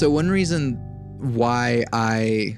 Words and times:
So 0.00 0.08
one 0.08 0.30
reason 0.30 0.76
why 1.18 1.84
I 1.92 2.56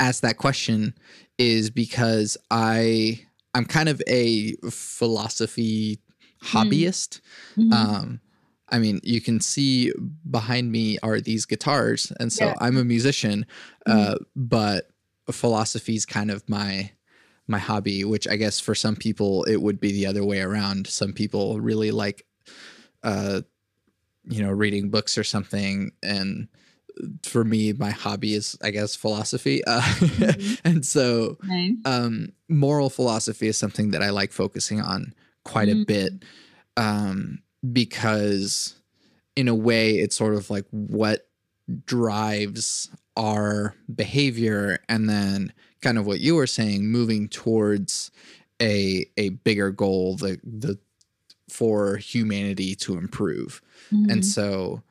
asked 0.00 0.22
that 0.22 0.38
question 0.38 0.94
is 1.36 1.68
because 1.68 2.38
I 2.50 3.20
I'm 3.52 3.66
kind 3.66 3.90
of 3.90 4.00
a 4.08 4.54
philosophy 4.70 6.00
hobbyist. 6.42 7.20
Mhm. 7.58 7.72
Um, 7.74 8.20
I 8.70 8.78
mean, 8.78 9.00
you 9.02 9.20
can 9.20 9.42
see 9.42 9.92
behind 10.30 10.72
me 10.72 10.98
are 11.02 11.20
these 11.20 11.44
guitars, 11.44 12.10
and 12.18 12.32
so 12.32 12.46
Yeah. 12.46 12.54
I'm 12.62 12.78
a 12.78 12.84
musician, 12.84 13.44
uh, 13.84 14.14
but 14.34 14.88
philosophy 15.30 15.96
is 15.96 16.06
kind 16.06 16.30
of 16.30 16.48
my 16.48 16.92
my 17.46 17.58
hobby. 17.58 18.04
Which 18.04 18.26
I 18.26 18.36
guess 18.36 18.58
for 18.58 18.74
some 18.74 18.96
people 18.96 19.44
it 19.44 19.60
would 19.60 19.78
be 19.78 19.92
the 19.92 20.06
other 20.06 20.24
way 20.24 20.40
around. 20.40 20.86
Some 20.86 21.12
people 21.12 21.60
really 21.60 21.90
like, 21.90 22.24
uh, 23.02 23.42
you 24.28 24.42
know, 24.42 24.50
reading 24.50 24.90
books 24.90 25.18
or 25.18 25.24
something, 25.24 25.92
and 26.02 26.48
for 27.24 27.42
me, 27.44 27.72
my 27.72 27.90
hobby 27.90 28.34
is, 28.34 28.56
I 28.62 28.70
guess, 28.70 28.94
philosophy. 28.96 29.62
Uh, 29.64 29.80
Mhm. 30.00 30.60
and 30.64 30.86
so 30.86 31.38
Nice. 31.42 31.72
um, 31.84 32.32
moral 32.48 32.90
philosophy 32.90 33.48
is 33.48 33.56
something 33.56 33.90
that 33.92 34.02
I 34.02 34.10
like 34.10 34.32
focusing 34.32 34.80
on 34.80 35.14
quite 35.44 35.68
a 35.68 35.74
Mm. 35.74 35.86
bit 35.86 36.12
um, 36.76 37.42
because, 37.72 38.74
in 39.36 39.48
a 39.48 39.54
way, 39.54 39.92
it's 39.98 40.16
sort 40.16 40.34
of 40.34 40.50
like 40.50 40.66
what 40.70 41.28
drives 41.86 42.90
our 43.16 43.74
behavior, 43.94 44.78
and 44.88 45.08
then 45.08 45.52
kind 45.80 45.98
of 45.98 46.06
what 46.06 46.20
you 46.20 46.34
were 46.34 46.46
saying, 46.46 46.86
moving 46.86 47.28
towards 47.28 48.10
a 48.60 49.06
a 49.16 49.30
bigger 49.30 49.70
goal, 49.70 50.16
the 50.16 50.38
the 50.44 50.78
for 51.48 51.96
humanity 51.96 52.74
to 52.76 52.96
improve. 52.98 53.60
And 54.08 54.22
Mhm. 54.22 54.24
so 54.24 54.82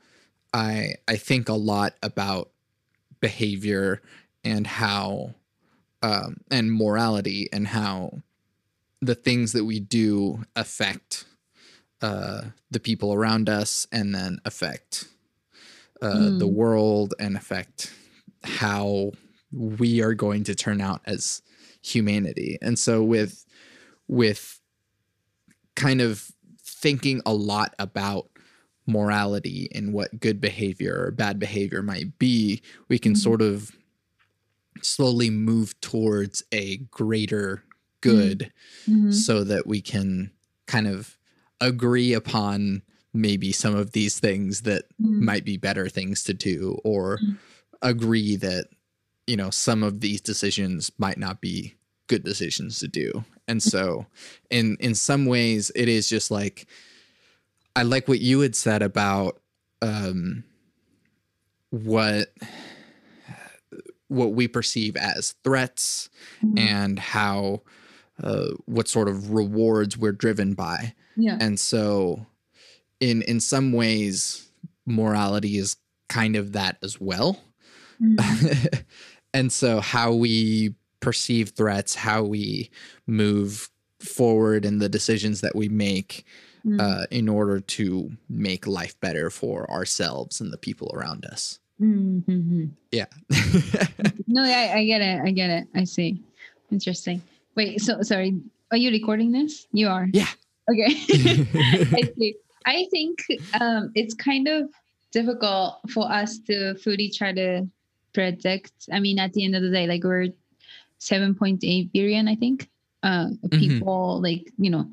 I 0.54 0.96
I 1.08 1.18
think 1.18 1.50
a 1.50 1.54
lot 1.54 1.96
about 2.04 2.52
behavior 3.20 4.02
and 4.44 4.66
how 4.68 5.36
um, 6.04 6.38
and 6.50 6.72
morality 6.74 7.48
and 7.54 7.68
how 7.68 8.22
the 9.02 9.16
things 9.16 9.54
that 9.54 9.66
we 9.66 9.80
do 9.80 10.44
affect 10.56 11.26
uh, 12.02 12.44
the 12.72 12.80
people 12.80 13.14
around 13.14 13.50
us 13.50 13.88
and 13.92 14.14
then 14.16 14.40
affect 14.46 15.06
uh, 16.02 16.32
the 16.32 16.48
Mm. 16.48 16.54
world 16.56 17.14
and 17.20 17.36
affect 17.38 17.94
how 18.44 19.12
we 19.52 20.02
are 20.02 20.14
going 20.16 20.44
to 20.46 20.56
turn 20.56 20.82
out 20.82 21.02
as 21.06 21.42
humanity. 21.82 22.58
And 22.62 22.78
so 22.80 23.04
with 23.04 23.46
with 24.08 24.60
kind 25.76 26.02
of 26.02 26.32
thinking 26.82 27.22
a 27.26 27.34
lot 27.34 27.76
about 27.80 28.28
morality 28.88 29.70
and 29.76 29.94
what 29.94 30.20
good 30.20 30.42
behavior 30.42 31.04
or 31.06 31.12
bad 31.12 31.40
behavior 31.40 31.82
might 31.84 32.18
be, 32.18 32.62
we 32.90 32.98
can 32.98 33.14
Mhm. 33.14 33.18
sort 33.18 33.42
of 33.42 33.72
slowly 34.82 35.30
move 35.30 35.80
towards 35.82 36.44
a 36.52 36.78
greater 36.90 37.64
good 38.02 38.52
Mhm. 38.88 39.14
so 39.14 39.44
that 39.44 39.68
we 39.68 39.80
can 39.82 40.32
kind 40.66 40.88
of 40.88 41.18
agree 41.60 42.14
upon 42.14 42.82
maybe 43.14 43.52
some 43.52 43.76
of 43.76 43.92
these 43.92 44.20
things 44.20 44.62
that 44.62 44.86
Mm. 45.00 45.20
might 45.22 45.46
be 45.46 45.58
better 45.58 45.88
things 45.90 46.24
to 46.24 46.34
do 46.34 46.80
or 46.84 47.20
Mm. 47.20 47.38
agree 47.84 48.36
that 48.38 48.68
you 49.28 49.36
know 49.38 49.50
some 49.52 49.84
of 49.84 50.00
these 50.00 50.22
decisions 50.22 50.92
might 50.98 51.18
not 51.20 51.42
be 51.42 51.76
good 52.12 52.24
decisions 52.24 52.80
to 52.80 52.88
do 52.88 53.24
and 53.48 53.64
so 53.64 54.06
in 54.50 54.76
in 54.80 54.94
some 54.96 55.26
ways 55.26 55.72
it 55.76 55.88
is 55.88 56.10
just 56.10 56.30
like 56.30 56.68
i 57.76 57.84
like 57.84 58.08
what 58.08 58.20
you 58.20 58.42
had 58.42 58.56
said 58.56 58.82
about 58.84 59.40
um 59.82 60.44
what 61.70 62.28
what 64.10 64.34
we 64.34 64.48
perceive 64.48 64.96
as 64.98 65.36
threats 65.44 66.10
Mhm. 66.44 66.60
and 66.60 67.00
how 67.00 67.62
uh, 68.22 68.50
what 68.66 68.88
sort 68.88 69.08
of 69.08 69.32
rewards 69.32 69.98
we're 69.98 70.12
driven 70.12 70.54
by 70.54 70.94
yeah. 71.16 71.38
and 71.40 71.60
so 71.60 72.26
in 73.00 73.22
in 73.24 73.40
some 73.40 73.72
ways 73.72 74.50
morality 74.86 75.58
is 75.58 75.78
kind 76.10 76.36
of 76.36 76.52
that 76.52 76.78
as 76.84 77.00
well 77.00 77.40
Mhm. 78.02 78.84
and 79.34 79.52
so 79.54 79.80
how 79.80 80.12
we 80.14 80.76
perceive 81.02 81.50
threats 81.50 81.96
how 81.96 82.24
we 82.24 82.70
move 83.08 83.70
forward 84.00 84.66
in 84.66 84.80
the 84.80 84.90
decisions 84.90 85.42
that 85.42 85.56
we 85.56 85.68
make 85.70 86.26
Mhm. 86.66 86.80
uh, 86.80 87.06
in 87.10 87.28
order 87.28 87.60
to 87.60 88.12
make 88.30 88.68
life 88.68 88.98
better 89.00 89.30
for 89.32 89.70
ourselves 89.72 90.40
and 90.42 90.54
the 90.54 90.58
people 90.58 90.92
around 90.94 91.26
us 91.26 91.60
Mhm. 91.82 92.70
yeah 92.92 93.06
No, 94.28 94.44
I, 94.44 94.78
I 94.80 94.86
get 94.86 95.02
it. 95.02 95.20
I 95.26 95.32
get 95.32 95.50
it. 95.50 95.68
I 95.76 95.84
see. 95.84 96.24
Interesting. 96.72 97.22
Wait, 97.56 97.82
so 97.82 98.02
sorry. 98.02 98.40
Are 98.72 98.78
you 98.78 98.90
recording 98.92 99.32
this? 99.34 99.68
You 99.74 99.90
are. 99.90 100.08
Yeah. 100.14 100.30
Okay. 100.72 100.86
I 102.00 102.02
see. 102.18 102.36
I 102.66 102.88
think 102.92 103.20
um, 103.60 103.92
it's 103.94 104.14
kind 104.14 104.48
of 104.48 104.70
difficult 105.12 105.80
for 105.90 106.10
us 106.10 106.38
to 106.48 106.76
fully 106.76 107.10
try 107.10 107.34
to 107.34 107.68
predict. 108.14 108.72
I 108.94 109.02
mean, 109.02 109.20
at 109.20 109.34
the 109.34 109.44
end 109.44 109.56
of 109.56 109.64
the 109.64 109.70
day, 109.72 109.86
like 109.86 110.04
we're 110.06 110.30
7.8 111.02 111.92
billion, 111.92 112.28
I 112.28 112.36
think, 112.36 112.70
uh, 113.04 113.30
people, 113.50 114.22
like, 114.22 114.52
you 114.58 114.70
know, 114.70 114.88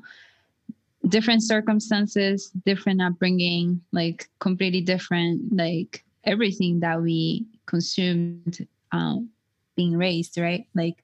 different 1.07 1.43
circumstances, 1.43 2.49
different 2.65 3.01
upbringing, 3.01 3.81
like 3.91 4.27
completely 4.39 4.81
different, 4.81 5.55
like 5.55 6.03
everything 6.23 6.79
that 6.79 7.01
we 7.01 7.45
consumed 7.67 8.67
um, 8.91 9.29
being 9.75 9.95
raised, 9.95 10.39
right? 10.39 10.67
Like, 10.73 11.03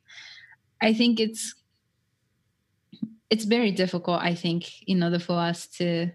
I 0.82 0.94
think 0.94 1.20
it's 1.20 1.56
it's 3.32 3.46
very 3.46 3.72
difficult 3.72 4.22
i 4.22 4.36
think 4.36 4.84
in 4.88 5.02
order 5.02 5.18
for 5.18 5.34
us 5.34 5.66
to 5.66 6.12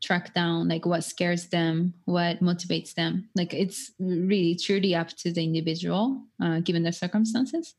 track 0.00 0.34
down 0.34 0.68
like 0.68 0.86
what 0.86 1.04
scares 1.04 1.48
them 1.48 1.94
what 2.04 2.40
motivates 2.40 2.94
them. 2.94 3.28
Like 3.34 3.54
it's 3.54 3.92
really 3.98 4.56
truly 4.56 4.94
up 4.94 5.08
to 5.18 5.32
the 5.32 5.42
individual 5.42 6.22
uh, 6.42 6.60
given 6.60 6.82
their 6.82 6.92
circumstances 6.92 7.74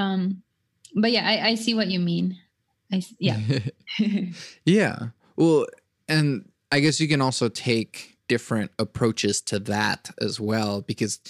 um 0.00 0.42
but 0.94 1.10
yeah 1.12 1.24
I, 1.26 1.50
I 1.50 1.54
see 1.56 1.74
what 1.74 1.88
you 1.88 2.00
mean 2.00 2.36
I 2.92 3.02
yeah 3.18 3.38
yeah. 4.64 5.08
Well, 5.36 5.66
and 6.08 6.48
I 6.72 6.80
guess 6.80 7.00
you 7.00 7.08
can 7.08 7.20
also 7.20 7.48
take 7.48 8.16
different 8.28 8.70
approaches 8.78 9.40
to 9.42 9.58
that 9.58 10.10
as 10.20 10.38
well 10.38 10.82
because 10.82 11.20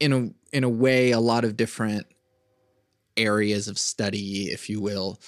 in 0.00 0.12
a 0.12 0.56
in 0.56 0.64
a 0.64 0.68
way 0.68 1.10
a 1.10 1.20
lot 1.20 1.44
of 1.44 1.56
different 1.56 2.06
areas 3.16 3.68
of 3.68 3.78
study, 3.78 4.44
if 4.50 4.68
you 4.70 4.80
will, 4.80 5.20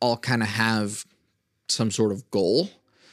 all 0.00 0.16
kind 0.16 0.42
of 0.42 0.48
have 0.48 1.04
some 1.68 1.90
sort 1.90 2.12
of 2.12 2.28
goal. 2.30 2.70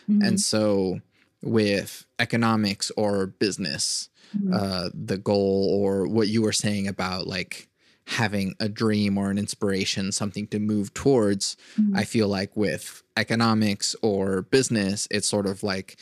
Mhm, 0.10 0.28
And 0.28 0.40
so 0.40 1.00
with 1.44 2.06
economics 2.18 2.92
or 2.98 3.28
business, 3.28 4.10
mhm, 4.36 4.54
uh, 4.54 4.90
the 4.94 5.18
goal 5.18 5.80
or 5.80 6.08
what 6.08 6.28
you 6.28 6.42
were 6.42 6.54
saying 6.54 6.88
about 6.88 7.28
like 7.28 7.70
having 8.07 8.56
a 8.59 8.69
dream 8.69 9.18
or 9.18 9.29
an 9.29 9.38
inspiration, 9.38 10.12
something 10.13 10.47
to 10.47 10.59
move 10.59 10.94
towards, 10.94 11.57
mhm, 11.78 11.91
I 11.94 12.06
feel 12.06 12.29
like 12.29 12.56
with 12.56 13.03
economics 13.18 13.95
or 14.01 14.44
business, 14.44 15.07
it's 15.12 15.28
sort 15.28 15.45
of 15.45 15.62
like 15.62 15.97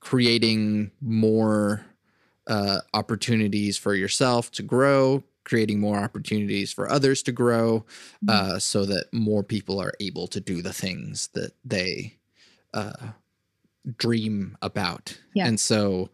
creating 0.00 0.92
more 1.00 1.84
uh, 2.46 2.80
opportunities 2.94 3.76
for 3.76 3.94
yourself 3.94 4.50
to 4.52 4.62
grow, 4.62 5.22
creating 5.44 5.78
more 5.80 5.98
opportunities 5.98 6.72
for 6.72 6.88
others 6.90 7.22
to 7.24 7.32
grow, 7.32 7.84
Mhm. 8.24 8.30
uh, 8.30 8.58
so 8.58 8.86
that 8.86 9.06
more 9.12 9.42
people 9.42 9.78
are 9.80 9.92
able 10.00 10.26
to 10.28 10.40
do 10.40 10.62
the 10.62 10.72
things 10.72 11.28
that 11.34 11.52
they 11.64 12.14
uh, 12.72 13.12
dream 13.96 14.56
about. 14.62 15.18
Yeah. 15.34 15.48
And 15.48 15.58
so, 15.58 16.10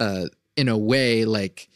uh, 0.00 0.26
in 0.56 0.68
a 0.68 0.78
way, 0.78 1.24
like 1.24 1.68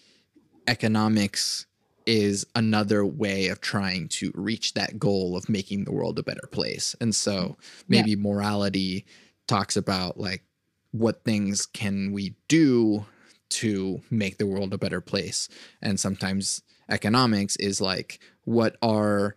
economics 0.67 1.67
is 2.11 2.45
another 2.57 3.07
way 3.07 3.47
of 3.47 3.61
trying 3.61 4.09
to 4.09 4.33
reach 4.35 4.75
that 4.75 4.99
goal 4.99 5.37
of 5.37 5.49
making 5.49 5.85
the 5.85 5.93
world 5.93 6.19
a 6.19 6.25
better 6.25 6.49
place. 6.51 6.97
And 7.01 7.15
so 7.15 7.33
mm-hmm. 7.33 7.95
Yeah. 7.95 8.03
maybe 8.03 8.17
morality 8.17 9.07
talks 9.47 9.77
about 9.77 10.19
like 10.19 10.43
what 10.91 11.23
things 11.23 11.67
can 11.67 12.11
we 12.11 12.35
do 12.49 13.07
to 13.51 14.01
make 14.11 14.39
the 14.39 14.47
world 14.47 14.75
a 14.75 14.79
better 14.79 15.01
place. 15.01 15.49
And 15.81 16.01
sometimes 16.01 16.63
economics 16.89 17.55
is 17.57 17.81
like 17.81 18.19
what 18.43 18.77
are 18.83 19.37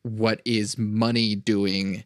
what 0.00 0.40
is 0.46 0.78
money 0.78 1.34
doing 1.34 2.04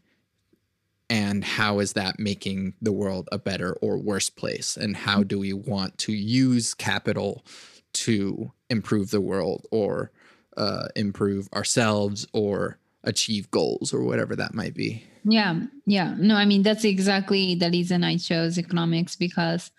and 1.09 1.45
how 1.45 1.79
is 1.79 1.93
that 1.93 2.19
making 2.19 2.75
the 2.83 2.91
world 2.91 3.29
a 3.31 3.39
better 3.39 3.75
or 3.75 3.99
worse 3.99 4.31
place 4.31 4.77
and 4.77 4.97
how 4.97 5.23
do 5.23 5.39
we 5.39 5.53
want 5.53 5.97
to 5.99 6.13
use 6.13 6.75
capital 6.75 7.45
to 7.95 8.53
improve 8.71 9.11
the 9.11 9.21
world 9.21 9.67
or 9.71 10.11
uh, 10.57 10.89
improve 10.97 11.49
ourselves 11.55 12.27
or 12.33 12.79
achieve 13.05 13.51
goals 13.51 13.93
or 13.93 14.03
whatever 14.03 14.37
that 14.37 14.55
might 14.55 14.75
be 14.75 15.05
Yeah, 15.25 15.61
yeah. 15.87 16.15
No, 16.19 16.37
I 16.37 16.45
mean 16.45 16.63
that's 16.63 16.85
exactly 16.85 17.55
the 17.55 17.71
reason 17.71 18.05
I 18.05 18.17
chose 18.17 18.59
economics 18.59 19.17
because 19.17 19.71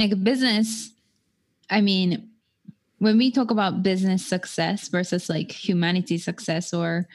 like 0.00 0.24
business 0.24 0.92
i 1.68 1.80
mean 1.80 2.28
when 2.98 3.16
we 3.18 3.30
talk 3.30 3.50
about 3.50 3.82
business 3.82 4.26
success 4.26 4.88
versus 4.88 5.28
like 5.28 5.52
humanity 5.52 6.18
success 6.18 6.72
or 6.72 7.06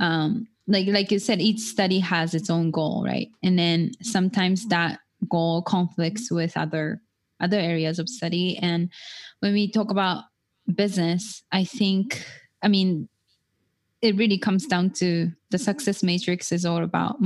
um 0.00 0.46
like 0.66 0.86
like 0.88 1.10
you 1.12 1.18
said 1.18 1.40
each 1.40 1.60
study 1.60 1.98
has 1.98 2.34
its 2.34 2.50
own 2.50 2.70
goal 2.70 3.04
right 3.04 3.28
and 3.42 3.58
then 3.58 3.92
sometimes 4.02 4.66
that 4.68 4.98
goal 5.28 5.62
conflicts 5.62 6.30
with 6.30 6.56
other 6.56 7.00
other 7.42 7.58
areas 7.58 7.98
of 7.98 8.08
study. 8.08 8.56
And 8.58 8.90
when 9.40 9.52
we 9.52 9.70
talk 9.70 9.90
about 9.90 10.24
business 10.74 11.42
i 11.52 11.64
think 11.64 12.24
i 12.62 12.68
mean 12.68 13.08
it 14.00 14.16
really 14.16 14.38
comes 14.38 14.66
down 14.66 14.90
to 14.90 15.30
the 15.50 15.58
success 15.58 16.02
matrix 16.02 16.50
is 16.50 16.64
all 16.64 16.82
about 16.82 17.16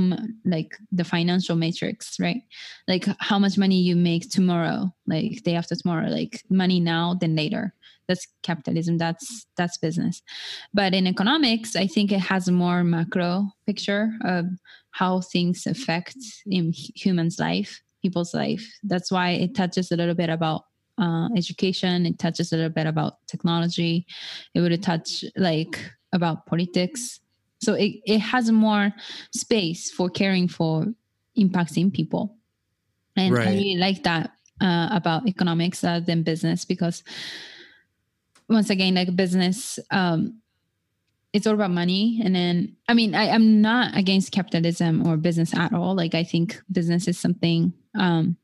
like 0.45 0.77
the 0.91 1.03
financial 1.03 1.55
matrix 1.55 2.19
right? 2.19 2.43
Like 2.87 3.07
how 3.17 3.39
much 3.39 3.57
money 3.57 3.81
you 3.81 3.95
make 3.95 4.29
tomorrow 4.29 4.93
like 5.07 5.41
day 5.41 5.55
after 5.55 5.75
tomorrow 5.75 6.07
like 6.07 6.43
money 6.51 6.79
now 6.79 7.15
then 7.19 7.35
later. 7.35 7.73
That's 8.07 8.27
capitalism 8.43 8.99
that's 8.99 9.47
that's 9.57 9.79
business. 9.79 10.21
But 10.71 10.93
in 10.93 11.07
economics 11.07 11.75
i 11.75 11.87
think 11.87 12.11
it 12.11 12.19
has 12.19 12.47
a 12.47 12.51
more 12.51 12.83
macro 12.83 13.49
picture 13.65 14.11
of 14.23 14.45
how 14.91 15.21
things 15.21 15.65
affect 15.65 16.17
in 16.45 16.73
humans 16.73 17.39
life 17.39 17.81
people's 18.01 18.33
life 18.33 18.65
that's 18.83 19.11
why 19.11 19.31
it 19.31 19.55
touches 19.55 19.91
a 19.91 19.95
little 19.95 20.15
bit 20.15 20.29
about 20.29 20.63
uh, 20.99 21.29
education 21.35 22.05
it 22.05 22.17
touches 22.17 22.51
a 22.51 22.55
little 22.55 22.71
bit 22.71 22.87
about 22.87 23.15
technology 23.27 24.05
it 24.53 24.61
would 24.61 24.81
touch 24.81 25.23
like 25.35 25.79
about 26.13 26.45
politics. 26.45 27.19
So 27.59 27.73
it, 27.73 27.99
it 28.05 28.19
has 28.19 28.51
more 28.51 28.93
space 29.33 29.91
for 29.91 30.09
caring 30.09 30.47
for 30.47 30.85
impacting 31.37 31.93
people. 31.93 32.35
And 33.15 33.33
right. 33.33 33.47
I 33.47 33.51
really 33.51 33.77
like 33.77 34.03
that 34.03 34.31
uh, 34.61 34.89
about 34.91 35.27
economics 35.27 35.83
rather 35.83 36.05
than 36.05 36.23
business 36.23 36.65
because 36.65 37.03
once 38.47 38.69
again, 38.69 38.95
like 38.95 39.15
business, 39.15 39.79
um, 39.91 40.39
it's 41.33 41.45
all 41.45 41.55
about 41.55 41.71
money. 41.71 42.21
And 42.23 42.35
then, 42.35 42.75
I 42.87 42.93
mean, 42.93 43.13
I, 43.13 43.23
I, 43.27 43.35
am 43.35 43.61
not 43.61 43.95
against 43.97 44.31
capitalism 44.31 45.05
or 45.05 45.17
business 45.17 45.53
at 45.53 45.73
all. 45.73 45.95
Like, 45.95 46.15
I 46.15 46.23
think 46.23 46.61
business 46.71 47.07
is 47.07 47.19
something 47.19 47.73
um, 47.97 48.37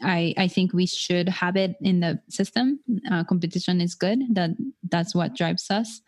I, 0.00 0.32
I 0.36 0.46
think 0.46 0.72
we 0.72 0.86
should 0.86 1.28
have 1.28 1.56
it 1.56 1.74
in 1.80 2.00
the 2.00 2.20
system. 2.28 2.78
Uh, 3.10 3.24
competition 3.24 3.80
is 3.80 3.96
good. 3.96 4.20
That 4.32 4.50
that's 4.88 5.14
what 5.14 5.34
drives 5.34 5.70
us 5.70 6.00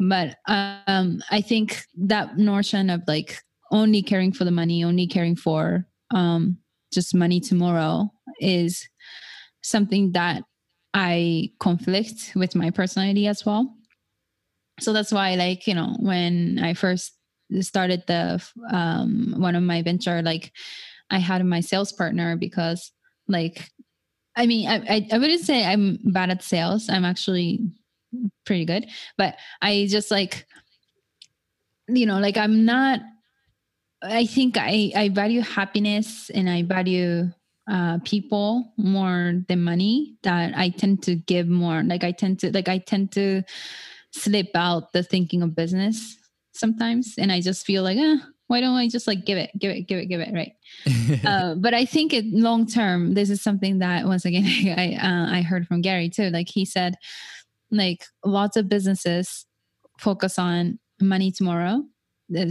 but 0.00 0.36
um 0.46 1.22
i 1.30 1.40
think 1.40 1.84
that 1.96 2.38
notion 2.38 2.88
of 2.88 3.02
like 3.06 3.42
only 3.70 4.02
caring 4.02 4.32
for 4.32 4.44
the 4.44 4.50
money 4.50 4.82
only 4.82 5.06
caring 5.06 5.36
for 5.36 5.86
um 6.12 6.56
just 6.92 7.14
money 7.14 7.38
tomorrow 7.38 8.10
is 8.40 8.88
something 9.62 10.12
that 10.12 10.42
i 10.94 11.50
conflict 11.60 12.32
with 12.34 12.56
my 12.56 12.70
personality 12.70 13.26
as 13.26 13.44
well 13.44 13.76
so 14.80 14.92
that's 14.92 15.12
why 15.12 15.34
like 15.34 15.66
you 15.66 15.74
know 15.74 15.94
when 16.00 16.58
i 16.62 16.72
first 16.72 17.12
started 17.60 18.02
the 18.06 18.42
um 18.72 19.34
one 19.36 19.54
of 19.54 19.62
my 19.62 19.82
venture 19.82 20.22
like 20.22 20.50
i 21.10 21.18
had 21.18 21.44
my 21.44 21.60
sales 21.60 21.92
partner 21.92 22.36
because 22.36 22.92
like 23.28 23.70
i 24.36 24.46
mean 24.46 24.68
I, 24.68 25.06
I 25.12 25.18
wouldn't 25.18 25.42
say 25.42 25.64
i'm 25.64 25.98
bad 26.04 26.30
at 26.30 26.42
sales 26.42 26.88
i'm 26.88 27.04
actually 27.04 27.70
pretty 28.44 28.64
good. 28.64 28.86
But 29.16 29.36
I 29.62 29.86
just 29.88 30.10
like, 30.10 30.46
you 31.88 32.06
know, 32.06 32.18
like 32.18 32.36
I'm 32.36 32.64
not. 32.64 33.00
I 34.02 34.24
think 34.24 34.56
I 34.56 34.92
I 34.96 35.08
value 35.10 35.42
happiness 35.42 36.30
and 36.30 36.48
I 36.48 36.62
value 36.62 37.30
uh, 37.70 37.98
people 38.04 38.72
more 38.76 39.34
than 39.48 39.62
money. 39.62 40.16
That 40.22 40.56
I 40.56 40.70
tend 40.70 41.02
to 41.04 41.16
give 41.16 41.48
more. 41.48 41.82
Like 41.82 42.04
I 42.04 42.12
tend 42.12 42.40
to 42.40 42.52
like 42.52 42.68
I 42.68 42.78
tend 42.78 43.12
to 43.12 43.42
slip 44.12 44.50
out 44.54 44.92
the 44.92 45.02
thinking 45.02 45.42
of 45.42 45.54
business 45.54 46.16
sometimes, 46.52 47.14
and 47.18 47.30
I 47.30 47.40
just 47.40 47.64
feel 47.64 47.82
like, 47.82 47.98
eh, 47.98 48.16
why 48.50 48.60
don't 48.60 48.74
I 48.74 48.88
just 48.88 49.06
like 49.06 49.24
give 49.24 49.38
it, 49.38 49.56
give 49.56 49.70
it, 49.70 49.82
give 49.82 50.00
it, 50.00 50.06
give 50.06 50.20
it, 50.20 50.34
right? 50.34 50.54
uh, 51.24 51.54
but 51.54 51.72
I 51.72 51.84
think 51.84 52.12
it 52.12 52.24
long 52.26 52.66
term, 52.66 53.14
this 53.14 53.30
is 53.30 53.40
something 53.40 53.78
that 53.78 54.06
once 54.06 54.24
again 54.24 54.44
I 54.76 54.96
uh, 54.96 55.36
I 55.36 55.42
heard 55.42 55.68
from 55.68 55.82
Gary 55.82 56.10
too. 56.10 56.30
Like 56.30 56.48
he 56.48 56.64
said, 56.64 56.96
like 57.70 58.04
lots 58.24 58.56
of 58.56 58.68
businesses 58.68 59.46
focus 60.00 60.36
on 60.36 60.80
money 61.00 61.30
tomorrow 61.30 61.84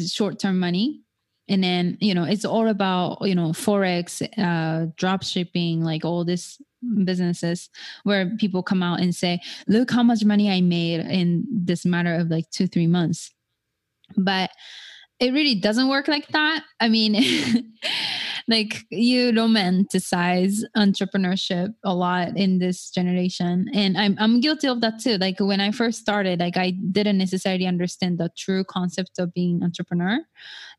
short-term 0.08 0.60
money 0.60 1.02
and 1.48 1.64
then 1.64 1.98
you 2.00 2.14
know 2.14 2.24
it's 2.24 2.46
all 2.46 2.68
about 2.68 3.18
you 3.22 3.36
know 3.36 3.50
forex 3.50 4.22
uh 4.38 4.92
drop 4.98 5.24
shipping 5.24 5.82
like 5.84 6.04
all 6.04 6.26
this 6.26 6.62
businesses 7.06 7.70
where 8.04 8.36
people 8.38 8.62
come 8.62 8.84
out 8.84 9.00
and 9.00 9.16
say 9.16 9.40
look 9.68 9.90
how 9.90 10.04
much 10.04 10.26
money 10.26 10.50
i 10.52 10.60
made 10.60 11.00
in 11.00 11.46
this 11.50 11.86
matter 11.86 12.14
of 12.14 12.30
like 12.30 12.50
two 12.52 12.68
three 12.68 12.88
months 12.88 13.32
but 14.18 14.50
it 15.20 15.34
really 15.34 15.56
doesn't 15.56 15.90
work 15.90 16.08
like 16.08 16.28
that. 16.30 16.64
I 16.80 16.88
mean, 16.88 17.14
like 18.48 18.86
you 18.90 19.32
romanticize 19.32 20.64
entrepreneurship 20.78 21.74
a 21.84 21.94
lot 21.94 22.38
in 22.38 22.60
this 22.60 22.90
generation. 22.90 23.70
And 23.74 23.98
I'm 23.98 24.16
I'm 24.18 24.40
guilty 24.40 24.68
of 24.68 24.82
that 24.82 25.00
too. 25.00 25.18
Like 25.18 25.40
when 25.40 25.60
I 25.60 25.72
first 25.72 26.00
started, 26.00 26.40
like 26.40 26.58
I 26.58 26.72
didn't 26.72 27.18
necessarily 27.18 27.68
understand 27.68 28.18
the 28.18 28.30
true 28.38 28.64
concept 28.64 29.20
of 29.20 29.34
being 29.34 29.62
entrepreneur. 29.62 30.20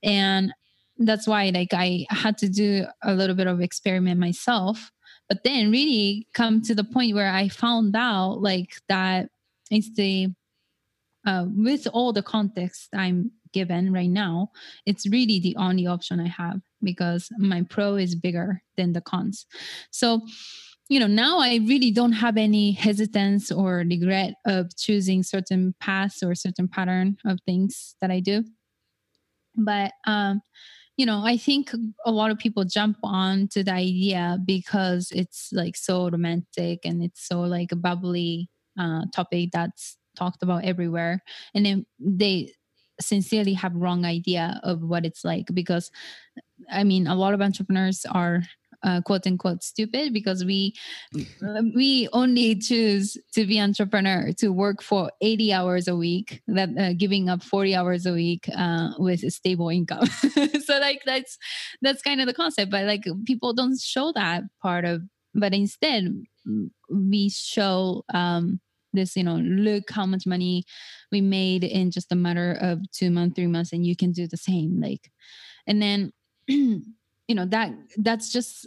And 0.03 0.53
that's 0.99 1.27
why 1.27 1.51
like 1.51 1.75
I 1.75 2.07
had 2.09 2.39
to 2.39 2.49
do 2.49 2.87
a 3.03 3.15
little 3.15 3.37
bit 3.37 3.47
of 3.47 3.61
experiment 3.61 4.19
myself. 4.19 4.91
But 5.29 5.45
then 5.45 5.71
really 5.71 6.27
come 6.35 6.61
to 6.63 6.75
the 6.75 6.83
point 6.83 7.15
where 7.15 7.31
I 7.31 7.49
found 7.49 7.95
out 7.95 8.41
like 8.41 8.73
that 8.89 9.29
it's 9.71 9.95
the 9.95 10.29
uh, 11.27 11.45
with 11.55 11.87
all 11.93 12.13
the 12.13 12.23
context 12.23 12.89
I'm 12.95 13.31
given 13.53 13.93
right 13.93 14.11
now, 14.11 14.51
it's 14.87 15.09
really 15.09 15.41
the 15.41 15.57
only 15.57 15.87
option 15.87 16.21
I 16.21 16.29
have 16.29 16.61
because 16.83 17.29
my 17.39 17.63
pro 17.63 17.97
is 17.97 18.15
bigger 18.15 18.63
than 18.77 18.93
the 18.93 19.01
cons. 19.01 19.47
So, 19.91 20.23
you 20.89 20.99
know, 20.99 21.07
now 21.07 21.39
I 21.39 21.61
really 21.67 21.91
don't 21.91 22.13
have 22.13 22.37
any 22.37 22.73
hesitance 22.73 23.53
or 23.53 23.85
regret 23.89 24.35
of 24.47 24.77
choosing 24.77 25.23
certain 25.23 25.75
paths 25.81 26.23
or 26.23 26.35
certain 26.35 26.69
pattern 26.69 27.17
of 27.25 27.39
things 27.47 27.95
that 28.01 28.11
I 28.11 28.21
do. 28.21 28.45
But 29.57 29.93
um, 30.07 30.41
you 30.97 31.07
know, 31.07 31.23
I 31.25 31.39
think 31.39 31.73
a 32.05 32.11
lot 32.11 32.31
of 32.31 32.39
people 32.39 32.65
jump 32.65 32.99
on 33.03 33.49
to 33.53 33.65
the 33.65 33.73
idea 33.73 34.39
because 34.45 35.11
it's 35.15 35.49
like 35.53 35.77
so 35.77 36.11
romantic 36.11 36.81
and 36.85 37.03
it's 37.03 37.27
so 37.27 37.41
like 37.41 37.73
a 37.73 37.77
bubbly 37.77 38.51
uh, 38.79 39.07
topic 39.15 39.51
that's 39.53 39.97
talked 40.17 40.43
about 40.43 40.65
everywhere 40.65 41.23
and 41.55 41.65
then 41.65 41.87
they 41.99 42.53
sincerely 43.01 43.55
have 43.55 43.75
wrong 43.75 44.05
idea 44.05 44.61
of 44.63 44.83
what 44.83 45.05
it's 45.05 45.25
like 45.25 45.47
because 45.55 45.91
i 46.71 46.85
mean 46.85 47.07
a 47.07 47.15
lot 47.15 47.35
of 47.35 47.41
entrepreneurs 47.41 48.05
are 48.11 48.43
uh, 48.83 49.01
quote 49.03 49.27
unquote 49.27 49.63
stupid 49.63 50.13
because 50.13 50.45
we 50.45 50.75
we 51.75 52.09
only 52.13 52.55
choose 52.55 53.17
to 53.33 53.47
be 53.47 53.61
entrepreneur 53.61 54.33
to 54.33 54.51
work 54.51 54.83
for 54.83 55.11
80 55.21 55.53
hours 55.53 55.89
a 55.89 55.97
week 55.97 56.43
that 56.47 56.71
uh, 56.79 56.93
giving 56.95 57.29
up 57.29 57.43
40 57.43 57.75
hours 57.75 58.07
a 58.07 58.13
week 58.13 58.49
uh, 58.57 58.91
with 58.99 59.23
a 59.23 59.31
stable 59.31 59.69
income. 59.69 60.09
So 60.65 60.79
like 60.79 61.03
that's 61.05 61.37
that's 61.83 62.03
kind 62.03 62.21
of 62.21 62.27
the 62.27 62.35
concept 62.35 62.71
but 62.71 62.85
like 62.85 63.05
people 63.27 63.53
don't 63.53 63.79
show 63.81 64.13
that 64.13 64.45
part 64.63 64.85
of 64.85 65.03
but 65.35 65.53
instead 65.53 66.23
we 66.91 67.29
show 67.29 68.05
um 68.15 68.61
this 68.93 69.17
you 69.17 69.25
know 69.25 69.37
look 69.37 69.91
how 69.91 70.07
much 70.07 70.27
money 70.27 70.65
we 71.13 71.21
made 71.21 71.65
in 71.65 71.91
just 71.91 72.13
a 72.13 72.17
matter 72.17 72.57
of 72.61 72.79
two 72.91 73.11
months 73.11 73.37
three 73.37 73.47
months 73.47 73.73
and 73.73 73.87
you 73.87 73.97
can 73.97 74.13
do 74.13 74.27
the 74.27 74.37
same 74.37 74.81
like 74.81 75.11
and 75.67 75.81
then 75.81 76.13
you 76.49 76.85
know 77.35 77.47
that 77.47 77.73
that's 77.99 78.33
just 78.33 78.67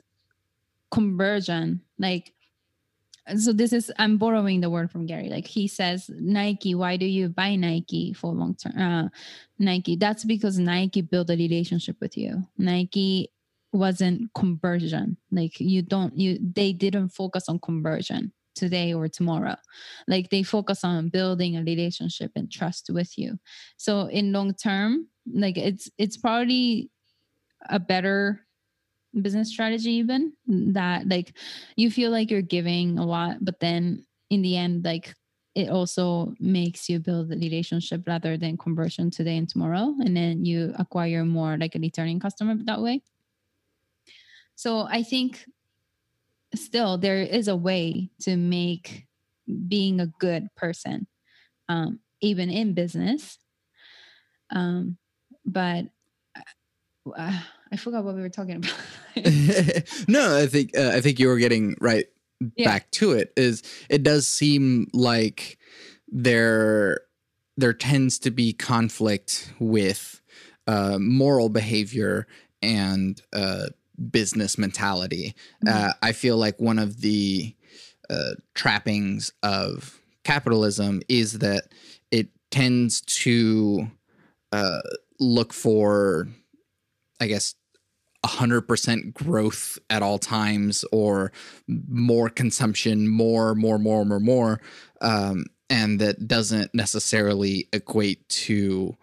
conversion 0.91 1.81
like 1.97 2.33
so 3.37 3.53
this 3.53 3.73
is 3.73 3.91
i'm 3.97 4.17
borrowing 4.17 4.61
the 4.61 4.69
word 4.69 4.91
from 4.91 5.05
gary 5.05 5.29
like 5.29 5.47
he 5.47 5.67
says 5.67 6.09
nike 6.19 6.75
why 6.75 6.97
do 6.97 7.05
you 7.05 7.29
buy 7.29 7.55
nike 7.55 8.13
for 8.13 8.33
long 8.33 8.53
term 8.55 8.77
uh, 8.77 9.09
nike? 9.63 9.95
That's 9.95 10.23
because 10.23 10.59
nike 10.59 11.01
built 11.01 11.29
a 11.29 11.35
relationship 11.35 11.97
with 11.99 12.17
you. 12.17 12.43
Nike 12.57 13.29
wasn't 13.71 14.31
conversion 14.35 15.17
like 15.31 15.59
you 15.59 15.81
don't 15.81 16.15
you 16.15 16.37
they 16.39 16.71
didn't 16.73 17.09
focus 17.09 17.49
on 17.49 17.57
conversion 17.57 18.31
today 18.55 18.93
or 18.93 19.07
tomorrow. 19.07 19.55
Like 20.07 20.29
they 20.29 20.43
focus 20.43 20.83
on 20.83 21.09
building 21.09 21.57
a 21.57 21.63
relationship 21.63 22.31
and 22.35 22.51
trust 22.51 22.89
with 22.91 23.17
you. 23.17 23.39
So 23.77 24.07
in 24.07 24.31
long 24.31 24.53
term 24.53 25.07
like 25.31 25.57
it's 25.57 25.89
it's 25.97 26.17
probably 26.17 26.89
a 27.69 27.79
better 27.79 28.45
business 29.21 29.49
strategy 29.49 29.91
even 29.91 30.33
that 30.47 31.07
like 31.07 31.37
you 31.75 31.91
feel 31.91 32.11
like 32.11 32.31
you're 32.31 32.41
giving 32.41 32.97
a 32.97 33.05
lot 33.05 33.37
but 33.41 33.59
then 33.59 34.05
in 34.29 34.41
the 34.41 34.57
end 34.57 34.83
like 34.83 35.13
it 35.55 35.69
also 35.69 36.33
makes 36.39 36.89
you 36.89 36.99
build 36.99 37.31
a 37.31 37.35
relationship 37.35 38.01
rather 38.07 38.37
than 38.37 38.57
conversion 38.57 39.11
today 39.11 39.37
and 39.37 39.47
tomorrow 39.47 39.93
and 39.99 40.17
then 40.17 40.43
you 40.43 40.73
acquire 40.79 41.23
more 41.23 41.57
like 41.57 41.75
a 41.75 41.79
returning 41.79 42.19
customer 42.19 42.55
that 42.65 42.81
way. 42.81 43.01
So 44.55 44.87
i 44.89 45.03
think 45.03 45.45
still 46.55 46.97
there 46.97 47.21
is 47.21 47.47
a 47.47 47.55
way 47.55 48.09
to 48.21 48.35
make 48.35 49.05
being 49.67 49.99
a 49.99 50.07
good 50.07 50.47
person 50.55 51.07
um, 51.69 51.99
even 52.21 52.49
in 52.49 52.73
business 52.73 53.37
um, 54.51 54.97
but 55.45 55.85
uh, 57.17 57.39
i 57.71 57.75
forgot 57.75 58.03
what 58.03 58.15
we 58.15 58.21
were 58.21 58.29
talking 58.29 58.57
about 58.57 58.73
no 60.07 60.37
i 60.37 60.47
think 60.47 60.71
uh, 60.77 60.91
i 60.93 61.01
think 61.01 61.19
you 61.19 61.27
were 61.27 61.37
getting 61.37 61.75
right 61.81 62.05
yeah. 62.55 62.65
back 62.65 62.89
to 62.91 63.11
it 63.11 63.33
is 63.35 63.63
it 63.89 64.03
does 64.03 64.27
seem 64.27 64.87
like 64.93 65.57
there 66.07 67.01
there 67.57 67.73
tends 67.73 68.19
to 68.19 68.31
be 68.31 68.53
conflict 68.53 69.53
with 69.59 70.21
uh, 70.67 70.97
moral 70.99 71.49
behavior 71.49 72.27
and 72.61 73.21
uh, 73.33 73.67
business 74.11 74.57
mentality. 74.57 75.35
Mm-hmm. 75.65 75.89
Uh, 75.89 75.93
I 76.01 76.11
feel 76.11 76.37
like 76.37 76.59
one 76.59 76.79
of 76.79 77.01
the 77.01 77.55
uh, 78.09 78.31
trappings 78.53 79.31
of 79.43 79.99
capitalism 80.23 81.01
is 81.09 81.39
that 81.39 81.65
it 82.11 82.29
tends 82.51 83.01
to 83.01 83.89
uh, 84.51 84.81
look 85.19 85.53
for, 85.53 86.27
I 87.19 87.27
guess, 87.27 87.55
100% 88.25 89.13
growth 89.13 89.77
at 89.89 90.01
all 90.01 90.17
times 90.17 90.85
or 90.91 91.31
more 91.67 92.29
consumption, 92.29 93.09
more, 93.09 93.53
more, 93.53 93.77
more, 93.77 94.05
more, 94.05 94.19
more. 94.19 94.61
Um, 95.01 95.45
and 95.69 95.99
that 95.99 96.27
doesn't 96.27 96.73
necessarily 96.73 97.67
equate 97.73 98.27
to 98.29 98.95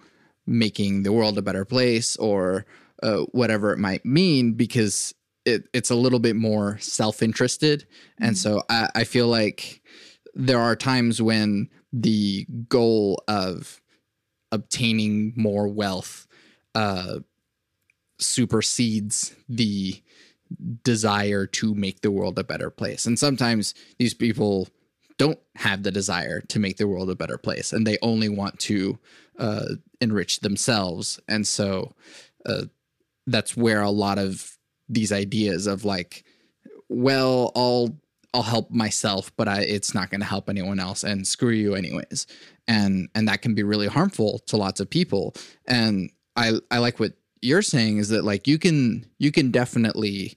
making 0.47 1.03
the 1.03 1.13
world 1.13 1.37
a 1.37 1.43
better 1.43 1.65
place 1.65 2.17
or 2.17 2.65
uh, 3.03 3.23
whatever 3.33 3.73
it 3.73 3.79
might 3.79 4.05
mean 4.05 4.53
because 4.53 5.15
it, 5.45 5.65
it's 5.73 5.91
a 5.91 5.95
little 5.95 6.19
bit 6.19 6.37
more 6.37 6.79
self-interested 6.79 7.81
mm-hmm. 7.81 8.25
and 8.25 8.39
so 8.39 8.63
I, 8.69 8.91
I 8.95 9.05
feel 9.05 9.29
like 9.29 9.83
there 10.35 10.61
are 10.61 10.77
times 10.77 11.21
when 11.21 11.69
the 11.93 12.47
goal 12.69 13.23
of 13.27 13.81
obtaining 14.53 15.33
more 15.37 15.69
wealth 15.69 16.27
uh, 16.75 17.21
supersedes 18.19 19.35
the 19.49 20.03
desire 20.83 21.47
to 21.47 21.75
make 21.75 22.01
the 22.01 22.11
world 22.11 22.39
a 22.39 22.45
better 22.45 22.71
place. 22.71 23.07
And 23.07 23.19
sometimes 23.19 23.75
these 23.99 24.15
people 24.15 24.69
don't 25.17 25.39
have 25.57 25.83
the 25.83 25.91
desire 25.91 26.41
to 26.41 26.59
make 26.59 26.77
the 26.77 26.89
world 26.89 27.11
a 27.11 27.15
better 27.15 27.39
place 27.39 27.73
and 27.73 27.87
they 27.87 27.99
only 28.03 28.29
want 28.29 28.59
to 28.61 28.99
uh, 29.39 29.75
enrich 30.01 30.41
themselves. 30.41 31.21
And 31.29 31.47
so 31.47 31.95
uh, 32.47 32.65
that's 33.31 33.57
where 33.57 33.83
a 33.83 33.91
lot 33.91 34.19
of 34.19 34.57
these 34.89 35.13
ideas 35.13 35.67
of 35.67 35.85
like, 35.85 36.25
well, 36.89 37.53
I'll 37.55 37.97
I'll 38.33 38.43
help 38.43 38.71
myself, 38.71 39.33
but 39.37 39.49
I, 39.49 39.63
it's 39.63 39.93
not 39.93 40.09
going 40.11 40.21
to 40.21 40.27
help 40.27 40.49
anyone 40.49 40.79
else, 40.79 41.03
and 41.03 41.27
screw 41.27 41.51
you 41.51 41.75
anyways. 41.75 42.27
And 42.69 43.09
and 43.15 43.29
that 43.29 43.43
can 43.43 43.55
be 43.55 43.63
really 43.63 43.89
harmful 43.89 44.41
to 44.47 44.57
lots 44.57 44.81
of 44.81 44.89
people. 44.89 45.35
And 45.67 46.11
I 46.37 46.53
I 46.71 46.79
like 46.79 47.01
what 47.01 47.13
you're 47.43 47.63
saying 47.63 47.99
is 47.99 48.11
that 48.11 48.25
like 48.25 48.47
you 48.47 48.59
can 48.59 49.07
you 49.19 49.33
can 49.33 49.51
definitely 49.51 50.37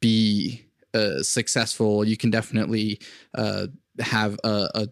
be 0.00 0.64
uh, 0.94 1.22
successful. 1.22 2.04
You 2.04 2.16
can 2.16 2.30
definitely 2.30 3.00
uh, 3.34 3.68
have 3.98 4.38
a, 4.44 4.68
a, 4.74 4.88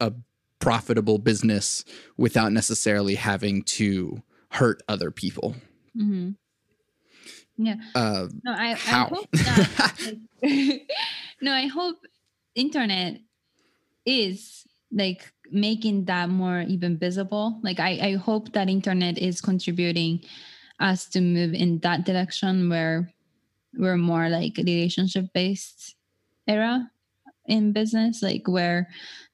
a 0.00 0.12
profitable 0.60 1.18
business 1.18 1.84
without 2.16 2.52
necessarily 2.52 3.14
having 3.14 3.62
to 3.62 4.22
hurt 4.50 4.82
other 4.88 5.10
people. 5.10 5.54
Mm-hmm. 5.96 6.30
Yeah. 7.58 7.76
Uh, 7.94 8.28
no, 8.44 8.52
I, 8.52 8.74
how? 8.74 9.06
I 9.06 9.08
hope 9.08 9.30
that, 9.32 10.16
no, 11.40 11.52
I 11.52 11.66
hope 11.66 11.96
internet 12.54 13.20
is 14.04 14.66
like 14.92 15.30
making 15.50 16.04
that 16.06 16.28
more 16.28 16.60
even 16.62 16.98
visible. 16.98 17.58
Like 17.62 17.80
I, 17.80 17.98
I 18.02 18.12
hope 18.14 18.52
that 18.52 18.68
internet 18.68 19.18
is 19.18 19.40
contributing 19.40 20.24
us 20.80 21.06
to 21.06 21.20
move 21.20 21.54
in 21.54 21.78
that 21.80 22.04
direction 22.04 22.68
where 22.68 23.12
we're 23.74 23.96
more 23.96 24.28
like 24.28 24.56
relationship 24.58 25.26
based 25.32 25.96
era 26.46 26.90
in 27.46 27.72
business 27.72 28.22
like 28.22 28.46
where 28.46 28.88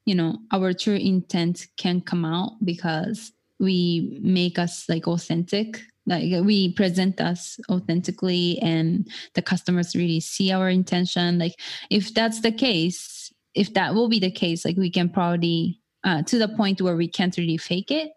you 0.05 0.15
know 0.15 0.39
our 0.53 0.73
true 0.73 0.97
intent 0.97 1.67
can 1.77 2.01
come 2.01 2.25
out 2.25 2.53
because 2.65 3.33
we 3.59 4.19
make 4.23 4.59
us 4.59 4.89
like 4.89 5.07
authentic 5.07 5.81
like 6.07 6.45
we 6.45 6.73
present 6.73 7.21
us 7.21 7.59
authentically 7.71 8.59
and 8.61 9.09
the 9.35 9.43
customers 9.43 9.95
really 9.95 10.21
see 10.21 10.51
our 10.51 10.69
intention. 10.69 11.39
Like 11.39 11.55
if 11.91 12.13
that's 12.15 12.41
the 12.41 12.53
case 12.53 13.33
if 13.55 13.75
that 13.75 13.95
will 13.95 14.09
be 14.09 14.19
the 14.19 14.31
case 14.31 14.65
like 14.65 14.77
we 14.77 14.91
can 14.91 15.09
probably 15.09 15.79
uh, 16.05 16.23
to 16.23 16.39
the 16.39 16.49
point 16.49 16.81
where 16.81 16.97
we 16.97 17.07
can't 17.07 17.37
really 17.37 17.57
fake 17.57 17.91
it 17.91 18.13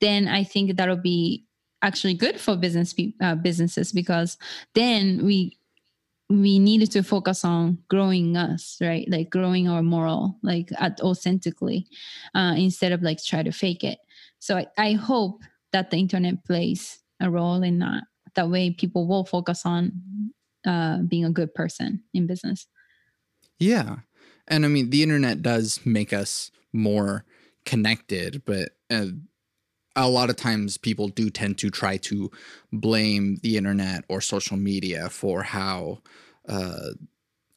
then 0.00 0.28
i 0.28 0.44
think 0.44 0.76
that'll 0.76 0.96
be 0.96 1.44
actually 1.82 2.14
good 2.14 2.40
for 2.40 2.56
business 2.56 2.94
uh, 3.20 3.34
businesses 3.34 3.92
because 3.92 4.38
then 4.74 5.24
we 5.24 5.56
we 6.28 6.58
needed 6.58 6.90
to 6.90 7.02
focus 7.02 7.44
on 7.44 7.78
growing 7.88 8.36
us 8.36 8.78
right? 8.80 9.08
Like 9.08 9.30
growing 9.30 9.68
our 9.68 9.82
moral 9.82 10.38
like 10.42 10.70
authentically 10.80 11.86
uh, 12.34 12.54
instead 12.56 12.92
of 12.92 13.02
like 13.02 13.22
try 13.22 13.44
to 13.44 13.52
fake 13.52 13.84
it. 13.84 13.98
So 14.40 14.56
I, 14.56 14.66
I 14.76 14.92
hope 14.94 15.42
that 15.72 15.90
the 15.90 15.98
internet 15.98 16.44
plays 16.44 16.98
a 17.20 17.30
role 17.30 17.62
in 17.62 17.78
that 17.78 18.04
that 18.34 18.50
way 18.50 18.70
people 18.70 19.06
will 19.06 19.24
focus 19.24 19.64
on 19.64 19.92
uh, 20.66 20.98
being 21.02 21.24
a 21.24 21.30
good 21.30 21.54
person 21.54 22.02
in 22.12 22.26
business 22.26 22.66
yeah 23.58 23.96
and 24.48 24.64
i 24.64 24.68
mean 24.68 24.90
the 24.90 25.02
internet 25.02 25.42
does 25.42 25.80
make 25.84 26.12
us 26.12 26.50
more 26.72 27.24
connected 27.64 28.42
but 28.44 28.70
uh, 28.90 29.06
a 29.96 30.08
lot 30.08 30.28
of 30.28 30.36
times 30.36 30.76
people 30.76 31.08
do 31.08 31.30
tend 31.30 31.56
to 31.58 31.70
try 31.70 31.96
to 31.96 32.30
blame 32.72 33.38
the 33.42 33.56
internet 33.56 34.04
or 34.08 34.20
social 34.20 34.56
media 34.56 35.08
for 35.08 35.42
how 35.42 35.98
uh, 36.48 36.90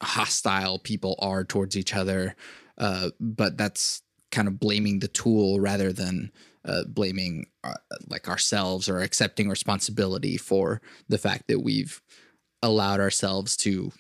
hostile 0.02 0.80
people 0.80 1.16
are 1.20 1.44
towards 1.44 1.78
each 1.78 1.94
other. 1.94 2.36
Uh, 2.78 3.10
but 3.20 3.58
that's 3.58 4.02
kind 4.32 4.48
of 4.48 4.60
blaming 4.60 5.00
the 5.00 5.08
tool 5.10 5.60
rather 5.60 5.92
than 5.92 6.32
uh, 6.70 6.84
blaming 6.88 7.48
uh, 7.64 7.74
like 8.08 8.30
ourselves 8.30 8.88
or 8.88 9.00
accepting 9.00 9.50
responsibility 9.50 10.38
for 10.38 10.82
the 11.08 11.18
fact 11.18 11.48
that 11.48 11.60
we've 11.60 12.02
allowed 12.62 13.00
ourselves 13.00 13.58
to 13.58 13.92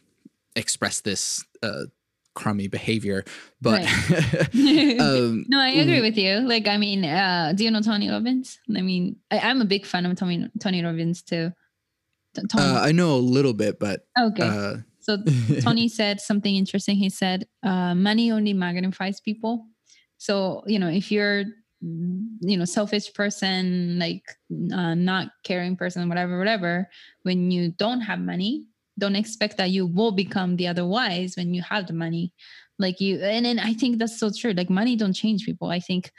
express 0.55 1.01
this 1.01 1.43
uh, 1.63 1.85
crummy 2.35 2.67
behavior. 2.67 3.23
But 3.61 3.83
right. 3.83 4.49
um, 4.99 5.45
no, 5.47 5.59
I 5.59 5.69
agree 5.69 5.99
mm. 5.99 6.01
with 6.01 6.17
you. 6.17 6.39
Like, 6.39 6.67
I 6.67 6.77
mean, 6.77 7.03
uh, 7.05 7.53
do 7.55 7.63
you 7.63 7.71
know 7.71 7.81
Tony 7.81 8.09
Robbins? 8.09 8.59
I 8.75 8.81
mean, 8.81 9.15
I, 9.31 9.49
am 9.49 9.61
a 9.61 9.65
big 9.65 9.85
fan 9.85 10.05
of 10.05 10.15
Tony 10.17 10.47
Tony 10.59 10.83
Robbins 10.83 11.21
too. 11.21 11.51
Tony. 12.35 12.63
Uh, 12.63 12.81
I 12.81 12.91
know 12.91 13.15
a 13.15 13.17
little 13.17 13.53
bit, 13.53 13.79
but 13.79 14.01
okay. 14.17 14.43
Uh, 14.43 14.75
so 14.99 15.17
Tony 15.61 15.88
said 15.88 16.21
something 16.21 16.55
interesting. 16.55 16.95
He 16.95 17.09
said, 17.09 17.47
uh, 17.63 17.95
"Money 17.95 18.31
only 18.31 18.53
magnifies 18.53 19.19
people." 19.19 19.65
So 20.17 20.63
you 20.67 20.77
know, 20.77 20.89
if 20.89 21.11
you're 21.11 21.45
you 21.81 22.57
know 22.57 22.65
selfish 22.65 23.13
person 23.13 23.98
like 24.00 24.24
uh, 24.74 24.93
not 24.93 25.29
caring 25.45 25.77
person 25.77 26.09
whatever 26.09 26.38
whatever 26.38 26.89
when 27.24 27.51
you 27.51 27.71
don't 27.71 28.01
have 28.01 28.19
money 28.19 28.65
don't 29.00 29.15
expect 29.15 29.57
that 29.57 29.71
you 29.71 29.88
will 29.88 30.12
become 30.12 30.57
the 30.57 30.67
otherwise 30.67 31.36
when 31.36 31.53
you 31.53 31.63
have 31.63 31.88
the 31.88 31.93
money. 31.93 32.33
Like 32.77 33.01
you 33.01 33.19
and 33.19 33.45
then 33.45 33.59
i 33.59 33.74
think 33.74 33.98
that's 33.98 34.19
so 34.19 34.29
true. 34.31 34.53
Like 34.53 34.69
money 34.69 34.95
don't 34.95 35.13
change 35.13 35.45
people. 35.45 35.69
I 35.69 35.79
think 35.79 36.12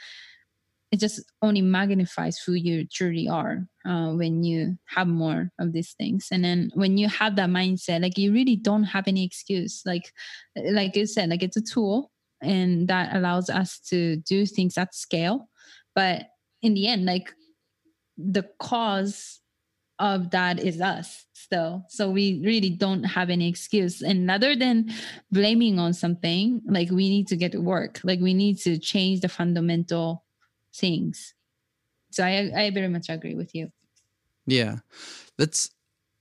it 0.91 0.99
just 0.99 1.23
only 1.41 1.61
magnifies 1.61 2.37
who 2.37 2.53
you 2.53 2.85
truly 2.85 3.27
are 3.27 3.65
uh, 3.85 4.11
when 4.11 4.43
you 4.43 4.77
have 4.85 5.07
more 5.07 5.49
of 5.57 5.71
these 5.71 5.93
things. 5.93 6.27
And 6.31 6.43
then 6.43 6.69
when 6.73 6.97
you 6.97 7.07
have 7.07 7.35
that 7.37 7.49
mindset 7.49 8.01
like 8.01 8.17
you 8.17 8.33
really 8.33 8.57
don't 8.57 8.83
have 8.83 9.07
any 9.07 9.23
excuse. 9.23 9.81
Like 9.85 10.11
like 10.55 10.95
you 10.95 11.05
said 11.07 11.29
like 11.29 11.43
it's 11.43 11.57
a 11.57 11.61
tool 11.61 12.11
and 12.41 12.87
that 12.87 13.15
allows 13.15 13.49
us 13.49 13.79
to 13.89 14.17
do 14.17 14.45
things 14.45 14.77
at 14.77 14.93
scale 14.93 15.49
but 15.95 16.29
in 16.61 16.73
the 16.73 16.87
end 16.87 17.05
like 17.05 17.33
the 18.17 18.43
cause 18.59 19.41
of 19.99 20.31
that 20.31 20.59
is 20.59 20.81
us 20.81 21.25
still. 21.33 21.85
So 21.89 22.09
we 22.09 22.41
really 22.43 22.71
don't 22.71 23.03
have 23.03 23.29
any 23.29 23.47
excuse. 23.47 24.01
And 24.01 24.29
other 24.31 24.55
than 24.55 24.91
blaming 25.31 25.79
on 25.79 25.93
something, 25.93 26.61
like 26.65 26.89
we 26.89 27.07
need 27.07 27.27
to 27.27 27.35
get 27.35 27.51
to 27.51 27.61
work. 27.61 27.99
Like 28.03 28.19
we 28.19 28.33
need 28.33 28.57
to 28.59 28.77
change 28.79 29.21
the 29.21 29.29
fundamental 29.29 30.23
things. 30.73 31.35
So 32.11 32.23
I 32.23 32.51
I 32.55 32.71
very 32.71 32.87
much 32.87 33.09
agree 33.09 33.35
with 33.35 33.53
you. 33.53 33.71
Yeah. 34.47 34.77
That's 35.37 35.69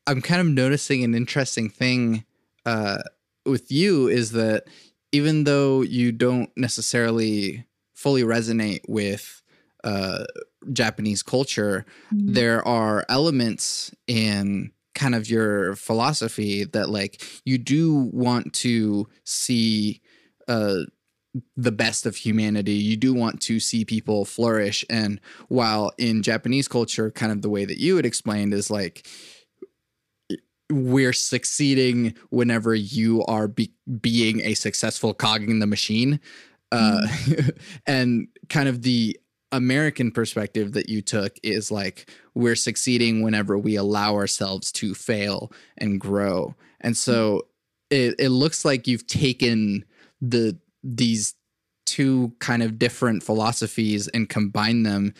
I'm 0.06 0.20
kind 0.20 0.40
of 0.40 0.48
noticing 0.48 1.02
an 1.02 1.14
interesting 1.14 1.70
thing 1.70 2.24
uh 2.66 2.98
with 3.46 3.72
you 3.72 4.08
is 4.08 4.32
that 4.32 4.64
even 5.12 5.44
though 5.44 5.80
you 5.80 6.12
don't 6.12 6.50
necessarily 6.56 7.66
fully 7.94 8.22
resonate 8.22 8.82
with 8.88 9.39
uh 9.84 10.25
Japanese 10.72 11.22
culture, 11.22 11.84
mm-hmm. 12.12 12.32
there 12.32 12.66
are 12.66 13.04
elements 13.08 13.94
in 14.06 14.72
kind 14.94 15.14
of 15.14 15.30
your 15.30 15.76
philosophy 15.76 16.64
that 16.64 16.90
like 16.90 17.22
you 17.44 17.58
do 17.58 18.10
want 18.12 18.52
to 18.52 19.08
see 19.25 20.00
uh 20.49 20.80
the 21.56 21.72
best 21.72 22.06
of 22.06 22.16
humanity. 22.16 22.72
You 22.72 22.96
do 22.96 23.14
want 23.14 23.40
to 23.42 23.60
see 23.60 23.84
people 23.84 24.25
flourish. 24.25 24.84
And 24.90 25.20
while 25.49 25.92
in 25.96 26.22
Japanese 26.22 26.68
culture, 26.68 27.10
kind 27.10 27.30
of 27.30 27.42
the 27.42 27.50
way 27.50 27.64
that 27.64 27.78
you 27.78 27.96
had 27.96 28.06
explained 28.06 28.52
is 28.52 28.70
like, 28.70 29.06
we're 30.70 31.12
succeeding 31.12 32.14
whenever 32.30 32.75
you 32.75 33.25
are 33.25 33.49
be- 33.49 33.75
being 34.00 34.40
a 34.40 34.54
successful 34.54 35.14
cog 35.14 35.49
in 35.49 35.58
the 35.58 35.66
machine. 35.66 36.20
Uh, 36.72 37.00
mm. 37.04 37.58
and 37.87 38.28
kind 38.49 38.68
of 38.68 38.82
the 38.82 39.18
American 39.52 40.11
perspective 40.12 40.73
that 40.73 40.88
you 40.88 41.02
took 41.02 41.37
is 41.42 41.71
like, 41.71 42.11
we're 42.35 42.57
succeeding 42.57 43.23
whenever 43.23 43.59
we 43.59 43.76
allow 43.76 44.14
ourselves 44.14 44.71
to 44.73 44.95
fail 44.95 45.52
and 45.76 46.00
grow. 46.00 46.54
And 46.80 46.97
so 46.97 47.47
it, 47.90 48.14
it 48.19 48.30
looks 48.30 48.64
like 48.64 48.87
you've 48.87 49.07
taken 49.07 49.85
the 50.21 50.57
these 50.83 51.35
two 51.85 52.33
kind 52.38 52.62
of 52.62 52.78
different 52.78 53.23
philosophies 53.23 54.09
and 54.09 54.28
combine 54.28 54.85
them 54.85 55.12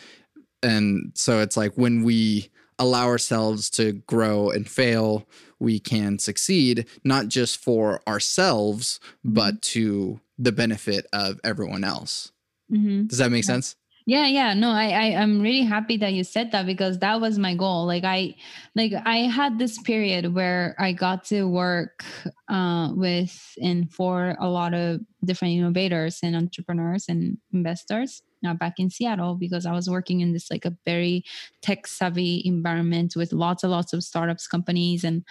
and 0.63 1.11
so 1.15 1.39
it's 1.41 1.57
like 1.57 1.73
when 1.75 2.03
we 2.03 2.49
allow 2.79 3.07
ourselves 3.07 3.69
to 3.69 3.91
grow 3.91 4.49
and 4.49 4.69
fail 4.69 5.27
we 5.59 5.79
can 5.79 6.17
succeed 6.17 6.87
not 7.03 7.27
just 7.27 7.61
for 7.61 8.01
ourselves 8.07 8.99
mm-hmm. 9.03 9.33
but 9.33 9.61
to 9.61 10.19
the 10.39 10.51
benefit 10.51 11.05
of 11.13 11.39
everyone 11.43 11.83
else 11.83 12.31
mm-hmm. 12.71 13.05
does 13.05 13.17
that 13.17 13.31
make 13.31 13.43
sense 13.43 13.75
yeah 14.05 14.25
yeah 14.27 14.53
no 14.53 14.71
I, 14.71 14.89
I 14.89 15.21
i'm 15.21 15.41
really 15.41 15.61
happy 15.63 15.97
that 15.97 16.13
you 16.13 16.23
said 16.23 16.51
that 16.51 16.65
because 16.65 16.99
that 16.99 17.21
was 17.21 17.37
my 17.37 17.55
goal. 17.55 17.85
Like 17.85 18.03
i 18.03 18.35
like 18.75 18.93
i 19.05 19.17
had 19.17 19.59
this 19.59 19.77
period 19.79 20.33
where 20.33 20.75
i 20.79 20.91
got 20.91 21.23
to 21.25 21.47
work 21.47 22.03
uh, 22.49 22.91
with 22.93 23.55
and 23.61 23.91
for 23.91 24.35
a 24.39 24.49
lot 24.49 24.73
of 24.73 25.01
different 25.23 25.55
innovators 25.55 26.19
and 26.23 26.35
entrepreneurs 26.35 27.05
and 27.07 27.37
investors 27.53 28.23
now 28.41 28.53
back 28.53 28.79
in 28.79 28.89
seattle 28.89 29.35
because 29.35 29.65
i 29.65 29.71
was 29.71 29.89
working 29.89 30.21
in 30.21 30.33
this 30.33 30.49
like 30.49 30.65
a 30.65 30.75
very 30.85 31.23
tech 31.61 31.85
savvy 31.85 32.41
environment 32.45 33.13
with 33.15 33.31
lots 33.33 33.63
and 33.63 33.71
lots 33.71 33.93
of 33.93 34.03
startups 34.03 34.47
companies 34.47 35.03
and 35.03 35.23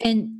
and 0.00 0.30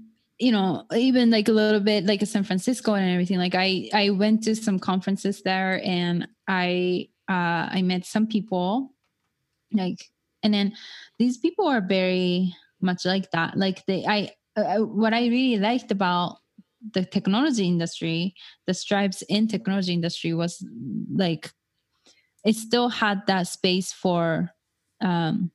you 0.41 0.51
know 0.51 0.85
even 0.95 1.31
like 1.31 1.49
a 1.49 1.53
little 1.53 1.81
bit 1.81 2.07
like 2.07 2.27
san 2.27 2.43
francisco 2.43 2.95
and 2.95 3.11
everything 3.11 3.39
like 3.39 3.55
i 3.55 3.89
i 3.93 4.09
went 4.11 4.43
to 4.43 4.57
some 4.57 4.79
conferences 4.79 5.43
there 5.43 5.81
and 5.85 6.27
i 6.49 7.07
uh 7.29 7.69
i 7.71 7.83
met 7.83 8.05
some 8.07 8.27
people 8.27 8.93
like 9.73 10.03
and 10.43 10.55
then 10.55 10.73
these 11.19 11.37
people 11.37 11.69
are 11.69 11.83
very 11.83 12.53
much 12.81 13.05
like 13.05 13.31
that 13.31 13.57
like 13.57 13.85
they 13.87 14.05
i 14.07 14.31
uh, 14.57 14.79
what 14.79 15.13
i 15.13 15.27
really 15.27 15.59
liked 15.59 15.91
about 15.91 16.39
the 16.93 17.05
technology 17.05 17.67
industry 17.67 18.35
the 18.67 18.73
stripes 18.73 19.23
in 19.29 19.47
technology 19.47 19.93
industry 19.93 20.33
was 20.33 20.67
like 21.15 21.53
it 22.47 22.57
still 22.57 22.89
had 22.89 23.21
that 23.27 23.47
space 23.47 23.93
for 23.93 24.51
um 25.03 25.51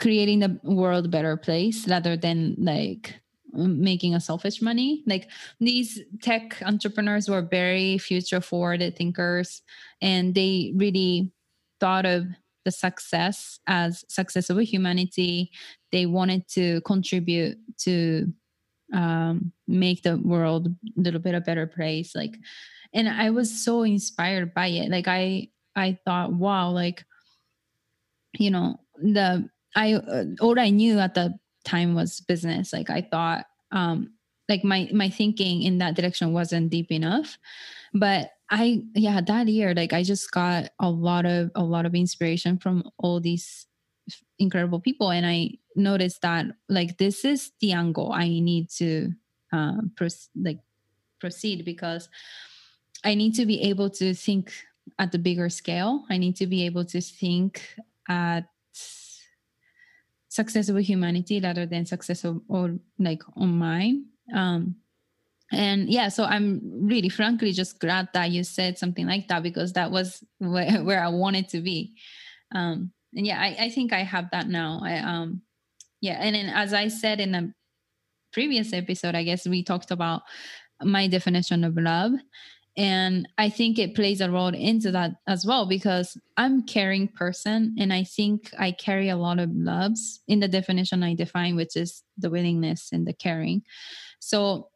creating 0.00 0.38
the 0.40 0.58
world 0.64 1.10
better 1.10 1.36
place 1.36 1.86
rather 1.86 2.16
than 2.16 2.56
like 2.58 3.20
making 3.54 4.14
a 4.14 4.20
selfish 4.20 4.60
money. 4.60 5.02
Like 5.06 5.28
these 5.60 6.00
tech 6.22 6.62
entrepreneurs 6.62 7.28
were 7.28 7.42
very 7.42 7.98
future 7.98 8.40
forward 8.40 8.80
thinkers 8.96 9.62
and 10.00 10.34
they 10.34 10.72
really 10.76 11.32
thought 11.80 12.06
of 12.06 12.26
the 12.64 12.70
success 12.70 13.60
as 13.66 14.04
success 14.08 14.50
of 14.50 14.58
humanity. 14.60 15.50
They 15.92 16.06
wanted 16.06 16.48
to 16.48 16.80
contribute 16.82 17.58
to 17.80 18.32
um, 18.92 19.52
make 19.66 20.02
the 20.02 20.16
world 20.18 20.68
a 20.68 21.00
little 21.00 21.20
bit 21.20 21.34
a 21.34 21.40
better 21.40 21.66
place. 21.66 22.14
Like, 22.14 22.36
and 22.92 23.08
I 23.08 23.30
was 23.30 23.64
so 23.64 23.82
inspired 23.82 24.54
by 24.54 24.68
it. 24.68 24.90
Like 24.90 25.08
I, 25.08 25.48
I 25.76 25.98
thought, 26.04 26.32
wow, 26.32 26.70
like, 26.70 27.04
you 28.38 28.50
know, 28.50 28.78
the 28.96 29.48
I 29.76 29.94
uh, 29.94 30.24
all 30.40 30.58
I 30.58 30.70
knew 30.70 30.98
at 30.98 31.14
the 31.14 31.34
time 31.64 31.94
was 31.94 32.20
business 32.20 32.72
like 32.72 32.90
i 32.90 33.00
thought 33.00 33.46
um 33.72 34.10
like 34.48 34.64
my 34.64 34.88
my 34.92 35.08
thinking 35.08 35.62
in 35.62 35.78
that 35.78 35.94
direction 35.94 36.32
wasn't 36.32 36.70
deep 36.70 36.92
enough. 36.92 37.38
But 37.94 38.30
i 38.50 38.82
yeah 38.94 39.22
that 39.22 39.48
year 39.48 39.72
like 39.72 39.94
i 39.94 40.02
just 40.02 40.30
got 40.30 40.68
a 40.78 40.90
lot 40.90 41.24
of 41.24 41.50
a 41.54 41.64
lot 41.64 41.86
of 41.86 41.94
inspiration 41.94 42.58
from 42.58 42.84
all 42.98 43.20
these 43.20 43.66
incredible 44.38 44.80
people. 44.80 45.10
And 45.10 45.24
i 45.24 45.52
noticed 45.76 46.20
that 46.22 46.46
like 46.68 46.98
this 46.98 47.24
is 47.24 47.52
the 47.60 47.72
angle 47.72 48.12
i 48.12 48.28
need 48.28 48.68
to 48.78 49.10
uh, 49.52 49.80
pros- 49.96 50.28
like 50.36 50.60
proceed 51.18 51.64
because 51.64 52.08
i 53.02 53.14
need 53.14 53.34
to 53.34 53.46
be 53.46 53.62
able 53.62 53.90
to 53.90 54.14
think 54.14 54.52
at 54.98 55.12
the 55.12 55.18
bigger 55.18 55.48
scale. 55.48 56.04
I 56.10 56.18
need 56.18 56.36
to 56.36 56.46
be 56.46 56.66
able 56.66 56.84
to 56.86 57.00
think 57.00 57.62
at 58.08 58.44
success 60.34 60.68
of 60.68 60.76
humanity 60.78 61.40
rather 61.40 61.64
than 61.64 61.86
success 61.86 62.24
of 62.24 62.40
or 62.48 62.76
like 62.98 63.22
on 63.36 63.56
mine. 63.56 64.06
Um 64.34 64.74
and 65.52 65.90
yeah 65.90 66.08
so 66.08 66.24
i'm 66.24 66.60
really 66.64 67.10
frankly 67.10 67.52
just 67.52 67.78
glad 67.78 68.08
that 68.14 68.30
you 68.30 68.42
said 68.42 68.78
something 68.78 69.06
like 69.06 69.28
that 69.28 69.42
because 69.42 69.74
that 69.74 69.90
was 69.90 70.24
where, 70.38 70.82
where 70.88 71.04
i 71.04 71.08
wanted 71.08 71.48
to 71.48 71.60
be. 71.60 71.94
Um 72.52 72.90
and 73.14 73.26
yeah 73.26 73.40
I, 73.40 73.66
I 73.66 73.70
think 73.70 73.92
i 73.92 74.02
have 74.02 74.28
that 74.32 74.48
now. 74.48 74.80
I 74.82 74.98
um 74.98 75.42
yeah 76.00 76.18
and 76.20 76.34
then 76.34 76.48
as 76.48 76.72
i 76.72 76.88
said 76.88 77.20
in 77.20 77.34
a 77.34 77.54
previous 78.32 78.72
episode 78.72 79.14
i 79.14 79.22
guess 79.22 79.46
we 79.46 79.62
talked 79.62 79.92
about 79.92 80.22
my 80.82 81.06
definition 81.06 81.62
of 81.62 81.76
love 81.76 82.12
and 82.76 83.28
i 83.38 83.48
think 83.48 83.78
it 83.78 83.94
plays 83.94 84.20
a 84.20 84.30
role 84.30 84.48
into 84.48 84.90
that 84.90 85.12
as 85.28 85.46
well 85.46 85.66
because 85.66 86.18
i'm 86.36 86.62
caring 86.62 87.06
person 87.06 87.74
and 87.78 87.92
i 87.92 88.02
think 88.02 88.50
i 88.58 88.72
carry 88.72 89.08
a 89.08 89.16
lot 89.16 89.38
of 89.38 89.50
loves 89.54 90.20
in 90.26 90.40
the 90.40 90.48
definition 90.48 91.02
i 91.02 91.14
define 91.14 91.54
which 91.54 91.76
is 91.76 92.02
the 92.18 92.30
willingness 92.30 92.90
and 92.92 93.06
the 93.06 93.12
caring. 93.12 93.62
So 94.18 94.70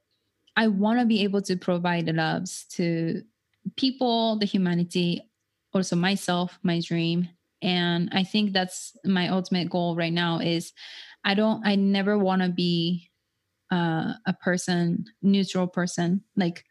i 0.56 0.68
want 0.68 1.00
to 1.00 1.06
be 1.06 1.22
able 1.24 1.42
to 1.42 1.56
provide 1.56 2.06
the 2.06 2.12
loves 2.12 2.64
to 2.70 3.22
people 3.76 4.38
the 4.38 4.46
humanity 4.46 5.22
also 5.74 5.96
myself 5.96 6.58
my 6.62 6.80
dream. 6.80 7.28
And 7.62 8.08
i 8.12 8.22
think 8.22 8.52
that's 8.52 8.96
my 9.04 9.28
ultimate 9.28 9.70
goal 9.70 9.96
right 9.96 10.12
now 10.12 10.38
is 10.38 10.72
i 11.24 11.34
don't 11.34 11.66
i 11.66 11.74
never 11.74 12.16
want 12.16 12.42
to 12.42 12.48
be 12.48 13.08
uh, 13.70 14.14
a 14.26 14.32
person 14.40 15.04
neutral 15.22 15.66
person. 15.66 16.22
Like 16.36 16.64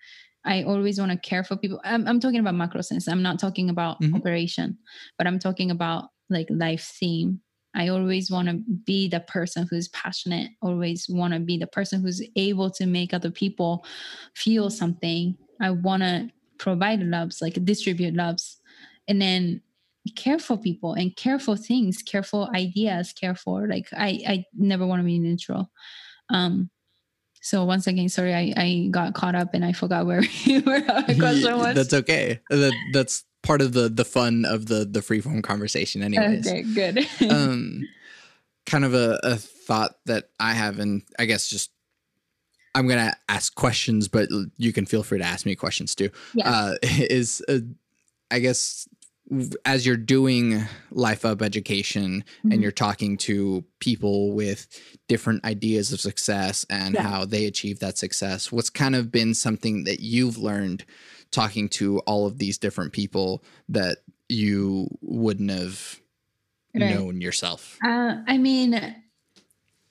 I 0.47 0.63
always 0.63 0.99
want 0.99 1.11
to 1.11 1.17
care 1.17 1.43
for 1.43 1.57
people. 1.57 1.81
I'm, 1.83 2.07
I'm 2.07 2.19
talking 2.19 2.39
about 2.39 2.55
macro 2.55 2.81
sense. 2.81 3.07
I'm 3.07 3.21
not 3.21 3.37
talking 3.37 3.69
about 3.69 4.01
mm-hmm. 4.01 4.15
operation, 4.15 4.77
but 5.17 5.27
I'm 5.27 5.39
talking 5.39 5.71
about 5.71 6.05
like 6.29 6.47
life 6.49 6.95
theme. 6.99 7.41
I 7.75 7.89
always 7.89 8.31
want 8.31 8.47
to 8.47 8.61
be 8.85 9.07
the 9.07 9.19
person 9.19 9.67
who's 9.69 9.89
passionate, 9.89 10.51
always 10.61 11.07
want 11.09 11.33
to 11.33 11.39
be 11.39 11.57
the 11.57 11.67
person 11.67 12.01
who's 12.01 12.25
able 12.35 12.71
to 12.71 12.85
make 12.85 13.13
other 13.13 13.29
people 13.29 13.85
feel 14.35 14.69
something. 14.69 15.37
I 15.61 15.71
want 15.71 16.01
to 16.01 16.29
provide 16.57 17.01
loves, 17.01 17.41
like 17.41 17.63
distribute 17.65 18.15
loves, 18.15 18.57
and 19.07 19.21
then 19.21 19.61
care 20.15 20.39
for 20.39 20.57
people 20.57 20.93
and 20.93 21.15
care 21.15 21.39
for 21.39 21.57
things, 21.57 22.01
care 22.01 22.23
for 22.23 22.47
ideas, 22.55 23.13
care 23.13 23.35
for 23.35 23.67
like 23.67 23.89
I 23.93 24.21
I 24.27 24.45
never 24.57 24.87
want 24.87 25.01
to 25.01 25.05
be 25.05 25.19
neutral. 25.19 25.69
Um 26.29 26.69
so 27.47 27.63
once 27.63 27.87
again, 27.87 28.09
sorry, 28.09 28.33
I, 28.33 28.53
I 28.57 28.87
got 28.91 29.13
caught 29.13 29.33
up 29.33 29.53
and 29.53 29.63
I 29.63 29.71
forgot 29.71 30.05
where 30.05 30.21
you 30.43 30.61
were. 30.63 30.81
question 30.81 31.57
was. 31.57 31.75
That's 31.75 31.93
okay. 31.93 32.41
That, 32.49 32.73
that's 32.91 33.23
part 33.41 33.61
of 33.61 33.71
the 33.71 33.87
the 33.87 34.03
fun 34.03 34.43
of 34.43 34.65
the 34.65 34.83
the 34.83 34.99
freeform 34.99 35.41
conversation, 35.43 36.03
anyways. 36.03 36.45
Okay, 36.45 36.63
good. 36.63 37.07
um, 37.31 37.87
kind 38.65 38.83
of 38.83 38.93
a, 38.93 39.17
a 39.23 39.37
thought 39.37 39.95
that 40.07 40.29
I 40.41 40.55
have, 40.55 40.79
and 40.79 41.03
I 41.17 41.23
guess 41.23 41.47
just 41.47 41.71
I'm 42.75 42.85
gonna 42.85 43.15
ask 43.29 43.55
questions, 43.55 44.09
but 44.09 44.27
you 44.57 44.73
can 44.73 44.85
feel 44.85 45.03
free 45.03 45.19
to 45.19 45.25
ask 45.25 45.45
me 45.45 45.55
questions 45.55 45.95
too. 45.95 46.09
Yeah. 46.33 46.51
Uh, 46.51 46.75
is 46.83 47.41
uh, 47.47 47.59
I 48.29 48.39
guess 48.39 48.89
as 49.65 49.85
you're 49.85 49.97
doing 49.97 50.63
life 50.91 51.25
up 51.25 51.41
education 51.41 52.23
mm-hmm. 52.39 52.51
and 52.51 52.61
you're 52.61 52.71
talking 52.71 53.17
to 53.17 53.63
people 53.79 54.33
with 54.33 54.67
different 55.07 55.43
ideas 55.43 55.91
of 55.91 55.99
success 55.99 56.65
and 56.69 56.95
yeah. 56.95 57.01
how 57.01 57.25
they 57.25 57.45
achieve 57.45 57.79
that 57.79 57.97
success 57.97 58.51
what's 58.51 58.69
kind 58.69 58.95
of 58.95 59.11
been 59.11 59.33
something 59.33 59.83
that 59.83 59.99
you've 59.99 60.37
learned 60.37 60.85
talking 61.31 61.67
to 61.67 61.99
all 61.99 62.25
of 62.25 62.37
these 62.37 62.57
different 62.57 62.93
people 62.93 63.43
that 63.67 63.97
you 64.29 64.87
wouldn't 65.01 65.51
have 65.51 65.99
right. 66.73 66.95
known 66.95 67.19
yourself 67.19 67.77
uh, 67.85 68.15
i 68.27 68.37
mean 68.37 68.95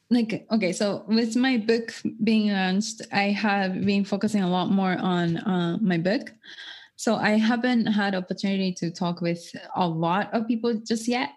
like 0.08 0.46
okay 0.50 0.72
so 0.72 1.04
with 1.08 1.36
my 1.36 1.58
book 1.58 1.92
being 2.24 2.50
launched 2.50 3.02
i 3.12 3.24
have 3.24 3.84
been 3.84 4.04
focusing 4.04 4.42
a 4.42 4.48
lot 4.48 4.70
more 4.70 4.96
on 4.98 5.36
uh, 5.38 5.76
my 5.80 5.98
book 5.98 6.32
so 6.96 7.16
I 7.16 7.30
haven't 7.30 7.86
had 7.86 8.14
opportunity 8.14 8.72
to 8.74 8.90
talk 8.90 9.20
with 9.20 9.54
a 9.74 9.86
lot 9.86 10.32
of 10.32 10.48
people 10.48 10.74
just 10.74 11.06
yet, 11.06 11.30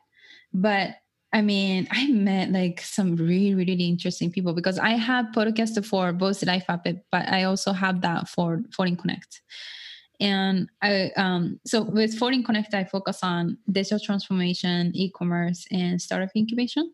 but 0.54 0.96
I 1.32 1.42
mean, 1.42 1.88
I 1.92 2.08
met 2.08 2.52
like 2.52 2.82
some 2.82 3.16
really, 3.16 3.54
really 3.54 3.88
interesting 3.88 4.32
people 4.32 4.54
because 4.54 4.80
I 4.80 4.92
have 4.92 5.28
podcast 5.36 5.84
for 5.86 6.12
both 6.12 6.44
Life 6.44 6.66
App, 6.70 6.88
but 7.12 7.30
I 7.30 7.44
also 7.44 7.72
have 7.72 8.02
that 8.02 8.28
for 8.28 8.62
Foreign 8.76 8.96
Connect. 8.96 9.42
And 10.20 10.70
I, 10.82 11.12
um, 11.16 11.60
so 11.66 11.84
with 11.84 12.18
Foreign 12.18 12.44
Connect, 12.44 12.74
I 12.74 12.84
focus 12.84 13.20
on 13.24 13.58
digital 13.72 14.00
transformation, 14.00 14.92
e-commerce, 14.94 15.66
and 15.72 16.02
startup 16.02 16.30
incubation. 16.36 16.92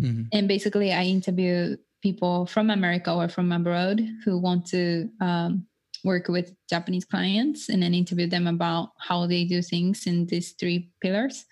Mm-hmm. 0.00 0.22
And 0.32 0.48
basically, 0.48 0.92
I 0.92 1.04
interview 1.04 1.76
people 2.00 2.46
from 2.46 2.70
America 2.70 3.12
or 3.12 3.28
from 3.28 3.52
abroad 3.52 4.00
who 4.24 4.38
want 4.38 4.66
to 4.68 5.10
um, 5.20 5.66
work 6.04 6.28
with 6.28 6.54
Japanese 6.68 7.04
clients 7.04 7.68
and 7.68 7.82
then 7.82 7.94
interview 7.94 8.26
them 8.26 8.46
about 8.46 8.90
how 8.98 9.26
they 9.26 9.44
do 9.44 9.62
things 9.62 10.06
in 10.06 10.26
these 10.26 10.52
three 10.52 10.90
pillars. 11.00 11.44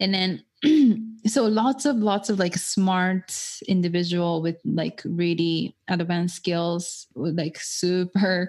And 0.00 0.12
then 0.12 0.44
so 1.26 1.44
lots 1.44 1.84
of 1.84 1.96
lots 1.96 2.30
of 2.30 2.38
like 2.38 2.56
smart 2.56 3.36
individual 3.68 4.42
with 4.42 4.56
like 4.64 5.02
really 5.04 5.76
advanced 5.88 6.36
skills 6.36 7.06
with 7.14 7.36
like 7.36 7.58
super 7.58 8.48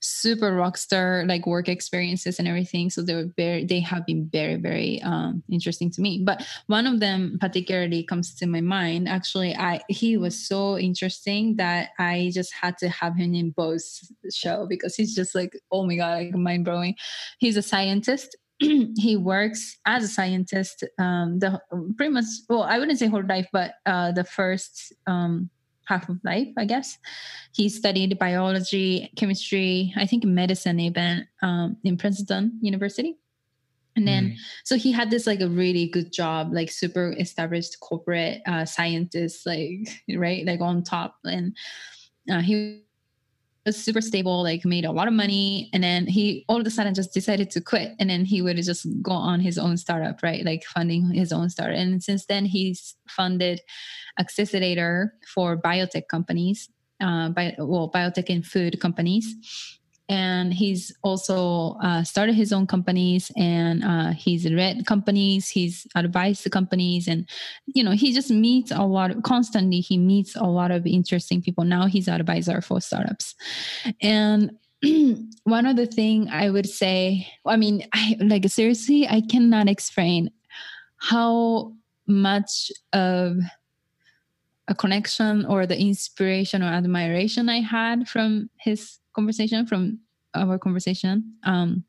super 0.00 0.54
rock 0.54 0.76
star 0.76 1.24
like 1.26 1.46
work 1.46 1.68
experiences 1.68 2.38
and 2.38 2.46
everything. 2.46 2.90
So 2.90 3.02
they 3.02 3.14
were 3.14 3.30
very 3.36 3.64
they 3.64 3.80
have 3.80 4.04
been 4.06 4.28
very 4.30 4.56
very 4.56 5.00
um 5.02 5.42
interesting 5.50 5.90
to 5.92 6.00
me. 6.00 6.22
But 6.24 6.46
one 6.66 6.86
of 6.86 7.00
them 7.00 7.38
particularly 7.40 8.04
comes 8.04 8.34
to 8.36 8.46
my 8.46 8.60
mind. 8.60 9.08
Actually 9.08 9.54
i 9.56 9.80
he 9.88 10.16
was 10.16 10.36
so 10.38 10.78
interesting 10.78 11.56
that 11.56 11.90
i 11.98 12.30
just 12.34 12.52
had 12.52 12.76
to 12.78 12.88
have 12.88 13.16
him 13.16 13.34
in 13.34 13.50
both 13.50 13.82
show 14.30 14.66
because 14.68 14.94
he's 14.94 15.14
just 15.14 15.34
like 15.34 15.58
oh 15.70 15.86
my 15.86 15.96
god 15.96 16.18
like 16.18 16.34
mind 16.34 16.64
blowing 16.64 16.94
he's 17.38 17.56
a 17.56 17.62
scientist 17.62 18.36
he 18.96 19.16
works 19.16 19.78
as 19.86 20.04
a 20.04 20.08
scientist 20.08 20.84
um, 20.98 21.38
the 21.38 21.60
pretty 21.96 22.12
much 22.12 22.24
well 22.48 22.62
i 22.62 22.78
wouldn't 22.78 22.98
say 22.98 23.06
whole 23.06 23.26
life 23.26 23.48
but 23.52 23.74
uh, 23.86 24.12
the 24.12 24.24
first 24.24 24.92
um, 25.06 25.50
half 25.86 26.08
of 26.08 26.18
life 26.24 26.48
i 26.56 26.64
guess. 26.64 26.98
He 27.52 27.68
studied 27.68 28.18
biology 28.18 29.10
chemistry 29.16 29.92
i 29.96 30.06
think 30.06 30.24
medicine 30.24 30.80
even 30.80 31.26
um, 31.42 31.76
in 31.84 31.96
princeton 31.96 32.58
university. 32.60 33.16
And 33.96 34.08
then 34.08 34.30
mm. 34.30 34.36
so 34.64 34.76
he 34.76 34.90
had 34.90 35.10
this 35.10 35.24
like 35.24 35.40
a 35.40 35.48
really 35.48 35.86
good 35.86 36.12
job 36.12 36.52
like 36.52 36.70
super 36.70 37.14
established 37.18 37.78
corporate 37.78 38.42
uh, 38.46 38.64
scientist 38.64 39.46
like 39.46 39.88
right 40.16 40.44
like 40.44 40.60
on 40.60 40.82
top. 40.82 41.16
And 41.24 41.56
uh, 42.30 42.40
he 42.40 42.82
was 43.66 43.82
super 43.82 44.00
stable, 44.00 44.42
like 44.42 44.64
made 44.64 44.84
a 44.84 44.92
lot 44.92 45.08
of 45.08 45.14
money. 45.14 45.70
And 45.72 45.82
then 45.82 46.06
he 46.06 46.44
all 46.48 46.60
of 46.60 46.66
a 46.66 46.70
sudden 46.70 46.94
just 46.94 47.14
decided 47.14 47.50
to 47.52 47.60
quit. 47.60 47.92
And 47.98 48.10
then 48.10 48.24
he 48.24 48.42
would 48.42 48.56
just 48.56 48.86
go 49.02 49.12
on 49.12 49.40
his 49.40 49.58
own 49.58 49.76
startup, 49.76 50.22
right? 50.22 50.44
Like 50.44 50.64
funding 50.64 51.10
his 51.10 51.32
own 51.32 51.50
startup. 51.50 51.76
And 51.76 52.02
since 52.02 52.26
then 52.26 52.44
he's 52.44 52.94
funded 53.08 53.60
accelerator 54.18 55.14
for 55.26 55.56
biotech 55.56 56.08
companies, 56.08 56.68
uh, 57.00 57.30
well, 57.58 57.90
biotech 57.90 58.28
and 58.28 58.44
food 58.44 58.80
companies 58.80 59.34
and 60.08 60.52
he's 60.52 60.92
also 61.02 61.76
uh, 61.82 62.02
started 62.04 62.34
his 62.34 62.52
own 62.52 62.66
companies 62.66 63.30
and 63.36 63.82
uh, 63.82 64.10
he's 64.12 64.52
read 64.52 64.84
companies 64.86 65.48
he's 65.48 65.86
advised 65.94 66.44
the 66.44 66.50
companies 66.50 67.08
and 67.08 67.28
you 67.66 67.82
know 67.82 67.92
he 67.92 68.12
just 68.12 68.30
meets 68.30 68.70
a 68.70 68.82
lot 68.82 69.10
of, 69.10 69.22
constantly 69.22 69.80
he 69.80 69.96
meets 69.96 70.36
a 70.36 70.44
lot 70.44 70.70
of 70.70 70.86
interesting 70.86 71.40
people. 71.40 71.64
Now 71.64 71.86
he's 71.86 72.08
advisor 72.08 72.60
for 72.60 72.80
startups. 72.80 73.34
And 74.02 74.52
one 75.44 75.66
other 75.66 75.86
thing 75.86 76.28
i 76.28 76.50
would 76.50 76.68
say 76.68 77.26
i 77.46 77.56
mean 77.56 77.86
i 77.94 78.16
like 78.20 78.46
seriously 78.48 79.06
i 79.08 79.22
cannot 79.22 79.68
explain 79.68 80.30
how 80.96 81.72
much 82.06 82.70
of 82.92 83.38
a 84.68 84.74
connection 84.74 85.46
or 85.46 85.66
the 85.66 85.78
inspiration 85.78 86.62
or 86.62 86.66
admiration 86.66 87.48
i 87.48 87.60
had 87.60 88.08
from 88.08 88.50
his 88.58 88.98
conversation 89.14 89.66
from 89.66 90.00
our 90.34 90.58
conversation. 90.58 91.34
Um 91.44 91.84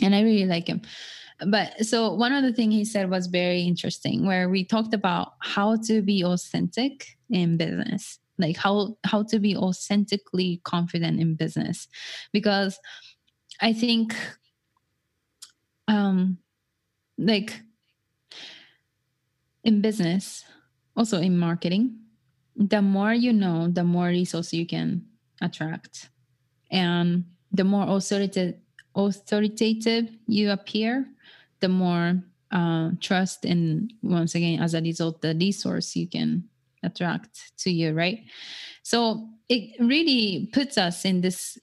and 0.00 0.14
i 0.14 0.22
really 0.22 0.46
like 0.46 0.68
him. 0.68 0.80
But 1.46 1.84
so 1.84 2.14
one 2.14 2.32
of 2.32 2.44
the 2.44 2.52
things 2.52 2.74
he 2.74 2.84
said 2.84 3.10
was 3.10 3.26
very 3.26 3.62
interesting 3.62 4.26
where 4.26 4.48
we 4.48 4.64
talked 4.64 4.94
about 4.94 5.34
how 5.40 5.76
to 5.88 6.00
be 6.00 6.24
authentic 6.24 7.16
in 7.30 7.56
business. 7.56 8.18
Like 8.38 8.56
how 8.56 8.96
how 9.04 9.24
to 9.24 9.38
be 9.38 9.56
authentically 9.56 10.60
confident 10.64 11.20
in 11.20 11.34
business. 11.34 11.88
Because 12.32 12.78
i 13.60 13.72
think 13.72 14.14
um 15.88 16.38
like 17.18 17.60
in 19.64 19.80
business 19.80 20.44
also 20.96 21.20
in 21.20 21.38
marketing 21.38 21.98
the 22.56 22.82
more 22.82 23.14
you 23.14 23.32
know 23.32 23.68
the 23.68 23.84
more 23.84 24.08
resources 24.08 24.52
you 24.54 24.66
can 24.66 25.04
attract 25.40 26.10
and 26.72 27.24
the 27.52 27.64
more 27.64 27.84
authoritative, 27.86 28.56
authoritative 28.96 30.08
you 30.26 30.50
appear, 30.50 31.06
the 31.60 31.68
more 31.68 32.20
uh, 32.50 32.90
trust 33.00 33.44
and 33.44 33.92
once 34.02 34.34
again, 34.34 34.60
as 34.60 34.74
a 34.74 34.80
result, 34.80 35.22
the 35.22 35.34
resource 35.34 35.94
you 35.94 36.08
can 36.08 36.44
attract 36.82 37.56
to 37.58 37.70
you, 37.70 37.92
right? 37.92 38.24
So 38.82 39.28
it 39.48 39.78
really 39.78 40.50
puts 40.52 40.76
us 40.76 41.04
in 41.04 41.20
this 41.20 41.58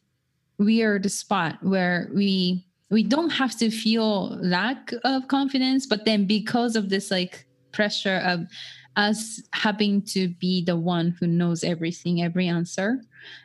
weird 0.57 1.09
spot 1.11 1.57
where 1.61 2.09
we 2.13 2.65
we 2.91 3.03
don't 3.03 3.29
have 3.29 3.55
to 3.59 3.69
feel 3.69 4.35
lack 4.41 4.91
of 5.03 5.27
confidence, 5.27 5.85
but 5.85 6.05
then 6.05 6.25
because 6.25 6.75
of 6.75 6.89
this 6.89 7.11
like 7.11 7.45
pressure 7.71 8.17
of 8.25 8.47
us 8.95 9.41
having 9.53 10.01
to 10.01 10.27
be 10.27 10.63
the 10.63 10.75
one 10.75 11.15
who 11.19 11.27
knows 11.27 11.63
everything, 11.63 12.23
every 12.23 12.47
answer, 12.47 13.01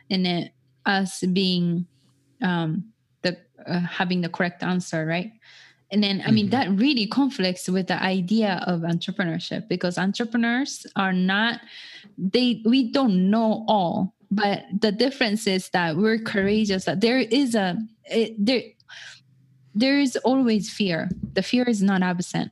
and 0.09 0.25
then 0.25 0.49
us 0.85 1.21
being 1.33 1.85
um, 2.41 2.91
the 3.21 3.37
uh, 3.65 3.79
having 3.79 4.21
the 4.21 4.29
correct 4.29 4.63
answer, 4.63 5.05
right? 5.05 5.31
And 5.91 6.03
then, 6.03 6.23
I 6.25 6.31
mean, 6.31 6.49
mm-hmm. 6.49 6.73
that 6.73 6.79
really 6.81 7.05
conflicts 7.05 7.69
with 7.69 7.87
the 7.87 8.01
idea 8.01 8.63
of 8.65 8.81
entrepreneurship 8.81 9.67
because 9.69 9.97
entrepreneurs 9.97 10.85
are 10.95 11.13
not, 11.13 11.61
they, 12.17 12.61
we 12.65 12.91
don't 12.91 13.29
know 13.29 13.63
all, 13.67 14.15
but 14.31 14.63
the 14.81 14.91
difference 14.91 15.45
is 15.45 15.69
that 15.69 15.95
we're 15.95 16.17
courageous, 16.17 16.85
that 16.85 17.01
there 17.01 17.19
is 17.19 17.53
a, 17.53 17.77
it, 18.05 18.33
there, 18.43 18.63
there 19.75 19.99
is 19.99 20.17
always 20.17 20.69
fear. 20.69 21.09
The 21.33 21.43
fear 21.43 21.63
is 21.63 21.83
not 21.83 22.01
absent. 22.01 22.51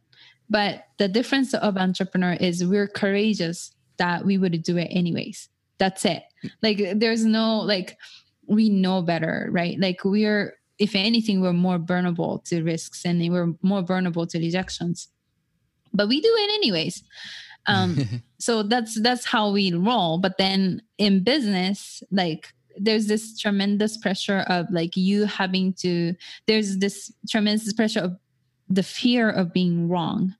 But 0.49 0.85
the 0.97 1.07
difference 1.07 1.53
of 1.53 1.77
entrepreneur 1.77 2.33
is 2.33 2.63
we're 2.63 2.87
courageous 2.87 3.71
that 3.97 4.25
we 4.25 4.37
would 4.37 4.61
do 4.61 4.77
it 4.77 4.89
anyways. 4.91 5.49
That's 5.79 6.05
it. 6.05 6.23
Like 6.61 6.79
there's 6.95 7.25
no 7.25 7.59
like 7.59 7.97
we 8.47 8.69
know 8.69 9.01
better, 9.01 9.47
right? 9.51 9.79
Like 9.79 10.03
we're, 10.03 10.53
if 10.79 10.95
anything, 10.95 11.41
we're 11.41 11.53
more 11.53 11.77
vulnerable 11.77 12.39
to 12.45 12.63
risks 12.63 13.05
and 13.05 13.21
we're 13.31 13.53
more 13.61 13.81
vulnerable 13.81 14.27
to 14.27 14.39
rejections. 14.39 15.07
But 15.93 16.07
we 16.07 16.21
do 16.21 16.33
it 16.35 16.53
anyways. 16.55 17.03
Um, 17.67 17.97
so 18.39 18.63
that's 18.63 18.99
that's 19.01 19.25
how 19.25 19.51
we 19.51 19.73
roll. 19.73 20.17
But 20.17 20.37
then 20.37 20.81
in 20.97 21.23
business, 21.23 22.03
like 22.11 22.53
there's 22.77 23.07
this 23.07 23.37
tremendous 23.37 23.97
pressure 23.97 24.45
of 24.47 24.67
like 24.71 24.95
you 24.95 25.25
having 25.25 25.73
to 25.73 26.13
there's 26.47 26.77
this 26.77 27.11
tremendous 27.29 27.71
pressure 27.73 27.99
of 27.99 28.17
the 28.69 28.83
fear 28.83 29.29
of 29.29 29.53
being 29.53 29.87
wrong 29.87 30.35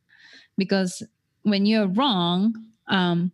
because 0.58 1.04
when 1.44 1.66
you're 1.66 1.88
wrong 1.88 2.54
um 2.88 3.32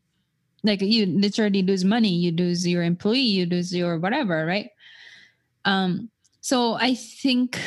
like 0.63 0.82
you 0.82 1.06
literally 1.06 1.62
lose 1.62 1.86
money 1.86 2.10
you 2.10 2.32
lose 2.32 2.67
your 2.67 2.84
employee 2.84 3.19
you 3.19 3.45
lose 3.45 3.74
your 3.74 4.00
whatever 4.00 4.45
right? 4.45 4.69
Um 5.65 6.10
so 6.41 6.74
i 6.76 6.95
think 6.95 7.60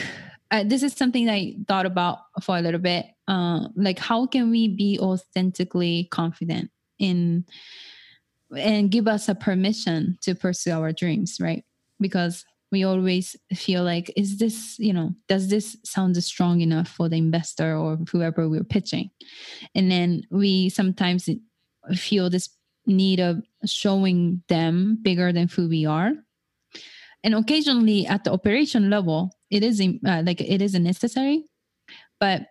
uh, 0.51 0.65
this 0.65 0.83
is 0.83 0.93
something 0.93 1.29
i 1.29 1.55
thought 1.67 1.87
about 1.87 2.19
for 2.43 2.57
a 2.57 2.61
little 2.61 2.81
bit. 2.81 3.07
Uh, 3.29 3.69
like 3.77 3.99
how 3.99 4.27
can 4.27 4.51
we 4.51 4.69
be 4.69 4.99
authentically 5.01 6.09
confident 6.11 6.71
in 6.99 7.45
and 8.57 8.91
give 8.91 9.09
us 9.09 9.29
a 9.29 9.35
permission 9.35 10.19
to 10.21 10.35
pursue 10.35 10.73
our 10.73 10.93
dreams 10.93 11.39
right? 11.41 11.65
Because 12.01 12.45
we 12.71 12.85
always 12.85 13.37
feel 13.55 13.85
like 13.85 14.13
is 14.17 14.39
this 14.39 14.77
you 14.79 14.93
know 14.93 15.11
does 15.29 15.49
this 15.49 15.77
sound 15.85 16.17
strong 16.25 16.61
enough 16.61 16.89
for 16.89 17.09
the 17.09 17.17
investor 17.17 17.77
or 17.77 17.99
whoever 18.11 18.49
we're 18.49 18.65
pitching? 18.65 19.11
And 19.75 19.91
then 19.91 20.23
we 20.31 20.69
sometimes 20.69 21.29
feel 21.95 22.29
this 22.31 22.49
need 22.87 23.21
of 23.21 23.43
showing 23.67 24.43
them 24.49 24.99
bigger 25.03 25.33
than 25.33 25.49
who 25.49 25.69
we 25.69 25.87
are. 25.87 26.13
And 27.25 27.35
occasionally 27.35 28.07
at 28.07 28.25
the 28.25 28.33
operation 28.33 28.91
level 28.91 29.31
it 29.51 29.63
is 29.63 29.81
uh, 29.81 30.23
like 30.25 30.41
it 30.41 30.63
is 30.63 30.75
necessary. 30.75 31.45
But 32.19 32.47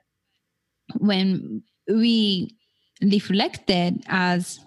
when 0.97 1.63
we 1.87 2.55
reflect 3.01 3.69
it 3.69 3.95
as 4.07 4.59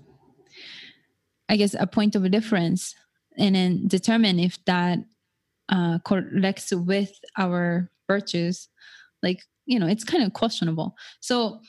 i 1.48 1.56
guess 1.56 1.76
a 1.78 1.86
point 1.86 2.16
of 2.16 2.28
difference 2.30 2.94
and 3.38 3.54
then 3.54 3.86
determine 3.86 4.40
if 4.40 4.62
that 4.64 4.98
uh, 5.68 5.98
corrects 6.04 6.72
with 6.72 7.12
our 7.38 7.88
virtues 8.08 8.68
like 9.22 9.40
you 9.66 9.78
know 9.78 9.86
it's 9.86 10.04
kind 10.04 10.22
of 10.22 10.32
questionable. 10.32 10.94
So 11.20 11.60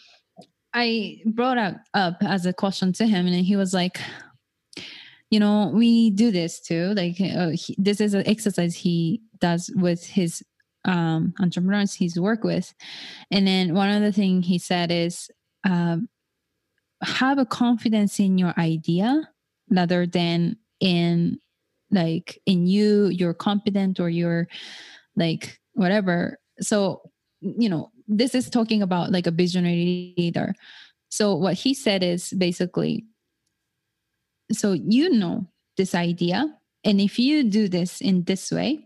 I 0.75 1.21
brought 1.25 1.57
up 1.57 1.77
up 1.93 2.17
as 2.21 2.45
a 2.45 2.51
question 2.51 2.91
to 2.93 3.07
him, 3.07 3.27
and 3.27 3.45
he 3.45 3.55
was 3.55 3.73
like, 3.73 3.97
you 5.31 5.39
know, 5.39 5.71
we 5.73 6.09
do 6.09 6.31
this 6.31 6.59
too. 6.59 6.93
Like 6.93 7.15
uh, 7.21 7.51
he, 7.53 7.75
this 7.77 8.01
is 8.01 8.13
an 8.13 8.27
exercise 8.27 8.75
he 8.75 9.21
does 9.39 9.71
with 9.75 10.05
his 10.05 10.43
um, 10.83 11.33
entrepreneurs 11.39 11.93
he's 11.93 12.19
work 12.19 12.43
with, 12.43 12.73
and 13.31 13.47
then 13.47 13.73
one 13.73 13.89
other 13.89 14.11
thing 14.11 14.41
he 14.41 14.59
said 14.59 14.91
is 14.91 15.29
um, 15.63 16.09
have 17.01 17.38
a 17.38 17.45
confidence 17.45 18.19
in 18.19 18.38
your 18.38 18.53
idea 18.57 19.29
rather 19.71 20.05
than 20.05 20.57
in 20.81 21.39
like 21.89 22.38
in 22.45 22.67
you 22.67 23.07
you're 23.07 23.33
competent 23.33 23.99
or 23.99 24.09
you're 24.09 24.47
like 25.15 25.59
whatever 25.73 26.38
so 26.59 27.01
you 27.41 27.69
know 27.69 27.91
this 28.08 28.36
is 28.36 28.50
talking 28.50 28.82
about 28.82 29.12
like 29.12 29.28
a 29.28 29.32
visionary 29.32 30.13
leader. 30.18 30.54
So 31.10 31.36
what 31.36 31.56
he 31.56 31.74
said 31.74 32.04
is 32.04 32.32
basically 32.32 33.06
so 34.52 34.74
you 34.74 35.10
know 35.10 35.48
this 35.76 35.96
idea 35.96 36.54
and 36.84 37.02
if 37.02 37.18
you 37.18 37.44
do 37.44 37.68
this 37.68 38.00
in 38.00 38.24
this 38.26 38.52
way 38.52 38.86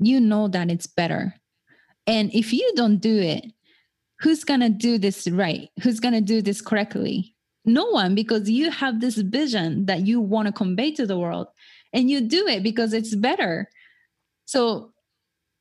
you 0.00 0.20
know 0.20 0.48
that 0.48 0.70
it's 0.70 0.86
better. 0.86 1.34
And 2.06 2.34
if 2.34 2.52
you 2.52 2.72
don't 2.74 2.98
do 2.98 3.18
it 3.18 3.44
who's 4.20 4.42
going 4.42 4.60
to 4.60 4.70
do 4.70 4.96
this 4.96 5.28
right? 5.28 5.68
Who's 5.82 6.00
going 6.00 6.14
to 6.14 6.20
do 6.20 6.40
this 6.40 6.60
correctly? 6.62 7.34
No 7.66 7.86
one 7.86 8.14
because 8.14 8.48
you 8.48 8.70
have 8.70 9.00
this 9.00 9.16
vision 9.16 9.86
that 9.86 10.06
you 10.06 10.20
want 10.20 10.46
to 10.46 10.52
convey 10.52 10.92
to 10.92 11.06
the 11.06 11.18
world 11.18 11.48
and 11.92 12.10
you 12.10 12.22
do 12.22 12.46
it 12.46 12.62
because 12.62 12.92
it's 12.92 13.14
better. 13.14 13.68
So 14.46 14.93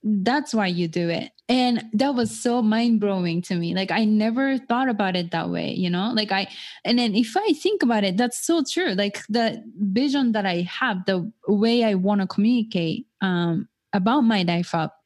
that's 0.04 0.54
why 0.54 0.68
you 0.68 0.88
do 0.88 1.10
it. 1.10 1.32
And 1.48 1.86
that 1.94 2.14
was 2.14 2.38
so 2.38 2.62
mind-blowing 2.62 3.42
to 3.44 3.56
me. 3.56 3.74
Like 3.74 3.92
i 3.92 4.04
never 4.06 4.58
thought 4.58 4.90
about 4.90 5.16
it 5.16 5.32
that 5.32 5.50
way 5.50 5.74
you 5.74 5.90
know? 5.90 6.12
Like 6.14 6.32
i 6.32 6.48
and 6.84 7.00
then 7.00 7.16
if 7.16 7.36
i 7.38 7.54
think 7.54 7.84
about 7.84 8.04
it 8.04 8.18
that's 8.18 8.46
so 8.46 8.64
true. 8.70 8.94
Like 8.94 9.22
the 9.28 9.64
vision 9.80 10.34
that 10.34 10.46
i 10.46 10.62
have 10.62 11.06
the 11.06 11.32
way 11.48 11.84
i 11.84 11.94
want 11.96 12.22
to 12.22 12.28
communicate 12.28 13.08
um, 13.22 13.68
about 13.94 14.22
my 14.22 14.44
life 14.44 14.76
up 14.76 14.98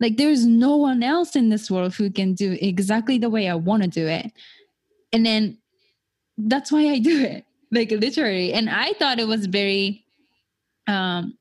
like 0.00 0.16
there's 0.16 0.46
no 0.46 0.76
one 0.76 1.02
else 1.02 1.34
in 1.34 1.48
this 1.48 1.70
world 1.70 1.94
who 1.94 2.10
can 2.10 2.34
do 2.34 2.56
exactly 2.60 3.18
the 3.18 3.30
way 3.30 3.48
i 3.48 3.54
want 3.54 3.82
to 3.82 3.88
do 3.88 4.06
it. 4.06 4.32
And 5.12 5.26
then 5.26 5.58
that's 6.36 6.70
why 6.70 6.88
i 6.88 6.98
do 6.98 7.20
it 7.22 7.44
like 7.72 7.90
literally. 7.90 8.52
And 8.52 8.70
i 8.70 8.92
thought 8.94 9.18
it 9.18 9.28
was 9.28 9.46
very 9.46 10.04
um 10.86 11.36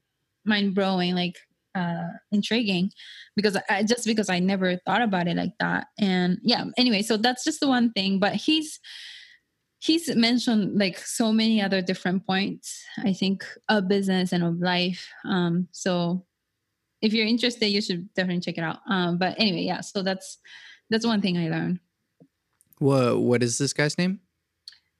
mind-blowing 0.45 1.15
like 1.15 1.35
uh, 1.77 2.07
intriguing 2.31 2.91
because 3.35 3.57
I 3.69 3.83
just 3.83 4.05
because 4.05 4.29
I 4.29 4.39
never 4.39 4.77
thought 4.77 5.01
about 5.01 5.27
it 5.27 5.37
like 5.37 5.53
that. 5.59 5.87
And 5.99 6.39
yeah, 6.41 6.65
anyway, 6.77 7.03
so 7.03 7.17
that's 7.17 7.43
just 7.43 7.59
the 7.59 7.67
one 7.67 7.91
thing. 7.91 8.19
But 8.19 8.35
he's 8.35 8.79
he's 9.79 10.13
mentioned 10.15 10.77
like 10.77 10.97
so 10.97 11.31
many 11.31 11.61
other 11.61 11.81
different 11.81 12.25
points. 12.25 12.83
I 13.03 13.13
think 13.13 13.45
of 13.69 13.87
business 13.87 14.33
and 14.33 14.43
of 14.43 14.59
life. 14.59 15.07
Um, 15.23 15.67
so 15.71 16.25
if 17.01 17.13
you're 17.13 17.27
interested, 17.27 17.67
you 17.67 17.81
should 17.81 18.11
definitely 18.15 18.41
check 18.41 18.57
it 18.57 18.63
out. 18.63 18.79
Um, 18.89 19.17
but 19.17 19.35
anyway, 19.37 19.61
yeah. 19.61 19.81
So 19.81 20.01
that's 20.01 20.39
that's 20.89 21.05
one 21.05 21.21
thing 21.21 21.37
I 21.37 21.49
learned. 21.49 21.79
What 22.79 23.19
what 23.19 23.43
is 23.43 23.57
this 23.57 23.73
guy's 23.73 23.97
name? 23.97 24.19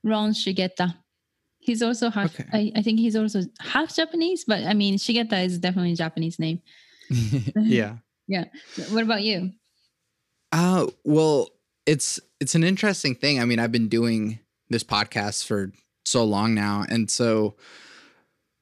Ron 0.03 0.31
Shigeta. 0.31 0.95
He's 1.67 1.81
also 1.81 2.09
half. 2.09 2.39
Okay. 2.39 2.49
I, 2.53 2.79
I 2.79 2.81
think 2.81 2.97
he's 2.97 3.17
also 3.17 3.41
half 3.59 3.93
Japanese, 3.93 4.45
but 4.45 4.63
I 4.63 4.73
mean 4.73 4.95
Shigeta 4.95 5.43
is 5.43 5.59
definitely 5.59 5.91
a 5.91 5.97
Japanese 5.97 6.39
name. 6.39 6.61
yeah. 7.09 7.97
yeah. 8.25 8.45
What 8.89 9.03
about 9.03 9.21
you? 9.21 9.51
Uh 10.53 10.87
well, 11.03 11.49
it's 11.85 12.21
it's 12.39 12.55
an 12.55 12.63
interesting 12.63 13.15
thing. 13.15 13.41
I 13.41 13.45
mean, 13.45 13.59
I've 13.59 13.73
been 13.73 13.89
doing 13.89 14.39
this 14.69 14.85
podcast 14.85 15.45
for 15.45 15.73
so 16.05 16.23
long 16.23 16.53
now, 16.53 16.85
and 16.87 17.11
so 17.11 17.57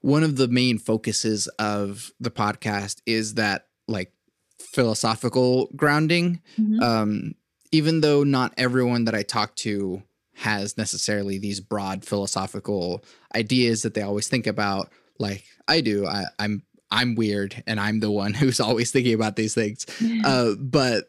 one 0.01 0.23
of 0.23 0.35
the 0.35 0.47
main 0.47 0.79
focuses 0.79 1.47
of 1.59 2.11
the 2.19 2.31
podcast 2.31 3.03
is 3.05 3.35
that 3.35 3.67
like 3.87 4.13
philosophical 4.59 5.69
grounding. 5.75 6.41
Mm-hmm. 6.59 6.81
Um, 6.81 7.35
even 7.71 8.01
though 8.01 8.23
not 8.23 8.55
everyone 8.57 9.05
that 9.05 9.13
I 9.13 9.21
talk 9.21 9.55
to 9.57 10.01
has 10.35 10.77
necessarily 10.77 11.37
these 11.37 11.59
broad 11.59 12.03
philosophical 12.03 13.03
ideas 13.35 13.81
that 13.83 13.93
they 13.93 14.01
always 14.01 14.27
think 14.27 14.47
about 14.47 14.91
like 15.17 15.45
I 15.67 15.81
do. 15.81 16.05
I, 16.05 16.25
I'm 16.37 16.63
I'm 16.91 17.15
weird 17.15 17.63
and 17.65 17.79
I'm 17.79 17.99
the 17.99 18.11
one 18.11 18.33
who's 18.35 18.59
always 18.59 18.91
thinking 18.91 19.13
about 19.13 19.35
these 19.35 19.55
things. 19.55 19.85
Uh, 20.23 20.51
but 20.59 21.05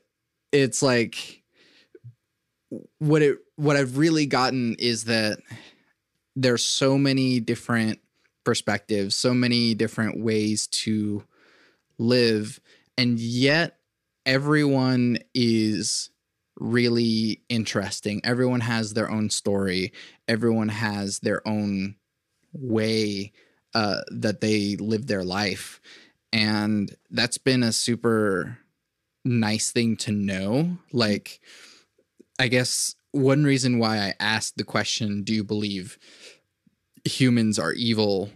it's 0.53 0.83
like 0.83 1.43
what 2.99 3.23
it 3.23 3.39
what 3.57 3.77
I've 3.77 3.99
really 3.99 4.27
gotten 4.27 4.77
is 4.79 5.05
that 5.05 5.39
there's 6.35 6.65
so 6.65 6.99
many 6.99 7.41
different 7.41 8.01
perspectives, 8.45 9.17
so 9.17 9.33
many 9.35 9.75
different 9.75 10.23
ways 10.23 10.67
to 10.69 11.25
live, 11.99 12.61
and 12.99 13.19
yet 13.19 13.79
everyone 14.25 15.19
is 15.35 16.11
really 16.57 17.43
interesting. 17.49 18.21
Everyone 18.25 18.61
has 18.61 18.95
their 18.95 19.11
own 19.11 19.31
story. 19.31 19.93
Everyone 20.29 20.69
has 20.69 21.21
their 21.21 21.47
own 21.47 21.97
way 22.53 23.33
uh, 23.75 24.01
that 24.11 24.41
they 24.41 24.77
live 24.77 25.07
their 25.07 25.25
life, 25.25 25.81
and 26.33 26.95
that's 27.11 27.39
been 27.39 27.63
a 27.63 27.73
super 27.73 28.59
nice 29.25 29.71
thing 29.71 29.97
to 29.99 30.13
know. 30.13 30.79
Like, 30.93 31.41
I 32.39 32.49
guess 32.49 32.95
one 33.13 33.45
reason 33.45 33.79
why 33.79 33.99
I 33.99 34.15
asked 34.19 34.57
the 34.57 34.65
question, 34.65 35.23
"Do 35.23 35.35
you 35.35 35.45
believe 35.45 35.99
humans 37.05 37.59
are 37.59 37.73
evil?" 37.73 38.31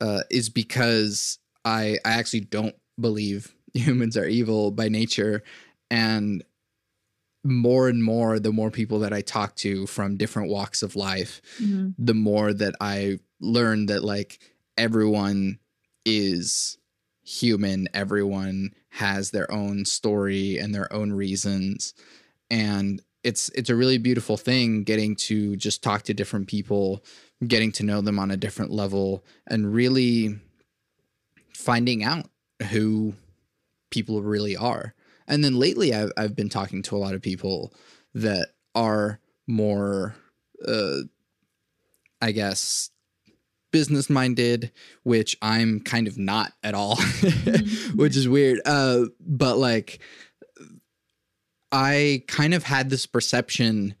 Uh, 0.00 0.22
is 0.30 0.48
because 0.48 1.38
I 1.64 1.98
I 2.04 2.12
actually 2.12 2.40
don't 2.40 2.76
believe 2.98 3.54
humans 3.74 4.16
are 4.16 4.26
evil 4.26 4.70
by 4.70 4.88
nature, 4.88 5.42
and 5.90 6.42
more 7.46 7.88
and 7.88 8.02
more 8.02 8.38
the 8.38 8.52
more 8.52 8.70
people 8.70 8.98
that 9.00 9.12
I 9.12 9.20
talk 9.20 9.54
to 9.56 9.86
from 9.86 10.16
different 10.16 10.50
walks 10.50 10.82
of 10.82 10.96
life, 10.96 11.40
mm-hmm. 11.60 11.90
the 11.98 12.14
more 12.14 12.52
that 12.52 12.74
I 12.80 13.18
learn 13.40 13.86
that 13.86 14.04
like 14.04 14.40
everyone 14.76 15.58
is 16.04 16.78
human, 17.22 17.88
everyone 17.92 18.70
has 18.90 19.30
their 19.30 19.50
own 19.50 19.84
story 19.84 20.58
and 20.58 20.74
their 20.74 20.92
own 20.92 21.12
reasons. 21.12 21.94
And 22.50 23.02
it's 23.24 23.48
it's 23.50 23.70
a 23.70 23.74
really 23.74 23.98
beautiful 23.98 24.36
thing 24.36 24.84
getting 24.84 25.16
to 25.16 25.56
just 25.56 25.82
talk 25.82 26.02
to 26.02 26.14
different 26.14 26.46
people, 26.46 27.04
getting 27.46 27.72
to 27.72 27.82
know 27.82 28.00
them 28.00 28.18
on 28.18 28.30
a 28.30 28.36
different 28.36 28.70
level 28.70 29.24
and 29.46 29.74
really 29.74 30.38
finding 31.54 32.04
out 32.04 32.26
who 32.70 33.14
people 33.90 34.22
really 34.22 34.56
are. 34.56 34.94
And 35.28 35.44
then 35.44 35.58
lately, 35.58 35.94
I've, 35.94 36.12
I've 36.16 36.36
been 36.36 36.48
talking 36.48 36.82
to 36.82 36.96
a 36.96 36.98
lot 36.98 37.14
of 37.14 37.22
people 37.22 37.74
that 38.14 38.48
are 38.74 39.20
more, 39.46 40.14
uh, 40.66 41.00
I 42.20 42.32
guess, 42.32 42.90
business 43.72 44.08
minded, 44.08 44.72
which 45.02 45.36
I'm 45.42 45.80
kind 45.80 46.06
of 46.06 46.16
not 46.16 46.52
at 46.62 46.74
all, 46.74 46.96
which 47.94 48.16
is 48.16 48.28
weird. 48.28 48.60
Uh, 48.64 49.06
but 49.20 49.58
like, 49.58 50.00
I 51.72 52.22
kind 52.26 52.54
of 52.54 52.62
had 52.62 52.90
this 52.90 53.06
perception, 53.06 53.94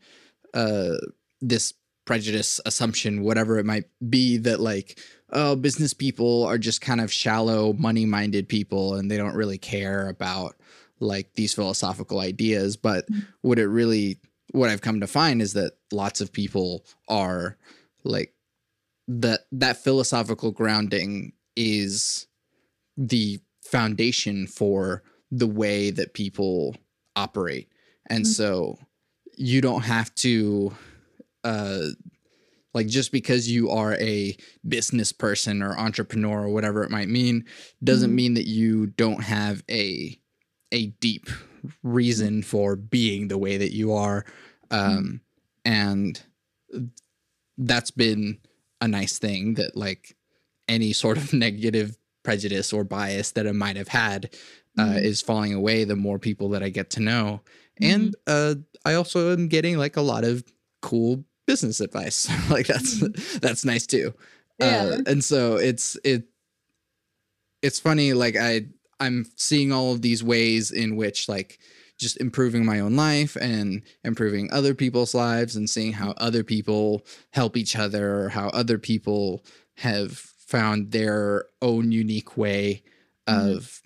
uh, 0.54 0.94
this 1.40 1.74
prejudice, 2.06 2.60
assumption, 2.64 3.22
whatever 3.22 3.58
it 3.58 3.66
might 3.66 3.84
be, 4.08 4.38
that 4.38 4.60
like, 4.60 4.98
oh, 5.30 5.56
business 5.56 5.92
people 5.92 6.44
are 6.44 6.58
just 6.58 6.80
kind 6.80 7.00
of 7.00 7.12
shallow, 7.12 7.72
money 7.72 8.06
minded 8.06 8.48
people 8.48 8.94
and 8.94 9.10
they 9.10 9.16
don't 9.16 9.34
really 9.34 9.58
care 9.58 10.08
about 10.08 10.54
like 11.00 11.32
these 11.34 11.54
philosophical 11.54 12.20
ideas 12.20 12.76
but 12.76 13.10
mm-hmm. 13.10 13.20
what 13.42 13.58
it 13.58 13.66
really 13.66 14.18
what 14.52 14.70
i've 14.70 14.80
come 14.80 15.00
to 15.00 15.06
find 15.06 15.42
is 15.42 15.52
that 15.52 15.72
lots 15.92 16.20
of 16.20 16.32
people 16.32 16.84
are 17.08 17.56
like 18.04 18.32
that 19.08 19.40
that 19.52 19.76
philosophical 19.76 20.50
grounding 20.50 21.32
is 21.54 22.26
the 22.96 23.38
foundation 23.62 24.46
for 24.46 25.02
the 25.30 25.46
way 25.46 25.90
that 25.90 26.14
people 26.14 26.76
operate 27.14 27.68
and 28.08 28.24
mm-hmm. 28.24 28.32
so 28.32 28.78
you 29.36 29.60
don't 29.60 29.82
have 29.82 30.14
to 30.14 30.74
uh 31.44 31.86
like 32.76 32.86
just 32.88 33.10
because 33.10 33.50
you 33.50 33.70
are 33.70 33.94
a 33.94 34.36
business 34.68 35.10
person 35.10 35.62
or 35.62 35.78
entrepreneur 35.78 36.42
or 36.42 36.48
whatever 36.50 36.84
it 36.84 36.90
might 36.90 37.08
mean 37.08 37.44
doesn't 37.82 38.10
mm-hmm. 38.10 38.16
mean 38.16 38.34
that 38.34 38.46
you 38.46 38.86
don't 38.86 39.24
have 39.24 39.62
a 39.70 40.18
a 40.72 40.86
deep 40.86 41.28
reason 41.82 42.42
for 42.42 42.76
being 42.76 43.28
the 43.28 43.38
way 43.38 43.56
that 43.56 43.72
you 43.72 43.92
are 43.92 44.24
um, 44.70 45.20
and 45.64 46.22
that's 47.58 47.90
been 47.90 48.38
a 48.80 48.88
nice 48.88 49.18
thing 49.18 49.54
that 49.54 49.76
like 49.76 50.16
any 50.68 50.92
sort 50.92 51.16
of 51.16 51.32
negative 51.32 51.96
prejudice 52.22 52.72
or 52.72 52.84
bias 52.84 53.32
that 53.32 53.46
i 53.46 53.52
might 53.52 53.76
have 53.76 53.88
had 53.88 54.34
uh, 54.78 54.84
mm-hmm. 54.84 54.98
is 54.98 55.22
falling 55.22 55.54
away 55.54 55.84
the 55.84 55.96
more 55.96 56.18
people 56.18 56.48
that 56.48 56.62
i 56.62 56.68
get 56.68 56.90
to 56.90 57.00
know 57.00 57.40
and 57.80 58.14
uh, 58.26 58.54
I 58.84 58.94
also 58.94 59.32
am 59.32 59.48
getting 59.48 59.78
like 59.78 59.96
a 59.96 60.02
lot 60.02 60.24
of 60.24 60.44
cool 60.82 61.24
business 61.46 61.80
advice. 61.80 62.28
like 62.50 62.66
that's 62.66 63.38
that's 63.38 63.64
nice 63.64 63.86
too. 63.86 64.14
Yeah. 64.58 64.96
Uh, 64.98 64.98
and 65.06 65.24
so 65.24 65.56
it's 65.56 65.98
it 66.04 66.24
it's 67.62 67.80
funny 67.80 68.12
like 68.12 68.36
I 68.36 68.66
I'm 69.00 69.26
seeing 69.36 69.72
all 69.72 69.92
of 69.92 70.02
these 70.02 70.22
ways 70.24 70.70
in 70.70 70.96
which 70.96 71.28
like 71.28 71.58
just 71.98 72.20
improving 72.20 72.64
my 72.64 72.80
own 72.80 72.94
life 72.96 73.36
and 73.40 73.82
improving 74.04 74.50
other 74.52 74.74
people's 74.74 75.14
lives 75.14 75.56
and 75.56 75.68
seeing 75.68 75.92
how 75.92 76.10
other 76.18 76.44
people 76.44 77.06
help 77.30 77.56
each 77.56 77.74
other 77.76 78.16
or 78.20 78.28
how 78.28 78.48
other 78.50 78.78
people 78.78 79.44
have 79.76 80.12
found 80.18 80.92
their 80.92 81.46
own 81.62 81.92
unique 81.92 82.36
way 82.36 82.82
Mhm. 83.28 83.56
of 83.56 83.82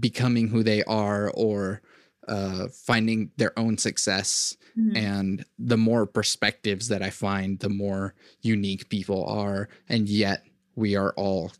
becoming 0.00 0.48
who 0.48 0.62
they 0.62 0.82
are 0.84 1.30
or 1.30 1.82
uh, 2.28 2.68
finding 2.68 3.30
their 3.36 3.56
own 3.58 3.76
success 3.76 4.56
Mhm. 4.78 4.96
and 4.96 5.44
the 5.58 5.76
more 5.76 6.06
perspectives 6.06 6.86
that 6.88 7.02
I 7.02 7.10
find, 7.10 7.58
the 7.58 7.68
more 7.68 8.14
unique 8.42 8.88
people 8.88 9.24
are, 9.24 9.68
and 9.88 10.08
yet 10.08 10.44
we 10.76 10.94
are 10.94 11.12
all 11.14 11.50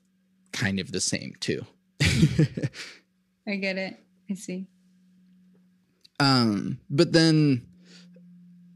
kind 0.52 0.78
of 0.78 0.92
the 0.92 1.00
same 1.00 1.32
too. 1.40 1.66
I 3.46 3.56
get 3.56 3.76
it. 3.78 3.96
I 4.30 4.34
see. 4.34 4.66
um, 6.20 6.78
but 6.90 7.12
then 7.12 7.66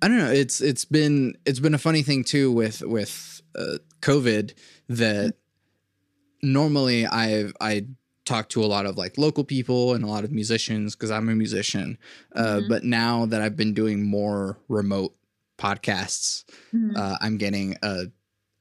I 0.02 0.08
don't 0.08 0.18
know. 0.18 0.30
It's 0.32 0.60
it's 0.60 0.84
been 0.84 1.36
it's 1.46 1.60
been 1.60 1.74
a 1.74 1.78
funny 1.78 2.02
thing 2.02 2.24
too 2.24 2.50
with 2.52 2.82
with 2.82 3.40
uh, 3.56 3.78
COVID 4.02 4.52
that 4.88 5.34
normally 6.42 7.06
I 7.06 7.46
I 7.60 7.86
talk 8.24 8.48
to 8.50 8.62
a 8.62 8.66
lot 8.66 8.86
of 8.86 8.96
like 8.96 9.16
local 9.18 9.44
people 9.44 9.94
and 9.94 10.02
a 10.02 10.08
lot 10.08 10.24
of 10.24 10.32
musicians 10.32 10.96
because 10.96 11.10
I'm 11.12 11.28
a 11.28 11.34
musician. 11.34 11.96
Uh, 12.34 12.56
Mhm. 12.60 12.68
But 12.68 12.84
now 12.84 13.26
that 13.26 13.40
I've 13.40 13.56
been 13.56 13.72
doing 13.72 14.02
more 14.04 14.58
remote 14.68 15.14
podcasts, 15.58 16.44
Mhm. 16.74 16.96
uh, 16.96 17.16
I'm 17.20 17.36
getting 17.38 17.76
a 17.82 18.06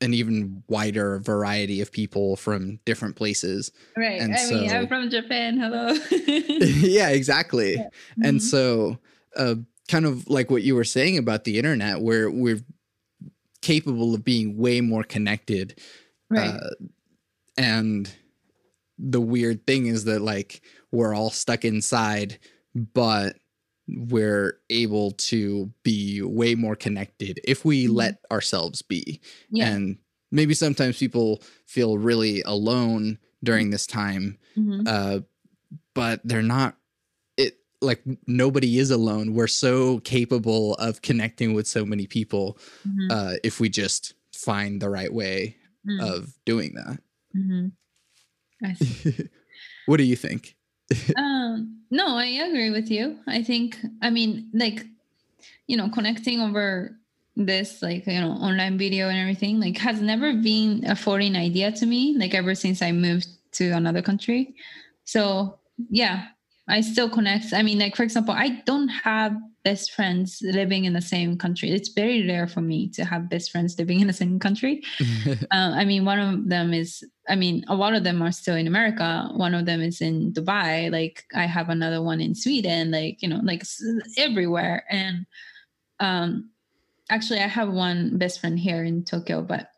an 0.02 0.14
even 0.14 0.64
wider 0.68 1.20
variety 1.20 1.80
of 1.82 1.92
people 1.92 2.36
from 2.36 2.80
different 2.86 3.16
places. 3.16 3.72
right. 3.96 4.20
and 4.20 4.36
I 4.36 4.50
mean, 4.50 4.70
I'm 4.70 4.88
from 4.88 5.10
Japan. 5.10 5.58
Hello. 5.58 5.94
yeah, 6.12 7.10
exactly. 7.10 7.76
And 8.22 8.40
Mhm. 8.40 8.42
so, 8.42 8.98
uh, 9.38 9.56
kind 9.88 10.06
of 10.06 10.28
like 10.30 10.50
what 10.52 10.64
you 10.64 10.76
were 10.76 10.84
saying 10.84 11.18
about 11.18 11.44
the 11.46 11.58
internet, 11.58 12.02
where 12.02 12.30
we're 12.30 12.60
capable 13.62 14.14
of 14.14 14.24
being 14.24 14.58
way 14.58 14.82
more 14.82 15.04
connected. 15.04 15.80
right. 16.30 16.50
Uh, 16.50 16.70
and 17.58 18.12
the 19.00 19.22
weird 19.22 19.66
thing 19.66 19.86
is 19.88 20.04
that 20.06 20.22
like 20.22 20.62
we're 20.92 21.14
all 21.14 21.30
stuck 21.30 21.64
inside, 21.66 22.38
but 22.76 23.38
we're 23.88 24.58
able 24.70 25.12
to 25.12 25.72
be 25.84 26.22
way 26.22 26.56
more 26.56 26.76
connected 26.76 27.40
if 27.44 27.64
we 27.66 27.86
Mhm. 27.88 27.94
let 27.96 28.20
ourselves 28.32 28.82
be. 28.82 29.20
yeah. 29.52 29.70
And 29.74 29.98
maybe 30.32 30.54
sometimes 30.56 30.98
people 30.98 31.42
feel 31.68 31.98
really 31.98 32.42
alone 32.44 33.20
during 33.44 33.70
this 33.70 33.86
time 33.88 34.38
Mhm. 34.58 34.88
uh, 34.88 35.20
but 35.94 36.20
they're 36.24 36.42
not 36.42 36.78
it 37.38 37.58
like 37.82 38.02
nobody 38.28 38.80
is 38.80 38.90
alone 38.92 39.34
we're 39.34 39.48
so 39.48 40.00
capable 40.00 40.74
of 40.76 41.02
connecting 41.04 41.54
with 41.54 41.68
so 41.68 41.86
many 41.86 42.08
people 42.08 42.58
Mhm. 42.88 43.12
uh, 43.12 43.34
if 43.44 43.60
we 43.60 43.70
just 43.70 44.14
find 44.34 44.82
the 44.82 44.90
right 44.90 45.14
way 45.14 45.56
Mm. 45.88 46.02
of 46.02 46.34
doing 46.46 46.74
that 46.74 47.00
Mhm. 47.36 47.72
I 48.64 48.74
see. 48.74 49.30
what 49.86 49.98
do 49.98 50.04
you 50.04 50.16
think 50.16 50.56
um 51.18 51.82
no 51.96 52.18
i 52.18 52.26
agree 52.26 52.70
with 52.70 52.92
you. 52.92 53.18
I 53.28 53.42
think 53.42 53.78
i 54.02 54.10
mean 54.10 54.50
like 54.54 54.86
you 55.68 55.78
know 55.78 55.90
connecting 55.90 56.42
over 56.42 56.92
this 57.36 57.82
like 57.82 58.06
you 58.08 58.20
know 58.20 58.32
online 58.32 58.78
video 58.78 59.10
and 59.10 59.18
everything 59.18 59.60
like 59.60 59.78
has 59.78 60.02
never 60.02 60.34
been 60.34 60.84
a 60.86 60.96
foreign 60.96 61.36
idea 61.36 61.72
to 61.72 61.86
me 61.86 62.16
like 62.18 62.34
ever 62.34 62.56
since 62.56 62.82
i 62.82 62.92
moved 62.92 63.28
to 63.52 63.72
another 63.72 64.02
country. 64.02 64.54
So 65.06 65.60
yeah 65.90 66.18
i 66.68 66.82
still 66.82 67.10
connect. 67.10 67.54
I 67.54 67.62
mean 67.64 67.80
like 67.80 67.96
for 67.96 68.04
example 68.04 68.34
i 68.34 68.62
don't 68.66 68.90
have 68.90 69.34
best 69.66 69.92
friends 69.92 70.40
living 70.42 70.86
in 70.86 70.94
the 70.94 71.02
same 71.02 71.38
country 71.38 71.72
it's 71.72 71.90
very 71.90 72.26
rare 72.28 72.48
for 72.48 72.62
me 72.62 72.88
to 72.88 73.04
have 73.04 73.30
best 73.30 73.52
friends 73.52 73.78
living 73.78 74.00
in 74.00 74.08
the 74.08 74.14
same 74.14 74.40
country 74.40 74.82
uh, 75.52 75.72
I 75.76 75.86
mean, 75.86 76.06
one 76.06 76.20
of 76.20 76.50
them 76.50 76.74
is, 76.74 77.04
I 77.28 77.36
mean, 77.36 77.64
a 77.68 77.76
lot 77.76 77.94
of 77.94 78.04
them 78.04 78.22
are 78.22 78.32
still 78.32 78.56
in 78.56 78.68
America. 78.68 79.30
One 79.36 79.54
of 79.54 79.66
them 79.66 79.82
is 79.82 80.02
in 80.02 80.34
Dubai. 80.34 80.92
Like, 80.92 81.26
I 81.36 81.46
have 81.46 81.70
another 81.70 82.02
one 82.02 82.22
in 82.22 82.36
Sweden, 82.36 82.92
like, 82.92 83.22
you 83.22 83.30
know, 83.30 83.42
like 83.44 83.64
everywhere. 84.18 84.86
And 84.90 85.26
um, 86.00 86.50
actually, 87.10 87.40
I 87.40 87.48
have 87.48 87.70
one 87.70 88.18
best 88.18 88.40
friend 88.40 88.60
here 88.60 88.84
in 88.84 89.04
Tokyo, 89.04 89.42
but 89.42 89.70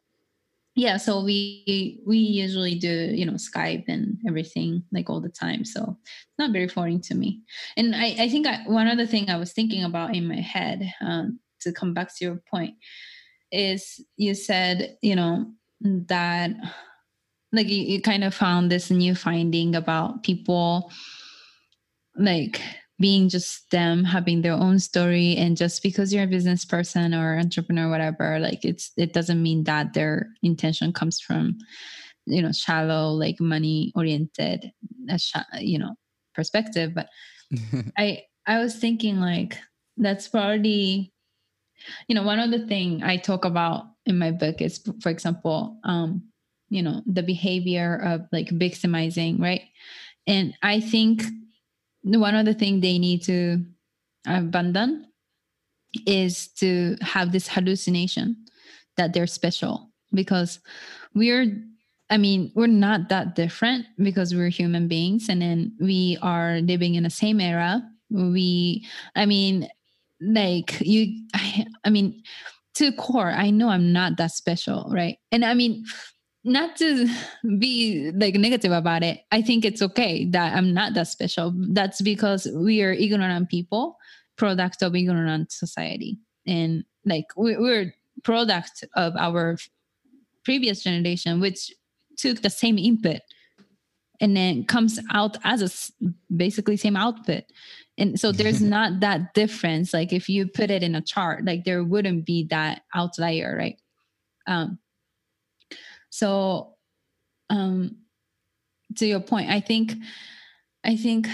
yeah, 0.78 0.98
so 0.98 1.24
we 1.24 2.00
we 2.06 2.18
usually 2.18 2.76
do 2.76 3.10
you 3.12 3.26
know 3.26 3.34
Skype 3.34 3.86
and 3.88 4.20
everything 4.28 4.84
like 4.92 5.10
all 5.10 5.20
the 5.20 5.28
time. 5.28 5.66
So 5.66 5.98
it's 6.06 6.38
not 6.38 6.52
very 6.52 6.68
foreign 6.68 7.02
to 7.02 7.16
me. 7.16 7.42
And 7.76 7.96
I 7.96 8.16
I 8.20 8.30
think 8.30 8.46
I, 8.46 8.62
one 8.68 8.88
other 8.88 9.08
thing 9.08 9.28
I 9.28 9.38
was 9.38 9.54
thinking 9.54 9.84
about 9.84 10.16
in 10.16 10.28
my 10.28 10.40
head 10.40 10.94
um, 11.02 11.40
to 11.62 11.74
come 11.74 11.96
back 11.96 12.16
to 12.16 12.26
your 12.26 12.44
point 12.52 12.76
is 13.52 14.00
you 14.18 14.36
said 14.36 14.98
you 15.02 15.16
know 15.16 15.48
that 15.82 16.52
like 17.52 17.70
you, 17.70 17.82
you 17.82 18.00
kind 18.00 18.24
of 18.24 18.36
found 18.36 18.72
this 18.72 18.92
new 18.92 19.16
finding 19.16 19.74
about 19.74 20.22
people 20.22 20.92
like 22.16 22.62
being 23.00 23.30
just 23.30 23.70
them 23.70 24.04
having 24.04 24.42
their 24.42 24.54
own 24.54 24.80
story 24.80 25.36
and 25.38 25.56
just 25.56 25.84
because 25.84 26.12
you're 26.12 26.24
a 26.24 26.28
business 26.28 26.66
person 26.66 27.14
or 27.14 27.38
entrepreneur 27.38 27.90
whatever 27.90 28.40
like 28.40 28.66
it's 28.66 28.92
it 28.98 29.14
doesn't 29.14 29.44
mean 29.44 29.64
that 29.66 29.94
their 29.94 30.30
intention 30.42 30.92
comes 30.92 31.20
from 31.20 31.58
you 32.26 32.42
know 32.42 32.52
shallow 32.52 33.10
like 33.12 33.40
money 33.40 33.92
oriented 33.96 34.72
you 35.60 35.80
know 35.80 35.96
perspective. 36.38 36.94
But 36.94 37.10
I 37.98 38.24
I 38.46 38.60
was 38.60 38.76
thinking 38.76 39.20
like 39.20 39.58
that's 39.98 40.28
probably 40.28 41.12
you 42.08 42.16
know 42.16 42.24
one 42.24 42.40
of 42.40 42.52
the 42.52 42.66
thing 42.66 43.04
I 43.04 43.18
talk 43.18 43.44
about 43.44 43.86
in 44.06 44.18
my 44.18 44.32
book 44.32 44.62
is 44.62 44.80
for 45.02 45.10
example 45.10 45.80
um 45.84 46.24
you 46.70 46.82
know 46.82 47.02
the 47.06 47.24
behavior 47.24 47.98
of 47.98 48.22
like 48.32 48.50
victimizing 48.50 49.40
right? 49.40 49.64
And 50.28 50.54
I 50.62 50.82
think 50.82 51.24
one 52.16 52.36
of 52.36 52.46
the 52.46 52.54
thing 52.54 52.80
they 52.80 52.98
need 52.98 53.24
to 53.24 53.64
abandon 54.26 55.08
is 56.06 56.48
to 56.60 56.96
have 57.02 57.32
this 57.32 57.48
hallucination 57.48 58.36
that 58.98 59.14
they're 59.14 59.28
special 59.28 59.92
because 60.14 60.60
we're 61.14 61.64
I 62.10 62.18
mean, 62.18 62.52
we're 62.56 62.68
not 62.68 63.10
that 63.10 63.36
different 63.36 63.86
because 63.98 64.34
we're 64.34 64.50
human 64.50 64.88
beings 64.88 65.28
and 65.28 65.42
then 65.42 65.74
we 65.80 66.18
are 66.22 66.60
living 66.62 66.96
in 66.96 67.04
the 67.04 67.10
same 67.10 67.42
era. 67.42 67.84
We, 68.10 68.86
I 69.14 69.26
mean, 69.26 69.68
like 70.22 70.80
you, 70.80 71.26
I, 71.34 71.66
I 71.84 71.90
mean, 71.90 72.24
to 72.76 72.92
core, 72.94 73.32
I 73.32 73.50
know 73.50 73.70
I'm 73.70 73.92
not 73.92 74.18
that 74.18 74.32
special, 74.32 74.90
right? 74.90 75.18
And 75.34 75.44
I 75.44 75.54
mean, 75.54 75.84
not 76.48 76.76
to 76.78 77.08
be 77.60 78.12
like 78.16 78.36
negative 78.36 78.72
about 78.72 79.04
it. 79.04 79.22
I 79.32 79.42
think 79.42 79.66
it's 79.66 79.82
okay 79.82 80.26
that 80.32 80.56
I'm 80.56 80.74
not 80.74 80.94
that 80.94 81.08
special. 81.08 81.54
That's 81.56 82.02
because 82.02 82.48
we 82.56 82.82
are 82.82 82.94
ignorant 82.94 83.50
people, 83.50 83.98
product 84.38 84.82
of 84.82 84.96
ignorant 84.96 85.52
society. 85.52 86.20
And 86.46 86.86
like 87.06 87.26
we, 87.36 87.58
we're 87.58 87.94
product 88.24 88.84
of 88.96 89.16
our 89.18 89.58
previous 90.44 90.84
generation, 90.84 91.40
which 91.40 91.72
took 92.18 92.42
the 92.42 92.50
same 92.50 92.78
input 92.78 93.22
and 94.20 94.36
then 94.36 94.66
comes 94.66 95.00
out 95.14 95.38
as 95.44 95.62
a 95.62 96.04
basically 96.36 96.78
same 96.78 96.96
output 96.96 97.44
and 97.98 98.20
so 98.20 98.32
there's 98.32 98.62
not 98.76 99.00
that 99.00 99.34
difference 99.34 99.94
like 99.94 100.12
if 100.12 100.28
you 100.28 100.48
put 100.48 100.72
it 100.72 100.84
in 100.84 100.96
a 100.96 101.02
chart 101.02 101.46
like 101.46 101.64
there 101.64 101.84
wouldn't 101.84 102.26
be 102.26 102.46
that 102.50 102.82
outlier 102.96 103.56
right 103.58 103.80
um 104.48 104.80
so 106.18 106.76
um 107.50 107.96
to 108.96 109.06
your 109.06 109.20
point 109.20 109.50
i 109.50 109.60
think 109.60 109.94
i 110.84 110.96
think 110.96 111.28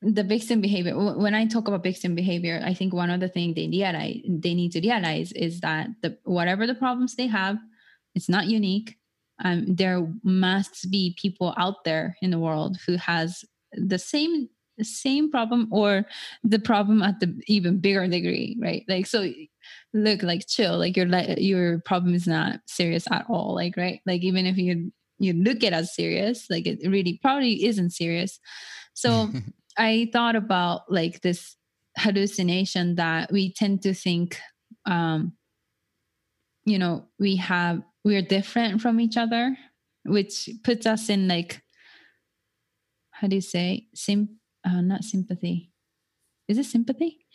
the 0.00 0.24
victim 0.24 0.60
behavior 0.60 0.94
when 1.24 1.34
i 1.34 1.46
talk 1.46 1.68
about 1.68 1.82
victim 1.82 2.14
behavior 2.14 2.60
i 2.64 2.74
think 2.74 2.92
one 2.92 3.10
of 3.10 3.20
the 3.20 3.28
things 3.28 3.54
they 3.54 3.68
realize 3.68 4.20
they 4.28 4.54
need 4.54 4.72
to 4.72 4.80
realize 4.80 5.32
is 5.32 5.60
that 5.60 5.88
the 6.02 6.16
whatever 6.24 6.66
the 6.66 6.74
problems 6.74 7.14
they 7.16 7.26
have 7.26 7.58
it's 8.14 8.28
not 8.28 8.46
unique. 8.46 8.96
Um, 9.42 9.64
there 9.66 10.06
must 10.22 10.90
be 10.90 11.16
people 11.20 11.54
out 11.56 11.84
there 11.84 12.16
in 12.22 12.30
the 12.30 12.38
world 12.38 12.78
who 12.86 12.96
has 12.96 13.44
the 13.72 13.98
same 13.98 14.48
same 14.80 15.30
problem 15.30 15.68
or 15.70 16.04
the 16.42 16.58
problem 16.58 17.00
at 17.00 17.20
the 17.20 17.40
even 17.46 17.78
bigger 17.78 18.06
degree 18.08 18.56
right? 18.60 18.84
Like 18.88 19.06
so 19.06 19.28
look 19.94 20.22
like 20.22 20.46
chill 20.46 20.78
like 20.78 20.96
your 20.96 21.06
your 21.38 21.78
problem 21.80 22.14
is 22.14 22.26
not 22.26 22.60
serious 22.66 23.06
at 23.10 23.24
all 23.28 23.54
like 23.54 23.76
right? 23.76 24.00
Like 24.06 24.22
even 24.22 24.46
if 24.46 24.58
you 24.58 24.92
you 25.18 25.32
look 25.32 25.58
at 25.58 25.72
it 25.72 25.72
as 25.72 25.94
serious 25.94 26.46
like 26.50 26.66
it 26.66 26.80
really 26.88 27.18
probably 27.22 27.64
isn't 27.64 27.90
serious. 27.90 28.38
So 28.94 29.30
I 29.78 30.10
thought 30.12 30.36
about 30.36 30.82
like 30.90 31.22
this 31.22 31.56
hallucination 31.96 32.96
that 32.96 33.30
we 33.32 33.52
tend 33.52 33.82
to 33.82 33.94
think 33.94 34.38
um 34.84 35.32
you 36.64 36.78
know 36.78 37.06
we 37.18 37.36
have 37.36 37.82
we're 38.04 38.22
different 38.22 38.82
from 38.82 39.00
each 39.00 39.16
other 39.16 39.56
which 40.04 40.50
puts 40.64 40.86
us 40.86 41.08
in 41.08 41.28
like 41.28 41.62
how 43.12 43.28
do 43.28 43.36
you 43.36 43.40
say 43.40 43.86
sim 43.94 44.40
uh, 44.64 44.80
not 44.80 45.04
sympathy. 45.04 45.70
Is 46.48 46.58
it 46.58 46.66
sympathy? 46.66 47.26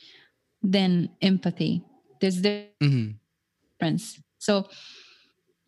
Then 0.62 1.10
empathy 1.22 1.84
there's 2.20 2.42
the 2.42 2.66
Mhm. 2.82 3.16
difference. 3.80 4.20
So 4.40 4.68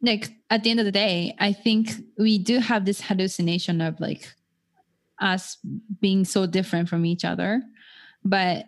like 0.01 0.31
at 0.49 0.63
the 0.63 0.71
end 0.71 0.79
of 0.79 0.85
the 0.85 0.91
day 0.91 1.35
i 1.39 1.53
think 1.53 1.91
we 2.17 2.37
do 2.39 2.57
have 2.59 2.85
this 2.85 3.01
hallucination 3.01 3.81
of 3.81 3.99
like 3.99 4.33
us 5.19 5.57
being 6.01 6.25
so 6.25 6.47
different 6.47 6.89
from 6.89 7.05
each 7.05 7.23
other. 7.23 7.61
But 8.23 8.65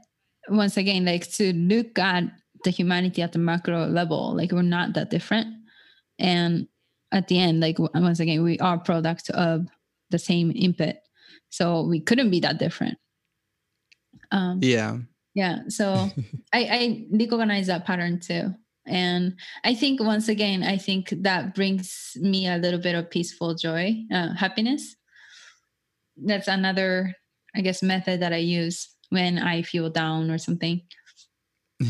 once 0.49 0.77
again 0.77 1.05
like 1.05 1.31
to 1.33 1.51
look 1.53 1.97
at 1.97 2.25
the 2.63 2.69
humanity 2.69 3.23
at 3.23 3.31
the 3.31 3.39
macro 3.39 3.87
level 3.87 4.35
like 4.35 4.51
we're 4.51 4.61
not 4.61 4.93
that 4.93 5.09
different. 5.09 5.47
And 6.19 6.67
at 7.11 7.27
the 7.27 7.39
end 7.39 7.59
like 7.61 7.79
once 7.79 8.19
again 8.19 8.43
we 8.43 8.59
are 8.59 8.77
products 8.77 9.29
of 9.31 9.67
the 10.11 10.19
same 10.19 10.51
input. 10.55 10.95
So 11.49 11.81
we 11.87 11.99
couldn't 11.99 12.29
be 12.29 12.39
that 12.41 12.59
different. 12.59 12.99
Um 14.31 14.59
Yeah. 14.61 14.99
Yeah 15.33 15.59
so 15.67 16.09
i 16.53 16.63
i 16.63 17.05
recognize 17.11 17.67
that 17.67 17.85
pattern 17.85 18.19
too 18.19 18.53
and 18.85 19.35
i 19.63 19.73
think 19.73 20.01
once 20.01 20.27
again 20.27 20.63
i 20.63 20.77
think 20.77 21.09
that 21.21 21.55
brings 21.55 22.17
me 22.19 22.47
a 22.47 22.57
little 22.57 22.79
bit 22.79 22.95
of 22.95 23.09
peaceful 23.09 23.55
joy 23.55 23.95
uh, 24.13 24.33
happiness 24.33 24.95
that's 26.25 26.47
another 26.47 27.13
i 27.55 27.61
guess 27.61 27.81
method 27.81 28.19
that 28.19 28.33
i 28.33 28.37
use 28.37 28.89
when 29.09 29.37
i 29.37 29.61
feel 29.61 29.89
down 29.89 30.29
or 30.29 30.37
something 30.37 30.81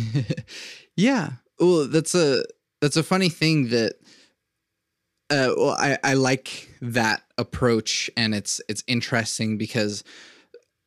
yeah. 0.96 1.32
Well, 1.60 1.88
that's 1.88 2.16
a 2.16 2.44
that's 2.82 2.98
a 2.98 3.04
funny 3.04 3.30
thing 3.30 3.70
that 3.70 3.94
uh 5.30 5.54
well 5.56 5.76
I 5.80 5.98
I 6.04 6.14
like 6.16 6.70
that 6.82 7.24
approach 7.38 8.10
and 8.18 8.36
it's 8.36 8.62
it's 8.68 8.84
interesting 8.88 9.58
because 9.58 10.04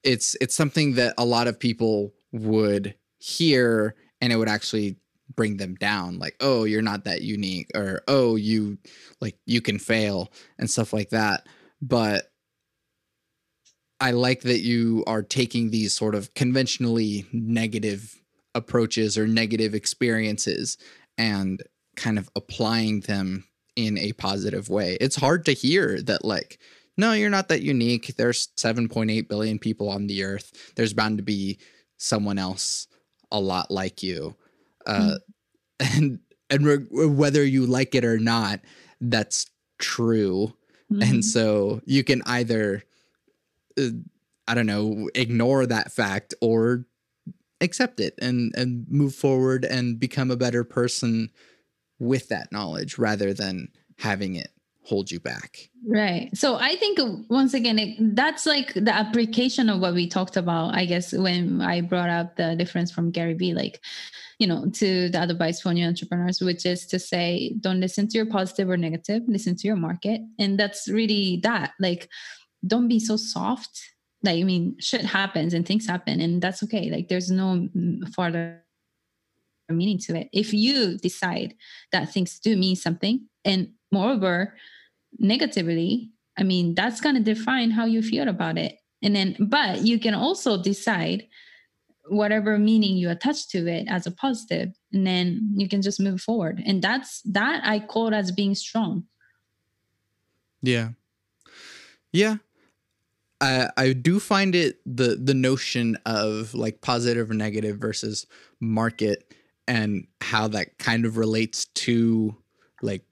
it's 0.03 0.37
it's 0.41 0.55
something 0.55 0.95
that 0.95 1.15
a 1.19 1.25
lot 1.25 1.47
of 1.47 1.59
people 1.59 2.13
would 2.37 2.95
hear 3.19 3.95
and 4.21 4.33
it 4.33 4.37
would 4.37 4.49
actually 4.49 4.97
bring 5.35 5.57
them 5.57 5.75
down 5.75 6.19
like 6.19 6.37
oh 6.41 6.65
you're 6.65 6.81
not 6.81 7.05
that 7.05 7.23
unique 7.23 7.69
or 7.75 8.01
oh 8.07 8.37
you 8.37 8.79
like 9.21 9.37
you 9.45 9.61
can 9.61 9.79
fail 9.79 10.33
and 10.59 10.71
stuff 10.71 10.93
like 10.93 11.11
that 11.11 11.47
but 11.83 12.31
I 14.01 14.11
like 14.11 14.43
that 14.43 14.61
you 14.61 15.05
are 15.07 15.23
taking 15.23 15.71
these 15.71 15.95
sort 15.95 16.15
of 16.15 16.33
conventionally 16.35 17.27
negative 17.33 18.21
approaches 18.55 19.17
or 19.17 19.27
negative 19.27 19.75
experiences 19.75 20.77
and 21.17 21.63
kind 21.97 22.19
of 22.19 22.29
applying 22.37 23.01
them 23.01 23.45
in 23.75 23.97
a 23.99 24.13
positive 24.13 24.69
way. 24.69 24.99
It's 25.01 25.17
hard 25.17 25.47
to 25.47 25.53
hear 25.53 26.01
that, 26.03 26.25
like, 26.25 26.59
no, 26.99 27.13
you're 27.13 27.31
not 27.31 27.49
that 27.49 27.63
unique. 27.63 28.15
There's 28.17 28.49
7.8 28.57 29.29
billion 29.29 29.59
people 29.59 29.89
on 29.89 30.07
the 30.07 30.25
earth. 30.25 30.73
There's 30.77 30.95
bound 30.95 31.19
to 31.19 31.23
be 31.23 31.59
someone 31.99 32.39
else 32.39 32.87
a 33.33 33.41
lot 33.41 33.71
like 33.71 34.03
you. 34.03 34.37
Uh, 34.87 35.17
And 35.81 36.21
and 36.51 36.67
re- 36.67 37.07
whether 37.07 37.45
you 37.45 37.67
like 37.67 37.95
it 37.95 38.05
or 38.05 38.19
not, 38.19 38.61
that's 39.01 39.47
true 39.79 40.55
Mhm. 40.93 41.03
and 41.03 41.25
so 41.25 41.83
you 41.87 42.05
can 42.05 42.23
either 42.27 42.83
uh, 43.79 43.89
i 44.49 44.55
don't 44.55 44.67
know 44.67 45.09
ignore 45.15 45.67
that 45.67 45.93
fact 45.93 46.35
or 46.41 46.87
accept 47.61 48.01
it 48.01 48.15
and 48.21 48.55
and 48.57 48.87
move 48.89 49.15
forward 49.15 49.65
and 49.65 50.01
become 50.01 50.31
a 50.31 50.37
better 50.37 50.65
person 50.65 51.31
with 51.99 52.29
that 52.29 52.53
knowledge 52.53 52.99
rather 52.99 53.35
than 53.35 53.69
having 53.99 54.35
it 54.37 54.51
hold 54.87 55.11
you 55.11 55.21
back 55.21 55.69
Right. 55.89 56.37
So 56.37 56.57
I 56.57 56.75
think 56.75 56.99
uh, 56.99 57.13
once 57.29 57.55
again, 57.55 57.79
it, 57.79 58.17
that's 58.17 58.45
like 58.45 58.75
the 58.75 58.93
application 58.93 59.71
of 59.71 59.79
what 59.79 59.95
we 59.95 60.09
talked 60.09 60.37
about, 60.37 60.75
I 60.75 60.85
guess, 60.85 61.13
when 61.13 61.63
I 61.63 61.81
brought 61.81 62.11
up 62.11 62.35
the 62.35 62.57
difference 62.57 62.91
from 62.91 63.13
Gary 63.13 63.35
Vee, 63.35 63.55
like, 63.55 63.81
you 64.41 64.49
know, 64.49 64.69
to 64.75 65.09
the 65.09 65.23
advice 65.23 65.61
for 65.61 65.73
new 65.73 65.87
entrepreneurs, 65.87 66.41
which 66.41 66.67
is 66.67 66.87
to 66.87 66.99
say, 66.99 67.55
don't 67.61 67.79
listen 67.79 68.09
to 68.09 68.19
your 68.19 68.27
positive 68.27 68.69
or 68.69 68.77
negative, 68.77 69.23
listen 69.29 69.55
to 69.55 69.69
your 69.69 69.77
market. 69.77 70.23
And 70.41 70.59
that's 70.59 70.89
really 70.89 71.39
that. 71.45 71.75
Like, 71.79 72.09
don't 72.67 72.89
be 72.89 72.99
so 72.99 73.17
soft. 73.17 73.81
Like, 74.25 74.41
I 74.41 74.43
mean, 74.43 74.75
shit 74.81 75.03
happens 75.03 75.55
and 75.55 75.65
things 75.65 75.87
happen, 75.87 76.21
and 76.21 76.43
that's 76.43 76.65
okay. 76.65 76.91
Like, 76.91 77.07
there's 77.07 77.31
no 77.31 77.69
mm, 77.77 78.13
further 78.13 78.65
meaning 79.69 79.99
to 79.99 80.17
it. 80.17 80.29
If 80.33 80.53
you 80.53 80.99
decide 80.99 81.55
that 81.93 82.13
things 82.13 82.41
do 82.41 82.57
mean 82.57 82.75
something, 82.75 83.29
and 83.45 83.69
moreover, 83.93 84.57
negatively, 85.19 86.11
I 86.39 86.43
mean, 86.43 86.75
that's 86.75 87.01
going 87.01 87.15
to 87.17 87.23
define 87.23 87.71
how 87.71 87.87
you 87.87 88.03
feel 88.03 88.29
about 88.29 88.59
it. 88.59 88.77
And 89.03 89.15
then, 89.15 89.37
but 89.39 89.83
you 89.83 89.99
can 89.99 90.15
also 90.15 90.63
decide 90.63 91.27
whatever 92.09 92.59
meaning 92.59 92.97
you 92.97 93.11
attach 93.11 93.49
to 93.49 93.67
it 93.67 93.87
as 93.89 94.07
a 94.07 94.11
positive, 94.11 94.71
and 94.93 95.07
then 95.07 95.53
you 95.57 95.69
can 95.69 95.83
just 95.83 96.01
move 96.01 96.21
forward. 96.21 96.63
And 96.65 96.81
that's 96.81 97.21
that 97.23 97.63
I 97.65 97.81
call 97.81 98.15
as 98.15 98.31
being 98.33 98.55
strong. 98.55 99.05
yeah 100.63 100.91
yeah 102.13 102.37
I, 103.41 103.69
I 103.77 103.93
do 103.93 104.19
find 104.21 104.55
it 104.55 104.81
the 104.87 105.17
the 105.17 105.35
notion 105.35 105.99
of 106.07 106.55
like 106.55 106.81
positive 106.81 107.31
or 107.31 107.35
negative 107.35 107.79
versus 107.79 108.27
market 108.61 109.35
and 109.69 110.07
how 110.21 110.49
that 110.49 110.79
kind 110.79 111.05
of 111.05 111.17
relates 111.17 111.67
to 111.67 112.35
like 112.83 113.05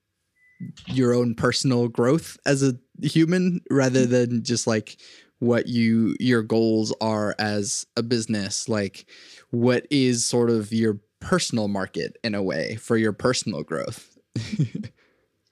your 0.86 1.12
own 1.14 1.34
personal 1.34 1.88
growth 1.88 2.36
as 2.46 2.62
a 2.62 2.74
human 3.02 3.60
rather 3.70 4.06
than 4.06 4.42
just 4.42 4.66
like 4.66 4.96
what 5.40 5.66
you 5.66 6.14
your 6.20 6.42
goals 6.42 6.94
are 7.00 7.34
as 7.38 7.86
a 7.96 8.02
business 8.02 8.68
like 8.68 9.08
what 9.50 9.86
is 9.90 10.24
sort 10.24 10.48
of 10.50 10.72
your 10.72 11.00
personal 11.20 11.68
market 11.68 12.16
in 12.22 12.34
a 12.34 12.42
way 12.42 12.76
for 12.76 12.96
your 12.96 13.12
personal 13.12 13.62
growth 13.62 14.16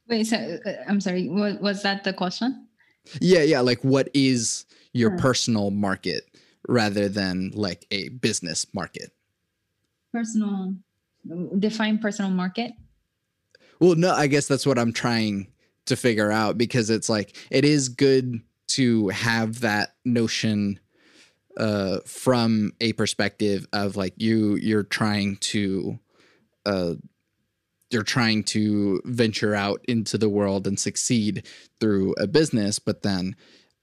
Wait, 0.09 0.25
so 0.27 0.37
uh, 0.67 0.73
I'm 0.89 1.01
sorry. 1.01 1.29
Was, 1.29 1.55
was 1.61 1.83
that 1.83 2.05
the 2.05 2.13
question? 2.13 2.67
yeah 3.21 3.43
yeah 3.43 3.61
like 3.61 3.83
what 3.83 4.09
is 4.15 4.67
your 4.93 5.11
Hmm. 5.11 5.17
personal 5.19 5.71
market 5.71 6.23
rather 6.69 7.09
than 7.09 7.51
like 7.55 7.87
a 7.91 8.09
business 8.11 8.67
market 8.75 9.11
Personal, 10.13 10.75
define 11.59 11.99
personal 11.99 12.31
market. 12.31 12.73
Well, 13.83 13.97
no, 13.97 14.15
I 14.15 14.29
guess 14.29 14.47
that's 14.47 14.65
what 14.65 14.79
I'm 14.79 14.93
trying 14.93 15.49
to 15.87 15.97
figure 15.97 16.31
out 16.31 16.57
because 16.57 16.89
it's 16.89 17.09
like 17.09 17.37
it 17.51 17.65
is 17.65 17.89
good 17.89 18.41
to 18.69 19.09
have 19.09 19.59
that 19.63 19.97
notion 20.05 20.79
uh 21.57 21.99
from 22.07 22.71
a 22.81 22.93
perspective 22.93 23.67
of 23.73 23.97
like 23.97 24.15
you 24.17 24.55
you're 24.55 24.85
trying 24.85 25.37
to 25.39 25.99
uh 26.65 26.95
you're 27.91 28.05
trying 28.05 28.45
to 28.45 29.03
venture 29.05 29.53
out 29.53 29.85
into 29.89 30.17
the 30.17 30.29
world 30.29 30.69
and 30.69 30.79
succeed 30.79 31.45
through 31.81 32.15
a 32.19 32.29
business 32.29 32.79
but 32.79 33.03
then 33.03 33.35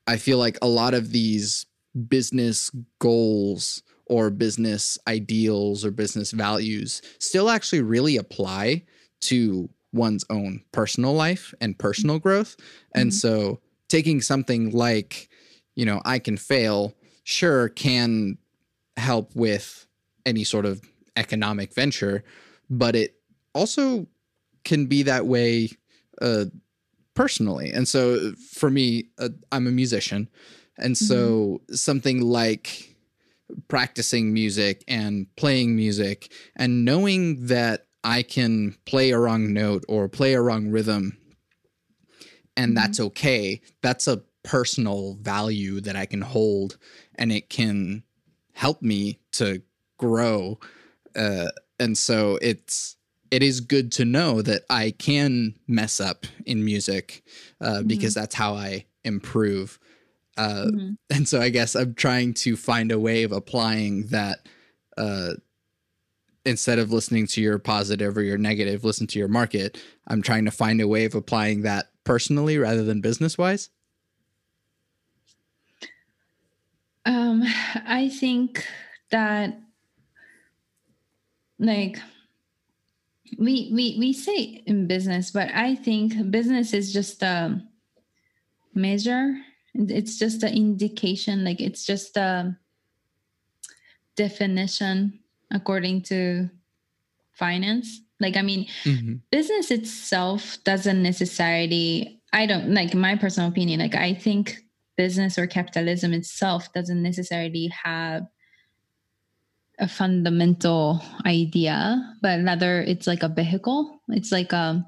I 0.08 0.16
feel 0.16 0.38
like 0.38 0.58
a 0.62 0.68
lot 0.68 0.93
of 0.93 1.12
these 1.12 1.66
business 2.08 2.72
goals 3.00 3.84
or 4.06 4.30
business 4.30 4.97
ideals 5.08 5.84
or 5.84 5.91
business 5.91 6.32
values 6.32 7.02
still 7.20 7.50
actually 7.50 7.82
really 7.82 8.16
apply 8.16 8.86
to 9.22 9.70
one's 9.92 10.26
own 10.30 10.64
personal 10.72 11.14
life 11.14 11.54
and 11.62 11.78
personal 11.78 12.20
growth. 12.20 12.56
And 12.94 13.12
Mhm. 13.12 13.14
so 13.14 13.60
taking 13.88 14.22
something 14.22 14.72
like, 14.72 15.30
you 15.76 15.86
know, 15.86 16.02
I 16.06 16.20
can 16.20 16.38
fail, 16.38 16.96
sure, 17.24 17.70
can 17.70 18.38
help 18.98 19.36
with 19.36 19.88
any 20.26 20.44
sort 20.44 20.66
of 20.66 20.82
economic 21.16 21.74
venture, 21.74 22.24
but 22.70 22.96
it 22.96 23.16
also 23.54 24.08
can 24.64 24.86
be 24.86 25.04
that 25.04 25.26
way 25.26 25.70
uh, 26.22 26.46
personally. 27.16 27.72
And 27.72 27.88
so 27.88 28.34
for 28.34 28.70
me, 28.70 29.10
uh, 29.18 29.30
I'm 29.52 29.68
a 29.68 29.72
musician. 29.72 30.30
And 30.78 30.98
so 30.98 31.62
something 31.72 32.22
like 32.22 32.96
practicing 33.68 34.34
music 34.34 34.84
and 34.88 35.28
playing 35.36 35.76
music 35.76 36.32
and 36.56 36.86
knowing 36.86 37.48
that 37.48 37.88
I 38.04 38.24
can 38.24 38.76
play 38.86 39.12
a 39.12 39.20
wrong 39.20 39.54
note 39.54 39.84
or 39.88 40.08
play 40.08 40.34
a 40.34 40.41
wrong 40.41 40.70
rhythm 40.70 41.18
and 42.58 42.76
that's 42.76 43.00
okay. 43.00 43.62
That's 43.82 44.08
a 44.08 44.22
personal 44.43 45.16
value 45.22 45.80
that 45.82 45.95
I 45.95 46.06
can 46.06 46.22
hold 46.22 46.78
and 47.16 47.32
it 47.32 47.50
can 47.50 48.04
help 48.54 48.82
me 48.82 49.20
to 49.34 49.62
grow. 49.97 50.60
Uh, 51.16 51.47
and 51.80 51.97
so 51.97 52.38
it's 52.41 52.97
it 53.32 53.43
is 53.43 53.62
good 53.62 53.91
to 53.93 54.06
know 54.06 54.41
that 54.41 54.64
I 54.70 54.91
can 54.91 55.54
mess 55.68 56.00
up 56.02 56.26
in 56.45 56.66
music 56.66 57.24
uh, 57.62 57.84
because 57.84 58.16
that's 58.16 58.36
how 58.36 58.56
I 58.56 58.86
improve. 59.04 59.80
Uh, 60.36 60.66
Mhm. 60.66 60.97
and 61.12 61.28
so 61.28 61.39
I 61.39 61.50
guess 61.50 61.76
I'm 61.76 61.93
trying 61.93 62.34
to 62.36 62.58
find 62.58 62.91
a 62.91 63.00
way 63.00 63.24
of 63.24 63.32
applying 63.32 64.08
that 64.08 64.47
uh, 64.97 65.34
instead 66.50 66.80
of 66.80 66.91
listening 66.91 67.28
to 67.28 67.41
your 67.41 67.60
positive 67.60 68.18
or 68.18 68.24
your 68.24 68.38
negative, 68.38 68.84
listen 68.84 69.08
to 69.08 69.20
your 69.20 69.28
market. 69.28 69.82
I'm 70.08 70.22
trying 70.22 70.45
to 70.45 70.52
find 70.52 70.82
a 70.82 70.88
way 70.88 71.06
of 71.06 71.16
applying 71.16 71.62
that 71.62 71.91
personally 72.04 72.58
rather 72.58 72.84
than 72.84 73.02
business 73.02 73.38
wise. 73.38 73.70
Um, 77.06 77.43
I 77.88 78.10
think 78.10 78.66
that 79.12 79.60
like 81.60 81.97
we 83.38 83.72
we 83.74 83.95
we 84.00 84.14
say 84.14 84.64
in 84.66 84.88
business, 84.88 85.32
but 85.32 85.50
I 85.54 85.76
think 85.76 86.32
business 86.32 86.74
is 86.74 86.91
just 86.91 87.22
a 87.24 87.62
measure. 88.74 89.36
It's 89.74 90.18
just 90.18 90.43
an 90.43 90.54
indication, 90.54 91.43
like 91.43 91.62
it's 91.62 91.86
just 91.86 92.18
a 92.18 92.58
definition 94.16 95.20
according 95.52 96.04
to 96.04 96.50
finance. 97.34 98.02
Like 98.20 98.38
I 98.38 98.41
mean, 98.41 98.68
mm-hmm. 98.84 99.16
business 99.32 99.72
itself 99.72 100.58
doesn't 100.64 101.02
necessarily 101.02 102.22
I 102.34 102.45
don't 102.45 102.74
like 102.74 102.93
my 102.93 103.16
personal 103.16 103.50
opinion, 103.50 103.80
like 103.80 103.95
I 103.95 104.14
think 104.14 104.58
business 104.97 105.38
or 105.38 105.47
capitalism 105.47 106.14
itself 106.14 106.72
doesn't 106.74 107.02
necessarily 107.02 107.72
have 107.84 108.28
a 109.80 109.88
fundamental 109.88 111.02
idea, 111.26 112.16
but 112.22 112.43
rather 112.43 112.82
it's 112.82 113.08
like 113.08 113.24
a 113.24 113.30
vehicle. 113.30 114.02
It's 114.10 114.32
like 114.32 114.52
a 114.52 114.86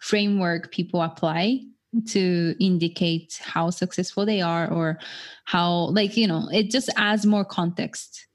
framework 0.00 0.72
people 0.72 1.00
apply 1.00 1.60
to 2.08 2.56
indicate 2.58 3.40
how 3.40 3.70
successful 3.70 4.26
they 4.26 4.40
are 4.40 4.68
or 4.70 4.98
how, 5.44 5.90
like, 5.90 6.16
you 6.16 6.26
know, 6.26 6.48
it 6.50 6.70
just 6.70 6.90
adds 6.96 7.24
more 7.24 7.44
context. 7.44 8.26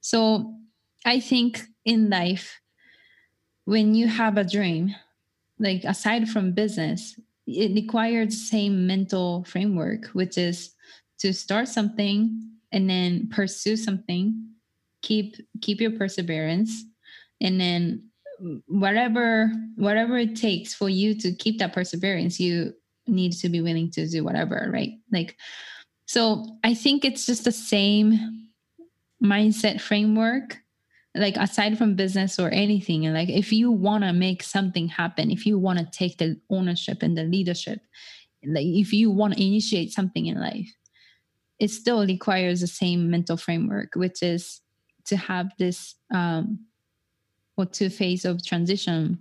So 0.00 0.54
I 1.04 1.20
think 1.20 1.62
in 1.84 2.10
life, 2.10 2.60
when 3.64 3.94
you 3.94 4.08
have 4.08 4.36
a 4.36 4.44
dream, 4.44 4.94
like 5.58 5.84
aside 5.84 6.28
from 6.28 6.52
business, 6.52 7.18
it 7.46 7.74
requires 7.74 8.28
the 8.28 8.46
same 8.46 8.86
mental 8.86 9.44
framework, 9.44 10.06
which 10.08 10.38
is 10.38 10.74
to 11.18 11.32
start 11.32 11.68
something 11.68 12.50
and 12.72 12.88
then 12.90 13.28
pursue 13.30 13.76
something 13.76 14.54
keep 15.04 15.36
keep 15.60 15.80
your 15.80 15.92
perseverance 15.92 16.84
and 17.40 17.60
then 17.60 18.02
whatever 18.66 19.52
whatever 19.76 20.18
it 20.18 20.34
takes 20.34 20.74
for 20.74 20.88
you 20.88 21.14
to 21.14 21.32
keep 21.32 21.58
that 21.58 21.72
perseverance 21.72 22.40
you 22.40 22.72
need 23.06 23.32
to 23.32 23.48
be 23.48 23.60
willing 23.60 23.90
to 23.90 24.08
do 24.08 24.24
whatever 24.24 24.70
right? 24.72 24.92
Like 25.12 25.36
so 26.06 26.58
i 26.64 26.74
think 26.74 27.04
it's 27.04 27.24
just 27.24 27.44
the 27.44 27.52
same 27.52 28.48
mindset 29.22 29.80
framework 29.80 30.58
like 31.14 31.36
aside 31.36 31.78
from 31.78 31.94
business 31.94 32.38
or 32.38 32.50
anything 32.50 33.02
like 33.12 33.28
if 33.28 33.52
you 33.52 33.70
want 33.70 34.02
to 34.02 34.12
make 34.12 34.42
something 34.42 34.88
happen 34.88 35.30
if 35.30 35.46
you 35.46 35.58
want 35.58 35.78
to 35.78 35.86
take 35.86 36.18
the 36.18 36.38
ownership 36.50 37.02
and 37.02 37.16
the 37.16 37.24
leadership 37.24 37.80
like 38.46 38.66
if 38.66 38.92
you 38.92 39.10
want 39.10 39.34
to 39.34 39.44
initiate 39.44 39.92
something 39.92 40.26
in 40.26 40.40
life 40.40 40.68
it 41.58 41.70
still 41.70 42.04
requires 42.06 42.60
the 42.60 42.66
same 42.66 43.10
mental 43.10 43.36
framework 43.36 43.94
which 43.94 44.22
is 44.22 44.60
to 45.04 45.16
have 45.16 45.52
this 45.58 45.94
um, 46.12 46.58
or 47.56 47.66
two 47.66 47.88
phase 47.88 48.24
of 48.24 48.44
transition. 48.44 49.18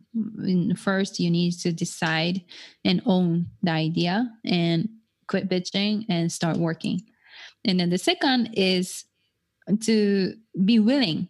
First, 0.77 1.19
you 1.19 1.29
need 1.29 1.51
to 1.59 1.71
decide 1.71 2.41
and 2.83 3.01
own 3.05 3.47
the 3.61 3.71
idea 3.71 4.29
and 4.43 4.89
quit 5.27 5.49
bitching 5.49 6.05
and 6.09 6.31
start 6.31 6.57
working. 6.57 7.01
And 7.65 7.79
then 7.79 7.89
the 7.89 7.97
second 7.97 8.53
is 8.53 9.05
to 9.81 10.33
be 10.65 10.79
willing 10.79 11.29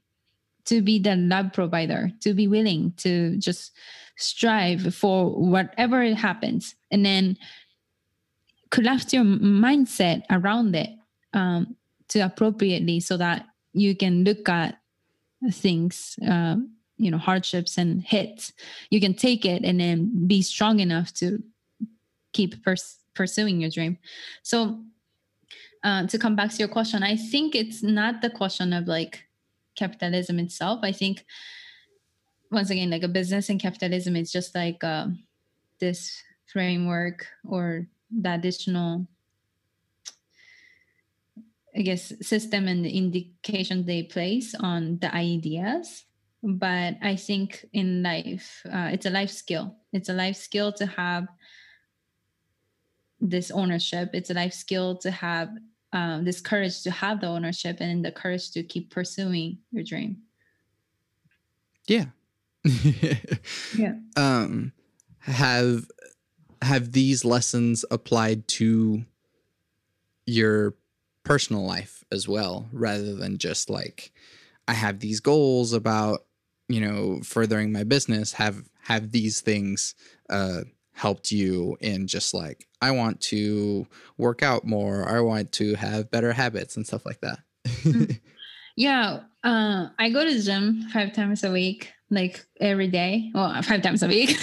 to 0.66 0.82
be 0.82 1.00
the 1.00 1.16
lab 1.16 1.54
provider, 1.54 2.12
to 2.22 2.34
be 2.34 2.48
willing 2.48 2.94
to 2.98 3.38
just 3.38 3.72
strive 4.18 4.94
for 4.94 5.30
whatever 5.30 6.02
it 6.02 6.16
happens, 6.16 6.76
and 6.92 7.06
then 7.06 7.38
craft 8.72 9.14
your 9.14 9.24
mindset 9.24 10.24
around 10.30 10.76
it 10.76 10.90
um, 11.34 11.76
to 12.08 12.20
appropriately 12.20 13.00
so 13.00 13.18
that 13.18 13.46
you 13.74 13.96
can 13.96 14.24
look 14.24 14.48
at 14.50 14.80
things 15.52 16.18
um, 16.28 16.72
you 16.98 17.12
know 17.12 17.18
hardships 17.18 17.78
and 17.78 18.02
hits. 18.04 18.54
You 18.90 19.02
can 19.02 19.14
take 19.14 19.46
it 19.46 19.64
and 19.64 19.80
then 19.80 20.28
be 20.28 20.42
strong 20.42 20.80
enough 20.80 21.14
to 21.16 21.44
keep 22.32 22.64
pers- 22.64 23.00
pursuing 23.14 23.62
your 23.62 23.70
dream. 23.70 23.98
So 24.42 24.80
uh, 25.84 26.08
to 26.08 26.18
come 26.18 26.36
back 26.36 26.52
to 26.52 26.58
your 26.58 26.68
question 26.68 27.04
i 27.04 27.16
think 27.16 27.56
it's 27.56 27.84
not 27.84 28.22
the 28.22 28.30
question 28.30 28.74
of 28.74 28.88
like 28.88 29.26
capitalism 29.76 30.40
itself 30.40 30.80
i 30.84 30.92
think 30.92 31.26
once 32.52 32.70
again 32.70 32.90
like 32.90 33.04
a 33.04 33.08
business 33.08 33.50
and 33.50 33.60
capitalism 33.60 34.16
is 34.16 34.32
just 34.32 34.54
like 34.54 34.84
uh, 34.84 35.08
this 35.80 36.22
framework 36.46 37.26
or 37.48 37.88
the 38.12 38.34
additional 38.34 39.08
I 41.76 41.82
guess, 41.82 42.14
system 42.22 42.68
and 42.68 42.86
the 42.86 42.96
indication 42.96 43.86
they 43.86 44.04
place 44.04 44.54
on 44.54 45.00
the 45.00 45.14
ideas. 45.14 46.06
But 46.44 46.96
I 47.02 47.16
think 47.16 47.66
in 47.74 48.04
life, 48.04 48.62
uh, 48.72 48.90
it's 48.92 49.06
a 49.06 49.10
life 49.10 49.32
skill. 49.32 49.76
It's 49.92 50.10
a 50.10 50.14
life 50.14 50.36
skill 50.36 50.72
to 50.74 50.86
have 50.86 51.28
this 53.20 53.50
ownership. 53.50 54.10
It's 54.14 54.30
a 54.30 54.36
life 54.36 54.54
skill 54.54 54.98
to 54.98 55.10
have 55.10 55.50
um, 55.94 56.26
this 56.26 56.42
courage 56.42 56.82
to 56.84 56.92
have 56.92 57.22
the 57.22 57.28
ownership 57.28 57.78
and 57.80 58.04
the 58.04 58.12
courage 58.12 58.52
to 58.52 58.64
keep 58.64 58.90
pursuing 58.90 59.60
your 59.72 59.84
dream. 59.84 60.18
Yeah. 61.88 62.06
yeah. 63.78 63.94
Um, 64.18 64.74
have 65.20 65.86
have 66.62 66.94
these 66.94 67.24
lessons 67.24 67.86
applied 67.92 68.48
to 68.48 69.04
your 70.26 70.74
personal 71.24 71.66
life 71.66 72.04
as 72.12 72.28
well, 72.28 72.68
rather 72.72 73.16
than 73.16 73.38
just 73.38 73.70
like 73.70 74.12
I 74.68 74.74
have 74.74 75.00
these 75.00 75.20
goals 75.20 75.74
about 75.74 76.26
you 76.70 76.82
know 76.82 77.22
furthering 77.22 77.72
my 77.72 77.84
business. 77.84 78.34
Have 78.34 78.64
have 78.84 79.12
these 79.12 79.42
things 79.42 79.94
uh, 80.30 80.62
helped 80.94 81.32
you 81.32 81.78
in 81.82 82.08
just 82.08 82.34
like 82.34 82.68
I 82.82 82.92
want 82.92 83.22
to 83.22 83.88
work 84.18 84.44
out 84.44 84.66
more, 84.66 85.08
I 85.08 85.20
want 85.22 85.52
to 85.54 85.76
have 85.76 86.12
better 86.12 86.34
habits 86.34 86.76
and 86.76 86.86
stuff 86.86 87.06
like 87.06 87.22
that. 87.22 87.40
mm. 87.68 88.20
Yeah, 88.76 89.20
uh, 89.44 89.90
I 90.00 90.10
go 90.10 90.26
to 90.26 90.34
the 90.34 90.42
gym 90.42 90.90
five 90.92 91.14
times 91.14 91.44
a 91.44 91.52
week, 91.52 91.94
like 92.10 92.44
every 92.60 92.88
day. 92.88 93.30
Well, 93.32 93.62
five 93.62 93.84
times 93.84 94.02
a 94.02 94.08
week. 94.08 94.36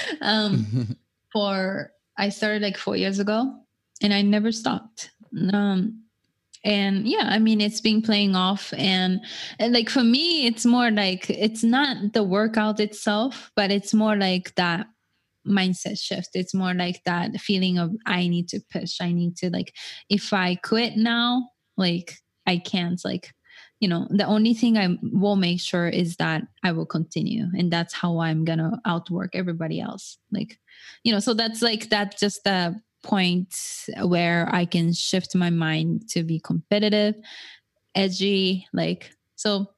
um, 0.20 0.96
for 1.32 1.90
I 2.16 2.28
started 2.28 2.62
like 2.62 2.76
four 2.76 2.94
years 2.94 3.18
ago, 3.18 3.52
and 4.00 4.14
I 4.14 4.22
never 4.22 4.52
stopped 4.52 5.10
um 5.52 6.02
and 6.64 7.06
yeah 7.06 7.28
i 7.30 7.38
mean 7.38 7.60
it's 7.60 7.80
been 7.80 8.02
playing 8.02 8.34
off 8.34 8.72
and, 8.76 9.20
and 9.58 9.72
like 9.72 9.88
for 9.88 10.02
me 10.02 10.46
it's 10.46 10.66
more 10.66 10.90
like 10.90 11.30
it's 11.30 11.62
not 11.62 12.12
the 12.12 12.22
workout 12.22 12.80
itself 12.80 13.52
but 13.54 13.70
it's 13.70 13.94
more 13.94 14.16
like 14.16 14.54
that 14.56 14.86
mindset 15.48 15.98
shift. 15.98 16.30
It's 16.34 16.54
more 16.54 16.74
like 16.74 17.02
that 17.04 17.40
feeling 17.40 17.78
of 17.78 17.94
i 18.06 18.28
need 18.28 18.48
to 18.50 18.60
push. 18.70 19.00
I 19.00 19.12
need 19.12 19.36
to 19.38 19.50
like 19.50 19.74
if 20.08 20.32
i 20.32 20.54
quit 20.56 20.96
now 20.96 21.50
like 21.76 22.14
i 22.46 22.58
can't 22.58 23.00
like 23.04 23.32
you 23.80 23.88
know 23.88 24.06
the 24.10 24.24
only 24.24 24.54
thing 24.54 24.76
i 24.76 24.96
will 25.02 25.36
make 25.36 25.60
sure 25.60 25.88
is 25.88 26.16
that 26.16 26.42
i 26.64 26.72
will 26.72 26.86
continue 26.86 27.46
and 27.56 27.72
that's 27.72 27.94
how 27.94 28.18
i'm 28.18 28.44
gonna 28.44 28.80
outwork 28.84 29.34
everybody 29.34 29.80
else 29.80 30.18
like 30.32 30.58
you 31.04 31.12
know 31.12 31.20
so 31.20 31.34
that's 31.34 31.62
like 31.62 31.88
that 31.90 32.18
just 32.18 32.42
the 32.44 32.80
point 33.02 33.54
where 34.02 34.48
I 34.52 34.64
can 34.64 34.92
shift 34.92 35.34
my 35.34 35.50
mind 35.50 36.08
to 36.10 36.22
be 36.22 36.40
competitive, 36.40 37.14
edgy, 37.94 38.66
like 38.72 39.10
so 39.36 39.70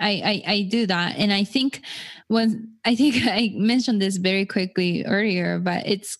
I, 0.00 0.42
I 0.46 0.52
i 0.52 0.62
do 0.70 0.86
that. 0.86 1.16
And 1.18 1.32
i 1.32 1.44
think 1.44 1.82
when 2.28 2.72
i 2.84 2.94
think 2.94 3.16
i 3.24 3.52
mentioned 3.54 4.00
this 4.02 4.16
very 4.16 4.46
quickly 4.46 5.04
earlier 5.04 5.58
but 5.58 5.86
it's 5.86 6.18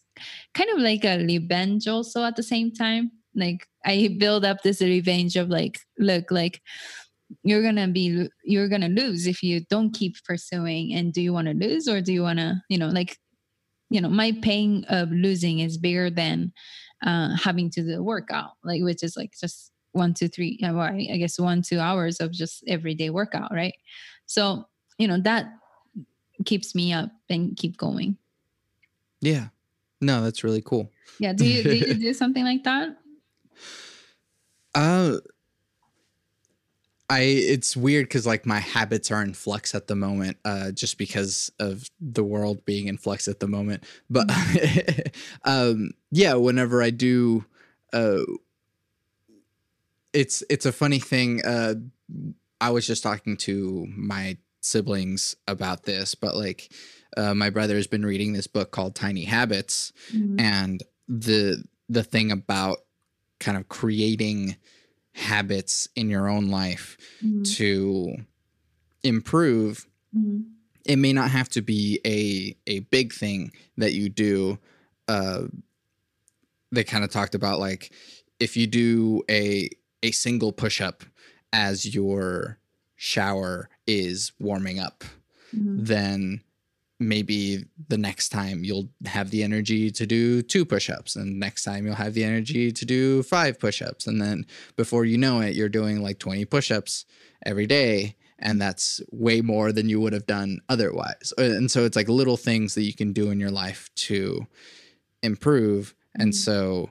kind 0.55 0.70
of 0.70 0.79
like 0.79 1.05
a 1.05 1.25
revenge 1.25 1.89
also 1.89 2.25
at 2.25 2.37
the 2.37 2.43
same 2.43 2.72
time. 2.72 3.11
Like 3.35 3.66
i 3.85 4.14
build 4.18 4.45
up 4.45 4.62
this 4.62 4.81
revenge 4.81 5.37
of 5.37 5.49
like 5.49 5.79
look 5.99 6.31
like 6.31 6.61
you're 7.43 7.62
gonna 7.62 7.89
be 7.89 8.29
you're 8.45 8.68
gonna 8.68 8.89
lose 8.89 9.27
if 9.27 9.43
you 9.43 9.64
don't 9.70 9.93
keep 9.93 10.16
pursuing. 10.25 10.95
And 10.95 11.12
do 11.12 11.20
you 11.20 11.33
want 11.33 11.49
to 11.49 11.55
lose 11.55 11.89
or 11.89 12.01
do 12.01 12.12
you 12.12 12.22
want 12.22 12.39
to 12.39 12.62
you 12.68 12.79
know 12.79 12.89
like 12.89 13.18
you 13.91 14.01
know 14.01 14.09
my 14.09 14.33
pain 14.43 14.85
of 14.89 15.11
losing 15.11 15.61
is 15.61 15.79
bigger 15.79 16.11
than 16.11 16.53
uh, 17.05 17.37
having 17.37 17.70
to 17.70 17.83
do 17.83 17.99
a 17.99 18.03
workout 18.03 18.53
like 18.64 18.83
which 18.83 19.03
is 19.03 19.16
like 19.16 19.33
just 19.39 19.70
one 19.95 20.12
two 20.12 20.28
three 20.28 20.59
uh, 20.62 20.76
i 20.76 21.16
guess 21.18 21.38
one 21.38 21.62
two 21.62 21.78
hours 21.78 22.20
of 22.20 22.30
just 22.32 22.64
everyday 22.66 23.11
workout 23.11 23.53
right? 23.53 23.74
So 24.26 24.66
you 24.99 25.09
know 25.09 25.18
that 25.20 25.47
keeps 26.45 26.74
me 26.74 26.92
up 26.92 27.11
and 27.30 27.57
keep 27.57 27.76
going. 27.76 28.16
Yeah. 29.20 29.49
No 30.01 30.22
that's 30.22 30.45
really 30.45 30.62
cool. 30.62 30.90
Yeah 31.18 31.32
do 31.32 31.47
you 31.47 31.62
do 31.62 31.76
you 31.76 31.95
do 32.01 32.12
something 32.14 32.45
like 32.45 32.64
that? 32.64 32.97
Uh 34.74 35.18
I 37.11 37.20
it's 37.20 37.76
weird 37.76 38.07
because 38.07 38.26
like 38.26 38.47
my 38.47 38.61
habits 38.61 39.11
are 39.11 39.22
in 39.22 39.34
flux 39.34 39.74
at 39.74 39.86
the 39.88 39.95
moment, 39.95 40.38
uh, 40.45 40.72
just 40.72 40.97
because 40.97 41.53
of 41.61 41.86
the 42.01 42.24
world 42.24 42.64
being 42.64 42.88
in 42.88 42.97
flux 42.97 43.28
at 43.28 43.40
the 43.40 43.47
moment. 43.47 43.84
But 44.09 44.30
um, 45.45 45.90
yeah, 46.11 46.34
whenever 46.34 46.82
I 46.82 46.90
do, 46.90 47.45
uh, 47.92 48.22
it's 50.15 50.43
it's 50.49 50.65
a 50.67 50.73
funny 50.73 50.99
thing. 51.01 51.45
Uh, 51.45 51.75
I 52.61 52.71
was 52.71 52.87
just 52.87 53.03
talking 53.03 53.37
to 53.39 53.87
my 53.95 54.39
siblings 54.61 55.37
about 55.47 55.83
this, 55.83 56.15
but 56.15 56.35
like 56.37 56.73
uh, 57.17 57.35
my 57.35 57.51
brother 57.51 57.75
has 57.77 57.87
been 57.87 58.07
reading 58.07 58.33
this 58.33 58.47
book 58.47 58.71
called 58.71 58.95
Tiny 58.95 59.25
Habits, 59.25 59.93
Mhm. 60.12 60.41
and 60.41 60.83
the 61.09 61.62
the 61.89 62.03
thing 62.05 62.33
about 62.33 62.79
kind 63.41 63.59
of 63.59 63.69
creating 63.69 64.57
habits 65.12 65.89
in 65.95 66.09
your 66.09 66.29
own 66.29 66.49
life 66.49 66.97
Mhm. 67.23 67.45
to 67.57 68.17
improve 69.03 69.87
Mhm. 70.17 70.45
it 70.87 70.97
may 70.97 71.12
not 71.12 71.31
have 71.31 71.49
to 71.51 71.61
be 71.62 72.01
a 72.07 72.57
a 72.67 72.81
big 72.81 73.12
thing 73.12 73.53
that 73.77 73.93
you 73.93 74.09
do 74.09 74.59
uh 75.09 75.43
they 76.73 76.85
kind 76.85 77.05
of 77.05 77.11
talked 77.11 77.35
about 77.35 77.59
like 77.61 77.93
if 78.41 78.57
you 78.57 78.67
do 78.67 79.23
a 79.31 79.69
a 80.05 80.11
single 80.13 80.53
push 80.53 80.79
up 80.89 80.99
as 81.53 81.95
your 81.95 82.59
shower 82.97 83.69
is 83.87 84.33
warming 84.39 84.79
up 84.79 84.99
Mhm. 85.57 85.87
then 85.87 86.21
maybe 87.01 87.65
the 87.89 87.99
next 87.99 88.29
time 88.31 88.65
you'll 88.65 88.89
have 89.05 89.31
the 89.31 89.43
energy 89.43 89.91
to 89.91 90.05
do 90.07 90.43
two 90.43 90.65
push-ups 90.65 91.17
and 91.17 91.39
next 91.47 91.63
time 91.65 91.85
you'll 91.85 91.95
have 92.07 92.15
the 92.15 92.25
energy 92.25 92.71
to 92.73 92.85
do 92.97 93.23
five 93.23 93.59
push-ups 93.59 94.07
and 94.07 94.21
then 94.23 94.47
before 94.77 95.05
you 95.05 95.19
know 95.19 95.41
it 95.41 95.55
you're 95.57 95.69
doing 95.81 95.97
like 96.03 96.19
20 96.19 96.45
push-ups 96.45 97.05
every 97.45 97.67
day 97.67 98.15
and 98.39 98.61
that's 98.61 99.01
way 99.11 99.41
more 99.41 99.73
than 99.73 99.89
you 99.89 100.01
would 100.01 100.13
have 100.13 100.27
done 100.27 100.51
otherwise 100.69 101.33
Uh, 101.39 101.43
and 101.59 101.71
so 101.71 101.85
it's 101.85 101.97
like 101.97 102.09
little 102.09 102.37
things 102.37 102.75
that 102.75 102.83
you 102.89 102.95
can 102.95 103.13
do 103.13 103.31
in 103.31 103.39
your 103.41 103.51
life 103.65 103.91
to 104.09 104.47
improve 105.23 105.95
and 106.15 106.33
Mhm. 106.33 106.37
so 106.37 106.91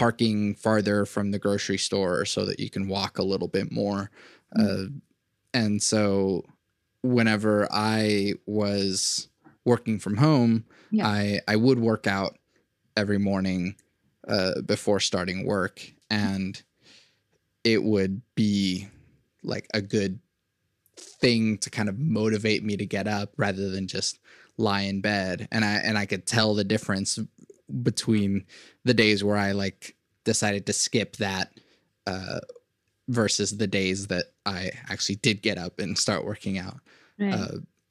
parking 0.00 0.54
farther 0.54 1.04
from 1.04 1.30
the 1.30 1.38
grocery 1.38 1.76
store 1.76 2.24
so 2.24 2.46
that 2.46 2.58
you 2.58 2.70
can 2.70 2.88
walk 2.88 3.18
a 3.18 3.22
little 3.22 3.48
bit 3.48 3.70
more. 3.70 4.10
Uh, 4.58 4.84
and 5.52 5.82
so 5.82 6.42
whenever 7.02 7.66
i 7.72 8.32
was 8.46 9.28
working 9.64 9.98
from 9.98 10.16
home 10.16 10.64
Yeah. 10.90 11.06
i 11.06 11.40
i 11.48 11.56
would 11.56 11.78
work 11.78 12.06
out 12.06 12.36
every 12.96 13.18
morning 13.18 13.76
uh, 14.28 14.60
before 14.62 15.00
starting 15.00 15.46
work 15.46 15.80
and 16.10 16.62
it 17.64 17.82
would 17.82 18.20
be 18.34 18.88
like 19.42 19.66
a 19.74 19.80
good 19.80 20.18
thing 20.96 21.58
to 21.58 21.70
kind 21.70 21.88
of 21.88 21.98
motivate 21.98 22.62
me 22.64 22.76
to 22.76 22.86
get 22.86 23.06
up 23.06 23.32
rather 23.36 23.70
than 23.70 23.86
just 23.86 24.18
lie 24.58 24.82
in 24.82 25.00
bed. 25.00 25.48
And 25.52 25.64
i 25.64 25.74
and 25.76 25.96
i 25.96 26.04
could 26.06 26.26
tell 26.26 26.54
the 26.54 26.64
difference 26.64 27.18
between 27.82 28.44
the 28.84 28.94
days 28.94 29.22
where 29.24 29.36
i 29.36 29.52
like 29.52 29.96
decided 30.24 30.66
to 30.66 30.72
skip 30.72 31.16
that 31.16 31.52
uh 32.06 32.40
versus 33.08 33.56
the 33.56 33.66
days 33.66 34.06
that 34.08 34.26
i 34.46 34.70
actually 34.88 35.16
did 35.16 35.42
get 35.42 35.58
up 35.58 35.78
and 35.78 35.98
start 35.98 36.24
working 36.24 36.58
out 36.58 36.78
Right. 37.18 37.34
uh, 37.34 37.58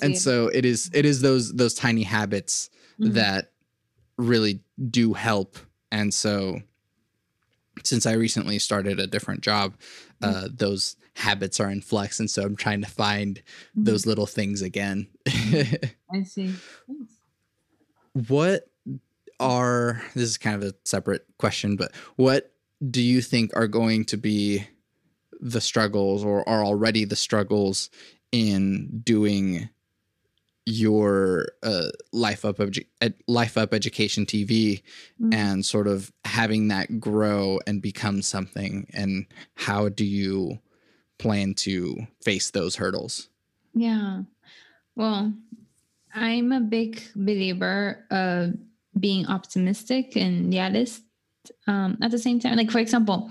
and 0.00 0.16
so 0.16 0.46
it 0.48 0.64
is 0.64 0.90
it 0.94 1.04
is 1.04 1.20
those 1.20 1.52
those 1.52 1.74
tiny 1.74 2.02
habits 2.04 2.70
Mhm. 3.00 3.14
that 3.14 3.52
really 4.16 4.60
do 4.90 5.12
help 5.12 5.58
and 5.90 6.14
so 6.14 6.60
since 7.84 8.06
i 8.06 8.12
recently 8.12 8.58
started 8.58 8.98
a 8.98 9.06
different 9.06 9.40
job 9.42 9.74
uh 10.22 10.48
those 10.50 10.96
habits 11.14 11.60
are 11.60 11.70
in 11.70 11.80
flux 11.80 12.20
and 12.20 12.30
so 12.30 12.42
i'm 12.42 12.56
trying 12.56 12.80
to 12.80 12.88
find 12.90 13.42
Mhm. 13.76 13.84
those 13.84 14.06
little 14.06 14.26
things 14.26 14.62
again 14.62 15.08
I 15.26 16.22
see. 16.22 16.54
Nice. 16.88 17.15
What 18.28 18.68
are 19.38 20.00
this 20.14 20.30
is 20.30 20.38
kind 20.38 20.62
of 20.62 20.68
a 20.70 20.74
separate 20.84 21.26
question 21.38 21.76
but 21.76 21.92
what 22.16 22.52
do 22.90 23.02
you 23.02 23.20
think 23.20 23.50
are 23.54 23.68
going 23.68 24.04
to 24.04 24.16
be 24.16 24.66
the 25.40 25.60
struggles 25.60 26.24
or 26.24 26.46
are 26.48 26.64
already 26.64 27.04
the 27.04 27.16
struggles 27.16 27.90
in 28.32 29.00
doing 29.04 29.68
your 30.64 31.46
uh, 31.62 31.88
life 32.12 32.44
up 32.44 32.56
edu- 32.56 32.86
ed- 33.00 33.14
life 33.28 33.56
up 33.56 33.72
education 33.72 34.26
tv 34.26 34.82
Mhm. 35.20 35.34
and 35.34 35.64
sort 35.66 35.86
of 35.86 36.12
having 36.24 36.68
that 36.68 36.98
grow 36.98 37.60
and 37.66 37.80
become 37.82 38.20
something 38.22 38.86
and 38.92 39.26
how 39.54 39.88
do 39.88 40.04
you 40.04 40.58
plan 41.18 41.54
to 41.54 42.06
face 42.24 42.50
those 42.50 42.76
hurdles 42.76 43.28
Yeah. 43.74 44.22
Well, 44.94 45.34
I'm 46.16 46.50
a 46.50 46.60
big 46.60 47.02
believer 47.14 48.06
of 48.10 48.54
being 48.98 49.26
optimistic 49.26 50.16
and 50.16 50.50
realist 50.52 51.02
um, 51.66 51.98
at 52.02 52.10
the 52.10 52.18
same 52.18 52.40
time. 52.40 52.56
Like, 52.56 52.70
for 52.70 52.78
example, 52.78 53.30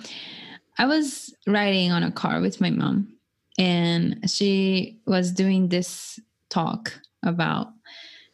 I 0.78 0.86
was 0.86 1.34
riding 1.48 1.92
on 1.92 2.04
a 2.04 2.12
car 2.12 2.42
with 2.42 2.62
my 2.62 2.70
mom, 2.70 3.18
and 3.58 4.30
she 4.30 5.02
was 5.08 5.32
doing 5.32 5.70
this 5.70 6.20
talk 6.50 6.94
about, 7.24 7.70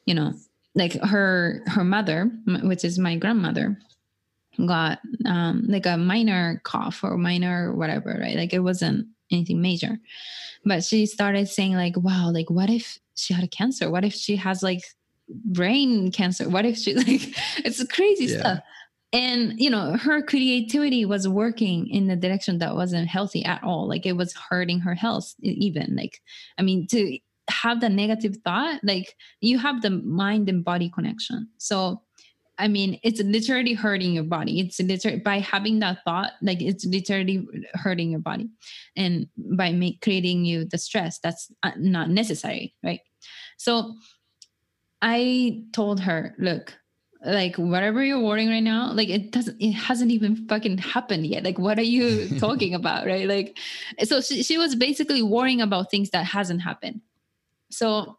you 0.06 0.14
know, 0.14 0.34
like 0.76 0.94
her 1.02 1.64
her 1.68 1.86
mother, 1.86 2.30
which 2.64 2.84
is 2.84 3.00
my 3.00 3.16
grandmother, 3.16 3.80
got 4.66 5.00
um, 5.26 5.64
like 5.68 5.86
a 5.86 5.98
minor 5.98 6.62
cough 6.66 7.04
or 7.04 7.18
minor 7.18 7.74
whatever, 7.74 8.18
right? 8.20 8.36
Like 8.36 8.54
it 8.54 8.60
wasn't 8.60 9.08
anything 9.32 9.62
major. 9.62 10.00
But 10.66 10.84
she 10.84 11.06
started 11.06 11.48
saying 11.50 11.74
like 11.74 11.96
wow 11.98 12.32
like 12.32 12.50
what 12.50 12.70
if 12.70 13.00
she 13.16 13.34
had 13.34 13.44
a 13.44 13.48
cancer? 13.48 13.90
What 13.90 14.06
if 14.06 14.14
she 14.14 14.36
has 14.38 14.62
like 14.64 14.82
brain 15.46 16.12
cancer? 16.12 16.50
What 16.50 16.66
if 16.66 16.78
she 16.78 16.94
like 17.08 17.34
it's 17.66 17.84
crazy 17.92 18.26
Yeah. 18.26 18.40
stuff. 18.40 18.60
And 19.14 19.60
you 19.60 19.70
know 19.70 19.98
her 19.98 20.22
creativity 20.22 21.04
was 21.04 21.28
working 21.28 21.88
in 21.90 22.08
the 22.08 22.16
direction 22.16 22.60
that 22.60 22.76
wasn't 22.76 23.10
healthy 23.10 23.44
at 23.44 23.62
all. 23.64 23.88
Like 23.88 24.06
it 24.06 24.14
was 24.14 24.34
hurting 24.34 24.80
her 24.82 24.96
health 24.96 25.34
even 25.42 25.96
like 25.96 26.22
i 26.58 26.62
mean 26.62 26.88
to 26.88 27.18
have 27.50 27.82
the 27.82 27.90
negative 27.90 28.38
thought 28.46 28.80
like 28.84 29.16
you 29.42 29.58
have 29.58 29.82
the 29.82 29.90
mind 29.90 30.48
and 30.48 30.64
body 30.64 30.90
connection. 30.90 31.50
So 31.58 32.02
I 32.62 32.68
mean, 32.68 33.00
it's 33.02 33.20
literally 33.22 33.74
hurting 33.74 34.14
your 34.14 34.24
body. 34.24 34.60
It's 34.60 34.80
literally 34.80 35.18
by 35.18 35.40
having 35.40 35.80
that 35.80 36.04
thought, 36.06 36.34
like 36.44 36.62
it's 36.62 36.86
literally 36.86 37.48
hurting 37.74 38.12
your 38.12 38.20
body, 38.20 38.50
and 38.96 39.28
by 39.36 39.72
make, 39.72 40.02
creating 40.02 40.46
you 40.46 40.66
the 40.66 40.78
stress 40.78 41.20
that's 41.20 41.52
uh, 41.64 41.72
not 41.78 42.12
necessary, 42.12 42.76
right? 42.84 43.02
So, 43.58 43.96
I 45.02 45.64
told 45.74 46.00
her, 46.02 46.36
look, 46.38 46.76
like 47.26 47.56
whatever 47.56 48.04
you're 48.04 48.22
worrying 48.22 48.50
right 48.50 48.60
now, 48.60 48.92
like 48.94 49.10
it 49.10 49.32
doesn't, 49.32 49.60
it 49.60 49.72
hasn't 49.72 50.12
even 50.12 50.48
fucking 50.48 50.78
happened 50.78 51.26
yet. 51.26 51.44
Like, 51.44 51.58
what 51.58 51.80
are 51.80 51.84
you 51.84 52.30
talking 52.40 52.76
about, 52.76 53.08
right? 53.08 53.28
Like, 53.28 53.58
so 54.04 54.22
she, 54.22 54.44
she 54.44 54.60
was 54.60 54.76
basically 54.76 55.24
worrying 55.24 55.62
about 55.62 55.90
things 55.90 56.12
that 56.12 56.28
hasn't 56.28 56.62
happened. 56.62 57.02
So, 57.72 58.18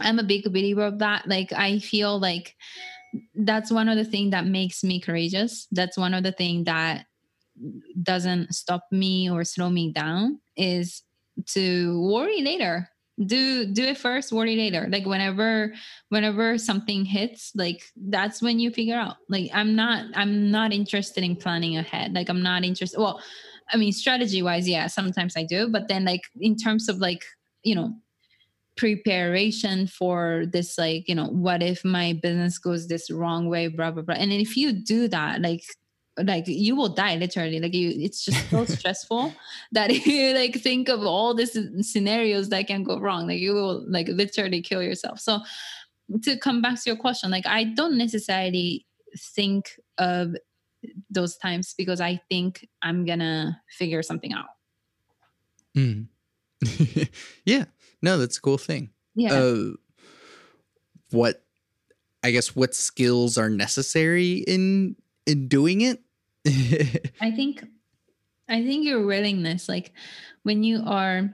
I'm 0.00 0.18
a 0.18 0.24
big 0.24 0.44
believer 0.44 0.86
of 0.86 1.00
that. 1.00 1.28
Like, 1.28 1.52
I 1.52 1.78
feel 1.78 2.18
like 2.18 2.56
that's 3.34 3.70
one 3.70 3.88
of 3.88 3.96
the 3.96 4.04
things 4.04 4.30
that 4.32 4.46
makes 4.46 4.84
me 4.84 5.00
courageous. 5.00 5.66
That's 5.70 5.96
one 5.96 6.14
of 6.14 6.22
the 6.22 6.32
things 6.32 6.66
that 6.66 7.06
doesn't 8.02 8.54
stop 8.54 8.84
me 8.90 9.30
or 9.30 9.44
slow 9.44 9.70
me 9.70 9.92
down 9.92 10.40
is 10.56 11.02
to 11.46 12.00
worry 12.00 12.42
later. 12.42 12.88
Do 13.24 13.66
do 13.66 13.84
it 13.84 13.98
first 13.98 14.32
worry 14.32 14.56
later. 14.56 14.88
Like 14.90 15.06
whenever 15.06 15.72
whenever 16.08 16.58
something 16.58 17.04
hits 17.04 17.52
like 17.54 17.82
that's 17.96 18.42
when 18.42 18.58
you 18.58 18.72
figure 18.72 18.96
out. 18.96 19.16
Like 19.28 19.50
i'm 19.54 19.76
not 19.76 20.06
i'm 20.14 20.50
not 20.50 20.72
interested 20.72 21.22
in 21.22 21.36
planning 21.36 21.76
ahead. 21.76 22.12
Like 22.12 22.28
i'm 22.28 22.42
not 22.42 22.64
interested 22.64 22.98
well 22.98 23.22
i 23.72 23.76
mean 23.76 23.92
strategy 23.92 24.42
wise 24.42 24.68
yeah 24.68 24.86
sometimes 24.86 25.38
i 25.38 25.42
do 25.42 25.68
but 25.68 25.88
then 25.88 26.04
like 26.04 26.20
in 26.38 26.54
terms 26.54 26.86
of 26.88 26.98
like 26.98 27.24
you 27.62 27.74
know 27.74 27.94
preparation 28.76 29.86
for 29.86 30.44
this 30.52 30.76
like 30.78 31.08
you 31.08 31.14
know 31.14 31.28
what 31.28 31.62
if 31.62 31.84
my 31.84 32.12
business 32.22 32.58
goes 32.58 32.88
this 32.88 33.10
wrong 33.10 33.48
way 33.48 33.68
blah 33.68 33.90
blah 33.90 34.02
blah. 34.02 34.16
And 34.16 34.32
if 34.32 34.56
you 34.56 34.72
do 34.72 35.08
that 35.08 35.40
like 35.40 35.64
like 36.22 36.46
you 36.46 36.76
will 36.76 36.88
die 36.88 37.16
literally. 37.16 37.60
Like 37.60 37.74
you 37.74 37.92
it's 37.94 38.24
just 38.24 38.50
so 38.50 38.64
stressful 38.76 39.34
that 39.72 39.90
you 40.06 40.34
like 40.34 40.60
think 40.60 40.88
of 40.88 41.02
all 41.02 41.34
these 41.34 41.58
scenarios 41.80 42.48
that 42.50 42.66
can 42.66 42.82
go 42.82 42.98
wrong. 42.98 43.26
Like 43.26 43.40
you 43.40 43.52
will 43.52 43.84
like 43.88 44.08
literally 44.08 44.62
kill 44.62 44.82
yourself. 44.82 45.20
So 45.20 45.40
to 46.22 46.36
come 46.38 46.60
back 46.60 46.76
to 46.76 46.90
your 46.90 46.96
question 46.96 47.30
like 47.30 47.46
i 47.46 47.64
don't 47.64 47.96
necessarily 47.96 48.86
think 49.18 49.80
of 49.98 50.34
those 51.10 51.36
times 51.36 51.74
because 51.76 52.00
i 52.00 52.20
think 52.28 52.68
i'm 52.82 53.04
gonna 53.04 53.60
figure 53.70 54.02
something 54.02 54.32
out. 54.32 54.46
Mm. 55.76 56.06
yeah 57.44 57.64
no 58.04 58.18
that's 58.18 58.38
a 58.38 58.40
cool 58.40 58.58
thing 58.58 58.90
yeah 59.14 59.32
uh, 59.32 59.70
what 61.10 61.44
I 62.24 62.30
guess 62.30 62.56
what 62.56 62.74
skills 62.74 63.36
are 63.36 63.50
necessary 63.50 64.44
in 64.48 64.96
in 65.26 65.46
doing 65.46 65.82
it. 65.82 66.00
I 67.20 67.30
think 67.30 67.64
I 68.48 68.64
think 68.64 68.84
your 68.84 69.04
willingness, 69.04 69.68
like 69.68 69.92
when 70.42 70.64
you 70.64 70.82
are, 70.86 71.28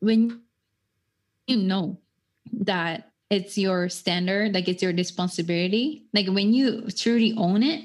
when 0.00 0.40
you 1.46 1.56
know 1.56 1.98
that 2.64 3.12
it's 3.28 3.58
your 3.58 3.90
standard, 3.90 4.54
like 4.54 4.68
it's 4.68 4.82
your 4.82 4.92
responsibility, 4.92 6.06
like 6.14 6.28
when 6.28 6.54
you 6.54 6.88
truly 6.90 7.34
own 7.36 7.62
it, 7.62 7.84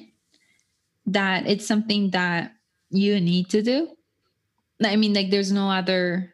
that 1.05 1.47
it's 1.47 1.67
something 1.67 2.11
that 2.11 2.53
you 2.91 3.19
need 3.19 3.49
to 3.49 3.61
do. 3.61 3.89
I 4.81 4.95
mean, 4.95 5.13
like 5.13 5.31
there's 5.31 5.51
no 5.51 5.69
other 5.69 6.33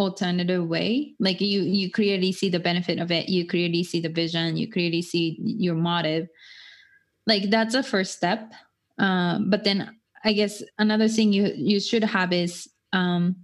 alternative 0.00 0.66
way. 0.66 1.14
Like 1.20 1.40
you 1.40 1.62
you 1.62 1.90
clearly 1.90 2.32
see 2.32 2.48
the 2.48 2.58
benefit 2.58 2.98
of 2.98 3.12
it. 3.12 3.28
You 3.28 3.46
clearly 3.46 3.84
see 3.84 4.00
the 4.00 4.08
vision. 4.08 4.56
You 4.56 4.70
clearly 4.70 5.02
see 5.02 5.36
your 5.40 5.74
motive. 5.74 6.28
Like 7.26 7.50
that's 7.50 7.74
a 7.74 7.82
first 7.82 8.16
step. 8.16 8.52
Um, 8.98 9.48
but 9.48 9.64
then 9.64 9.96
i 10.24 10.32
guess 10.32 10.62
another 10.78 11.08
thing 11.08 11.32
you 11.32 11.52
you 11.56 11.80
should 11.80 12.04
have 12.04 12.32
is 12.32 12.68
um, 12.92 13.36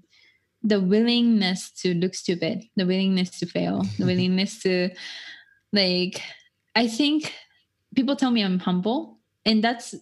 the 0.63 0.81
willingness 0.81 1.71
to 1.71 1.95
look 1.95 2.15
stupid 2.15 2.63
the 2.77 2.87
willingness 2.87 3.39
to 3.39 3.47
fail 3.47 3.83
the 3.99 4.05
willingness 4.11 4.63
to 4.63 4.91
like 5.73 6.21
i 6.75 6.87
think 6.87 7.33
people 7.95 8.17
tell 8.17 8.31
me 8.31 8.43
i'm 8.43 8.59
humble 8.59 9.19
and 9.45 9.65
that's 9.65 9.95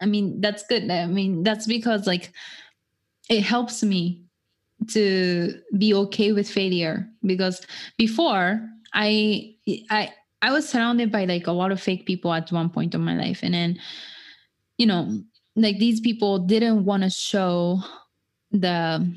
i 0.00 0.06
mean 0.06 0.40
that's 0.40 0.66
good. 0.66 0.90
I 0.90 1.06
mean 1.06 1.42
that's 1.42 1.66
because 1.66 2.06
like 2.06 2.32
it 3.30 3.42
helps 3.42 3.82
me 3.82 4.24
to 4.88 5.54
be 5.78 5.94
okay 5.94 6.32
with 6.32 6.48
failure 6.48 7.08
because 7.22 7.64
before 7.96 8.60
I 8.94 9.54
I 9.90 10.12
I 10.42 10.52
was 10.52 10.68
surrounded 10.68 11.12
by 11.12 11.24
like 11.24 11.46
a 11.46 11.52
lot 11.52 11.72
of 11.72 11.80
fake 11.80 12.06
people 12.06 12.32
at 12.32 12.50
one 12.50 12.68
point 12.68 12.94
in 12.94 13.00
my 13.00 13.16
life. 13.16 13.40
And 13.42 13.54
then 13.54 13.78
you 14.78 14.86
know 14.86 15.22
like 15.56 15.78
these 15.78 16.00
people 16.00 16.38
didn't 16.38 16.84
want 16.84 17.02
to 17.02 17.10
show 17.10 17.80
the 18.50 19.14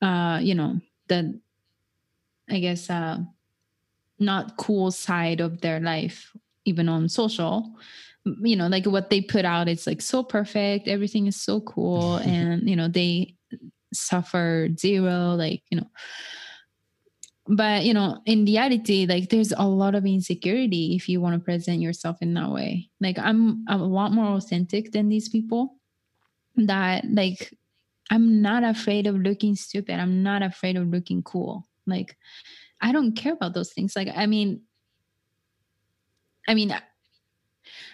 uh 0.00 0.38
you 0.42 0.54
know 0.54 0.80
the 1.08 1.40
I 2.48 2.58
guess 2.60 2.88
uh 2.90 3.18
not 4.18 4.56
cool 4.56 4.90
side 4.90 5.40
of 5.40 5.60
their 5.60 5.80
life 5.80 6.32
even 6.64 6.88
on 6.88 7.08
social. 7.08 7.74
You 8.24 8.56
know 8.56 8.68
like 8.68 8.86
what 8.86 9.10
they 9.10 9.20
put 9.20 9.44
out 9.44 9.68
it's 9.68 9.86
like 9.86 10.00
so 10.00 10.22
perfect. 10.22 10.88
Everything 10.88 11.26
is 11.26 11.40
so 11.40 11.60
cool. 11.60 12.16
And 12.24 12.68
you 12.68 12.76
know 12.76 12.88
they 12.88 13.36
suffer 13.94 14.68
zero 14.78 15.34
like 15.34 15.62
you 15.70 15.78
know. 15.78 15.90
But 17.46 17.84
you 17.84 17.92
know 17.92 18.20
in 18.24 18.44
reality 18.44 19.06
like 19.06 19.28
there's 19.28 19.52
a 19.52 19.66
lot 19.66 19.94
of 19.94 20.06
insecurity 20.06 20.96
if 20.96 21.08
you 21.08 21.20
want 21.20 21.34
to 21.34 21.44
present 21.44 21.80
yourself 21.80 22.18
in 22.20 22.34
that 22.34 22.50
way. 22.50 22.88
Like 23.00 23.18
i'm 23.18 23.64
a 23.68 23.76
lot 23.76 24.12
more 24.12 24.36
authentic 24.36 24.92
than 24.92 25.08
these 25.08 25.28
people 25.28 25.76
that 26.56 27.04
like 27.10 27.52
i'm 28.10 28.40
not 28.40 28.64
afraid 28.64 29.06
of 29.06 29.16
looking 29.16 29.56
stupid. 29.56 30.00
I'm 30.00 30.22
not 30.22 30.42
afraid 30.42 30.76
of 30.76 30.88
looking 30.88 31.22
cool. 31.22 31.66
Like 31.86 32.16
i 32.80 32.92
don't 32.92 33.12
care 33.12 33.34
about 33.34 33.54
those 33.54 33.72
things. 33.72 33.94
Like 33.94 34.08
i 34.14 34.26
mean 34.26 34.62
i 36.48 36.54
mean 36.54 36.74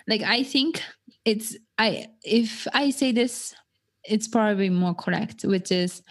like 0.06 0.22
i 0.22 0.42
think 0.42 0.82
it's 1.24 1.56
i 1.78 2.06
if 2.22 2.66
i 2.72 2.90
say 2.90 3.12
this 3.12 3.54
it's 4.10 4.28
probably 4.28 4.70
more 4.70 4.94
correct, 4.94 5.44
which 5.44 5.70
is 5.70 6.02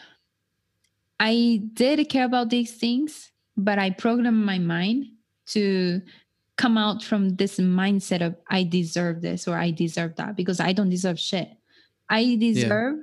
I 1.20 1.62
did 1.74 2.08
care 2.10 2.26
about 2.26 2.50
these 2.50 2.76
things, 2.76 3.32
but 3.58 3.78
I 3.78 3.90
programmed 3.90 4.46
my 4.46 4.58
mind 4.58 5.06
to 5.48 6.02
come 6.56 6.78
out 6.78 7.04
from 7.04 7.36
this 7.36 7.60
mindset 7.60 8.26
of 8.26 8.36
I 8.50 8.64
deserve 8.64 9.22
this 9.22 9.48
or 9.48 9.58
I 9.58 9.72
deserve 9.72 10.16
that 10.16 10.36
because 10.36 10.60
I 10.60 10.74
don't 10.74 10.90
deserve 10.90 11.20
shit. 11.20 11.50
I 12.10 12.36
deserve 12.36 12.98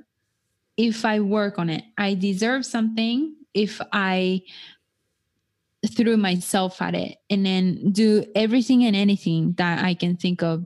yeah. 0.77 0.87
if 0.87 1.05
I 1.05 1.19
work 1.19 1.59
on 1.59 1.69
it. 1.69 1.83
I 1.97 2.15
deserve 2.15 2.65
something 2.65 3.35
if 3.53 3.79
I 3.91 4.41
threw 5.85 6.17
myself 6.17 6.81
at 6.81 6.95
it 6.95 7.17
and 7.29 7.45
then 7.45 7.91
do 7.91 8.25
everything 8.35 8.83
and 8.83 8.95
anything 8.95 9.53
that 9.57 9.83
I 9.83 9.93
can 9.93 10.17
think 10.17 10.41
of 10.41 10.65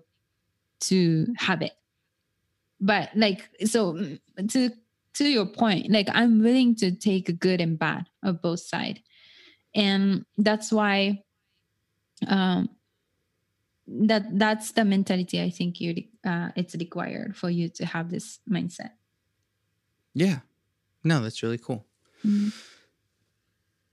to 0.81 1.27
have 1.37 1.61
it 1.61 1.73
but 2.81 3.09
like 3.15 3.47
so 3.63 3.93
mm, 3.93 4.19
to 4.49 4.71
to 5.13 5.29
your 5.29 5.45
point 5.45 5.89
like 5.91 6.07
i'm 6.13 6.41
willing 6.41 6.75
to 6.75 6.91
take 6.91 7.39
good 7.39 7.61
and 7.61 7.77
bad 7.77 8.07
of 8.23 8.41
both 8.41 8.59
side. 8.59 8.99
And 9.73 10.25
that's 10.37 10.71
why 10.71 11.23
um 12.27 12.69
that 13.87 14.37
that's 14.37 14.71
the 14.71 14.83
mentality 14.83 15.41
i 15.41 15.49
think 15.49 15.79
you 15.79 16.03
uh 16.25 16.49
it's 16.55 16.75
required 16.75 17.37
for 17.37 17.49
you 17.49 17.69
to 17.69 17.85
have 17.85 18.09
this 18.09 18.39
mindset. 18.49 18.91
Yeah. 20.13 20.39
No 21.03 21.21
that's 21.21 21.41
really 21.43 21.57
cool. 21.57 21.85
Mm-hmm. 22.25 22.49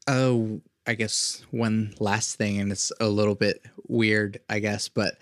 uh 0.09 0.59
i 0.87 0.95
guess 0.95 1.43
one 1.51 1.95
last 2.01 2.37
thing 2.37 2.61
and 2.61 2.73
it's 2.73 2.93
a 3.01 3.09
little 3.09 3.35
bit 3.35 3.65
weird 3.87 4.39
i 4.51 4.59
guess 4.59 4.89
but 4.89 5.17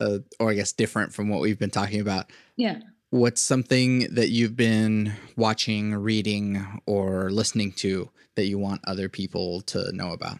uh, 0.00 0.18
or 0.40 0.50
i 0.50 0.54
guess 0.54 0.72
different 0.72 1.12
from 1.12 1.28
what 1.28 1.40
we've 1.40 1.58
been 1.58 1.70
talking 1.70 2.00
about. 2.00 2.30
Yeah 2.56 2.80
what's 3.16 3.40
something 3.40 4.14
that 4.14 4.28
you've 4.28 4.56
been 4.56 5.14
watching, 5.36 5.94
reading, 5.94 6.80
or 6.86 7.30
listening 7.30 7.72
to 7.72 8.10
that 8.34 8.46
you 8.46 8.58
want 8.58 8.82
other 8.86 9.08
people 9.08 9.62
to 9.62 9.90
know 9.92 10.12
about? 10.12 10.38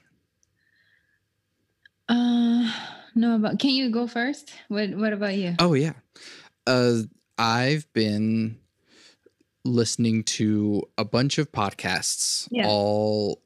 Uh, 2.09 2.71
know 3.15 3.35
about. 3.35 3.59
Can 3.59 3.71
you 3.71 3.91
go 3.91 4.07
first? 4.07 4.53
What 4.69 4.91
What 4.91 5.13
about 5.13 5.35
you? 5.35 5.55
Oh 5.59 5.75
yeah, 5.75 5.95
uh, 6.67 6.99
I've 7.39 7.93
been 7.93 8.59
listening 9.65 10.23
to 10.23 10.83
a 10.97 11.05
bunch 11.05 11.39
of 11.39 11.51
podcasts 11.51 12.47
yeah. 12.51 12.69
all 12.69 13.43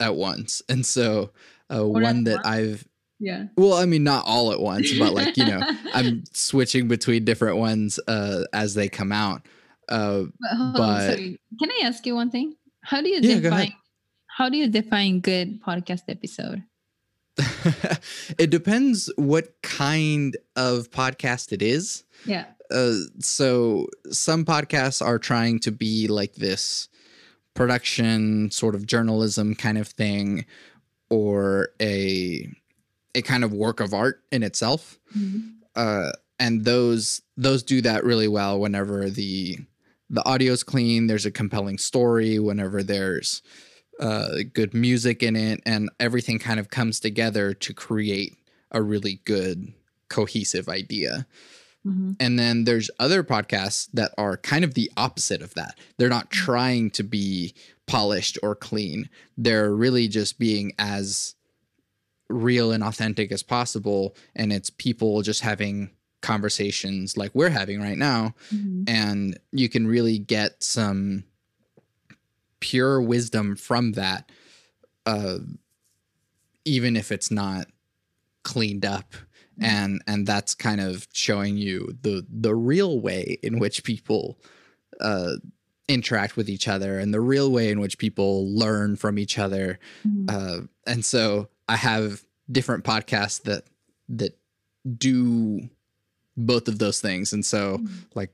at 0.00 0.16
once, 0.16 0.62
and 0.68 0.84
so 0.84 1.30
uh, 1.72 1.86
one 1.86 2.24
that 2.24 2.44
I've 2.44 2.84
yeah. 3.20 3.44
Well, 3.56 3.74
I 3.74 3.84
mean, 3.84 4.02
not 4.02 4.24
all 4.26 4.50
at 4.50 4.60
once, 4.60 4.98
but 4.98 5.12
like 5.12 5.36
you 5.36 5.44
know, 5.44 5.60
I'm 5.94 6.24
switching 6.32 6.88
between 6.88 7.24
different 7.24 7.58
ones 7.58 8.00
uh, 8.08 8.44
as 8.52 8.74
they 8.74 8.88
come 8.88 9.12
out. 9.12 9.46
Uh, 9.88 10.24
but, 10.52 10.72
but 10.72 10.80
on, 10.80 11.38
can 11.58 11.70
I 11.70 11.82
ask 11.84 12.06
you 12.06 12.14
one 12.14 12.30
thing? 12.30 12.56
How 12.82 13.02
do 13.02 13.10
you 13.10 13.20
yeah, 13.20 13.40
define? 13.40 13.74
How 14.26 14.48
do 14.48 14.56
you 14.56 14.68
define 14.68 15.20
good 15.20 15.62
podcast 15.62 16.02
episode? 16.08 16.64
it 18.38 18.48
depends 18.48 19.12
what 19.16 19.60
kind 19.62 20.36
of 20.56 20.90
podcast 20.90 21.52
it 21.52 21.60
is. 21.60 22.04
Yeah. 22.24 22.46
Uh, 22.70 22.94
so 23.18 23.86
some 24.10 24.44
podcasts 24.44 25.04
are 25.04 25.18
trying 25.18 25.58
to 25.60 25.72
be 25.72 26.08
like 26.08 26.36
this 26.36 26.88
production 27.54 28.50
sort 28.50 28.74
of 28.74 28.86
journalism 28.86 29.54
kind 29.54 29.76
of 29.76 29.88
thing 29.88 30.46
or 31.10 31.70
a 31.82 32.48
a 33.14 33.22
kind 33.22 33.44
of 33.44 33.52
work 33.52 33.80
of 33.80 33.94
art 33.94 34.22
in 34.30 34.42
itself. 34.42 34.98
Mm-hmm. 35.16 35.48
Uh, 35.74 36.10
and 36.38 36.64
those 36.64 37.22
those 37.36 37.62
do 37.62 37.80
that 37.82 38.04
really 38.04 38.28
well 38.28 38.58
whenever 38.58 39.10
the 39.10 39.58
the 40.08 40.26
audio's 40.26 40.64
clean, 40.64 41.06
there's 41.06 41.26
a 41.26 41.30
compelling 41.30 41.78
story, 41.78 42.38
whenever 42.38 42.82
there's 42.82 43.42
uh, 44.00 44.38
good 44.52 44.74
music 44.74 45.22
in 45.22 45.36
it, 45.36 45.60
and 45.64 45.88
everything 46.00 46.38
kind 46.38 46.58
of 46.58 46.70
comes 46.70 46.98
together 46.98 47.54
to 47.54 47.72
create 47.72 48.36
a 48.72 48.82
really 48.82 49.20
good 49.24 49.72
cohesive 50.08 50.68
idea. 50.68 51.26
Mm-hmm. 51.86 52.12
And 52.18 52.38
then 52.38 52.64
there's 52.64 52.90
other 52.98 53.22
podcasts 53.22 53.88
that 53.94 54.12
are 54.18 54.36
kind 54.36 54.64
of 54.64 54.74
the 54.74 54.90
opposite 54.96 55.42
of 55.42 55.54
that. 55.54 55.78
They're 55.96 56.08
not 56.08 56.30
mm-hmm. 56.30 56.44
trying 56.44 56.90
to 56.92 57.04
be 57.04 57.54
polished 57.86 58.38
or 58.42 58.54
clean. 58.54 59.08
They're 59.38 59.72
really 59.72 60.08
just 60.08 60.38
being 60.38 60.72
as 60.78 61.34
real 62.30 62.72
and 62.72 62.82
authentic 62.82 63.32
as 63.32 63.42
possible 63.42 64.14
and 64.36 64.52
it's 64.52 64.70
people 64.70 65.22
just 65.22 65.40
having 65.40 65.90
conversations 66.22 67.16
like 67.16 67.30
we're 67.34 67.50
having 67.50 67.80
right 67.80 67.98
now 67.98 68.34
mm-hmm. 68.54 68.84
and 68.86 69.38
you 69.52 69.68
can 69.68 69.86
really 69.86 70.18
get 70.18 70.62
some 70.62 71.24
pure 72.60 73.00
wisdom 73.00 73.56
from 73.56 73.92
that 73.92 74.30
uh, 75.06 75.38
even 76.64 76.96
if 76.96 77.10
it's 77.10 77.30
not 77.30 77.66
cleaned 78.42 78.84
up 78.84 79.12
mm-hmm. 79.12 79.64
and 79.64 80.02
and 80.06 80.26
that's 80.26 80.54
kind 80.54 80.80
of 80.80 81.08
showing 81.12 81.56
you 81.56 81.90
the 82.02 82.24
the 82.30 82.54
real 82.54 83.00
way 83.00 83.38
in 83.42 83.58
which 83.58 83.82
people 83.82 84.38
uh, 85.00 85.32
interact 85.88 86.36
with 86.36 86.48
each 86.48 86.68
other 86.68 86.98
and 86.98 87.12
the 87.12 87.20
real 87.20 87.50
way 87.50 87.70
in 87.70 87.80
which 87.80 87.98
people 87.98 88.54
learn 88.54 88.94
from 88.94 89.18
each 89.18 89.38
other 89.38 89.78
mm-hmm. 90.06 90.26
uh, 90.28 90.64
and 90.86 91.04
so 91.04 91.48
I 91.70 91.76
have 91.76 92.24
different 92.50 92.84
podcasts 92.84 93.42
that 93.42 93.64
that 94.08 94.36
do 94.98 95.68
both 96.36 96.66
of 96.66 96.78
those 96.78 97.00
things. 97.00 97.32
And 97.32 97.44
so 97.44 97.78
mm-hmm. 97.78 97.96
like 98.14 98.32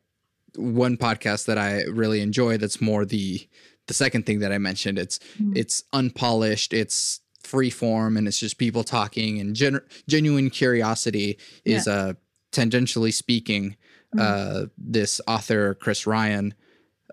one 0.56 0.96
podcast 0.96 1.44
that 1.46 1.58
I 1.58 1.82
really 1.82 2.22
enjoy 2.22 2.56
that's 2.56 2.80
more 2.80 3.04
the 3.04 3.46
the 3.88 3.94
second 3.94 4.24
thing 4.24 4.38
that 4.38 4.52
I 4.52 4.58
mentioned. 4.58 4.98
It's 4.98 5.18
mm-hmm. 5.18 5.52
it's 5.54 5.84
unpolished, 5.92 6.72
it's 6.72 7.20
free 7.42 7.70
form 7.70 8.16
and 8.16 8.26
it's 8.26 8.40
just 8.40 8.58
people 8.58 8.82
talking 8.82 9.38
and 9.38 9.54
gen- 9.54 9.82
genuine 10.08 10.50
curiosity 10.50 11.38
is 11.64 11.86
yeah. 11.86 11.92
uh 11.92 12.12
tangentially 12.52 13.12
speaking 13.12 13.76
uh, 14.18 14.66
this 14.78 15.20
author 15.26 15.74
Chris 15.74 16.06
Ryan 16.06 16.54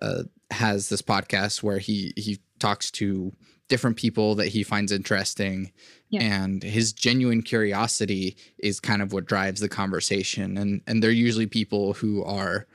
uh, 0.02 0.24
has 0.52 0.88
this 0.88 1.02
podcast 1.02 1.62
where 1.62 1.80
he 1.80 2.14
he 2.16 2.40
talks 2.60 2.90
to 2.92 3.34
different 3.68 3.98
people 3.98 4.36
that 4.36 4.48
he 4.48 4.64
finds 4.64 4.92
interesting 4.92 5.72
Yeah. 6.14 6.22
and 6.22 6.62
his 6.64 6.94
genuine 6.94 7.42
curiosity 7.42 8.38
is 8.60 8.80
kind 8.80 9.02
of 9.02 9.14
what 9.14 9.26
drives 9.26 9.60
the 9.62 9.70
conversation 9.70 10.58
and 10.58 10.82
and 10.88 11.02
they're 11.02 11.12
usually 11.28 11.48
people 11.48 11.94
who 11.94 12.24
are 12.24 12.68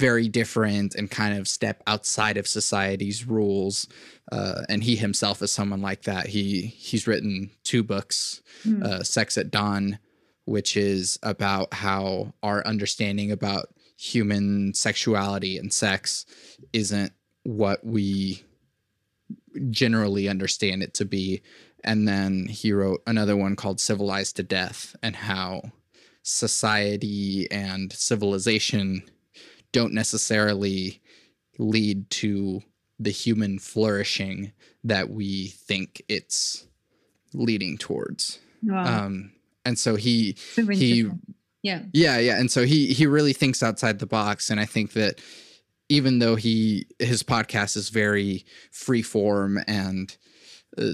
very 0.00 0.28
different 0.28 0.94
and 0.96 1.08
kind 1.10 1.38
of 1.38 1.46
step 1.46 1.82
outside 1.86 2.36
of 2.36 2.46
society's 2.48 3.26
rules 3.26 3.86
uh, 4.32 4.62
and 4.68 4.82
he 4.84 4.96
himself 4.96 5.40
is 5.42 5.52
someone 5.52 5.80
like 5.82 6.02
that 6.02 6.26
he 6.26 6.66
he's 6.88 7.06
written 7.06 7.50
two 7.64 7.82
books 7.82 8.40
Mm. 8.66 8.82
uh, 8.84 9.02
sex 9.02 9.36
at 9.36 9.50
dawn 9.50 9.98
which 10.46 10.76
is 10.76 11.18
about 11.22 11.72
how 11.74 12.32
our 12.42 12.66
understanding 12.66 13.30
about 13.32 13.66
human 13.98 14.72
sexuality 14.74 15.58
and 15.58 15.72
sex 15.72 16.26
isn't 16.72 17.12
what 17.44 17.84
we 17.84 18.42
generally 19.70 20.28
understand 20.28 20.82
it 20.82 20.94
to 20.94 21.04
be. 21.04 21.42
And 21.82 22.08
then 22.08 22.46
he 22.46 22.72
wrote 22.72 23.02
another 23.06 23.36
one 23.36 23.56
called 23.56 23.80
Civilized 23.80 24.36
to 24.36 24.42
Death 24.42 24.96
and 25.02 25.14
how 25.14 25.72
society 26.22 27.46
and 27.50 27.92
civilization 27.92 29.02
don't 29.72 29.92
necessarily 29.92 31.02
lead 31.58 32.08
to 32.08 32.62
the 32.98 33.10
human 33.10 33.58
flourishing 33.58 34.52
that 34.82 35.10
we 35.10 35.48
think 35.48 36.02
it's 36.08 36.66
leading 37.34 37.76
towards. 37.76 38.38
Wow. 38.62 39.06
Um, 39.06 39.32
and 39.64 39.78
so 39.78 39.96
he 39.96 40.36
he 40.56 41.08
yeah. 41.62 41.82
yeah, 41.92 42.18
yeah, 42.18 42.38
and 42.38 42.50
so 42.50 42.64
he 42.64 42.92
he 42.92 43.06
really 43.06 43.32
thinks 43.32 43.62
outside 43.62 43.98
the 43.98 44.06
box, 44.06 44.50
and 44.50 44.60
I 44.60 44.66
think 44.66 44.92
that 44.92 45.20
even 45.88 46.18
though 46.18 46.36
he 46.36 46.86
his 46.98 47.22
podcast 47.22 47.76
is 47.76 47.88
very 47.90 48.44
free 48.72 49.02
form 49.02 49.58
and 49.66 50.16
uh, 50.78 50.92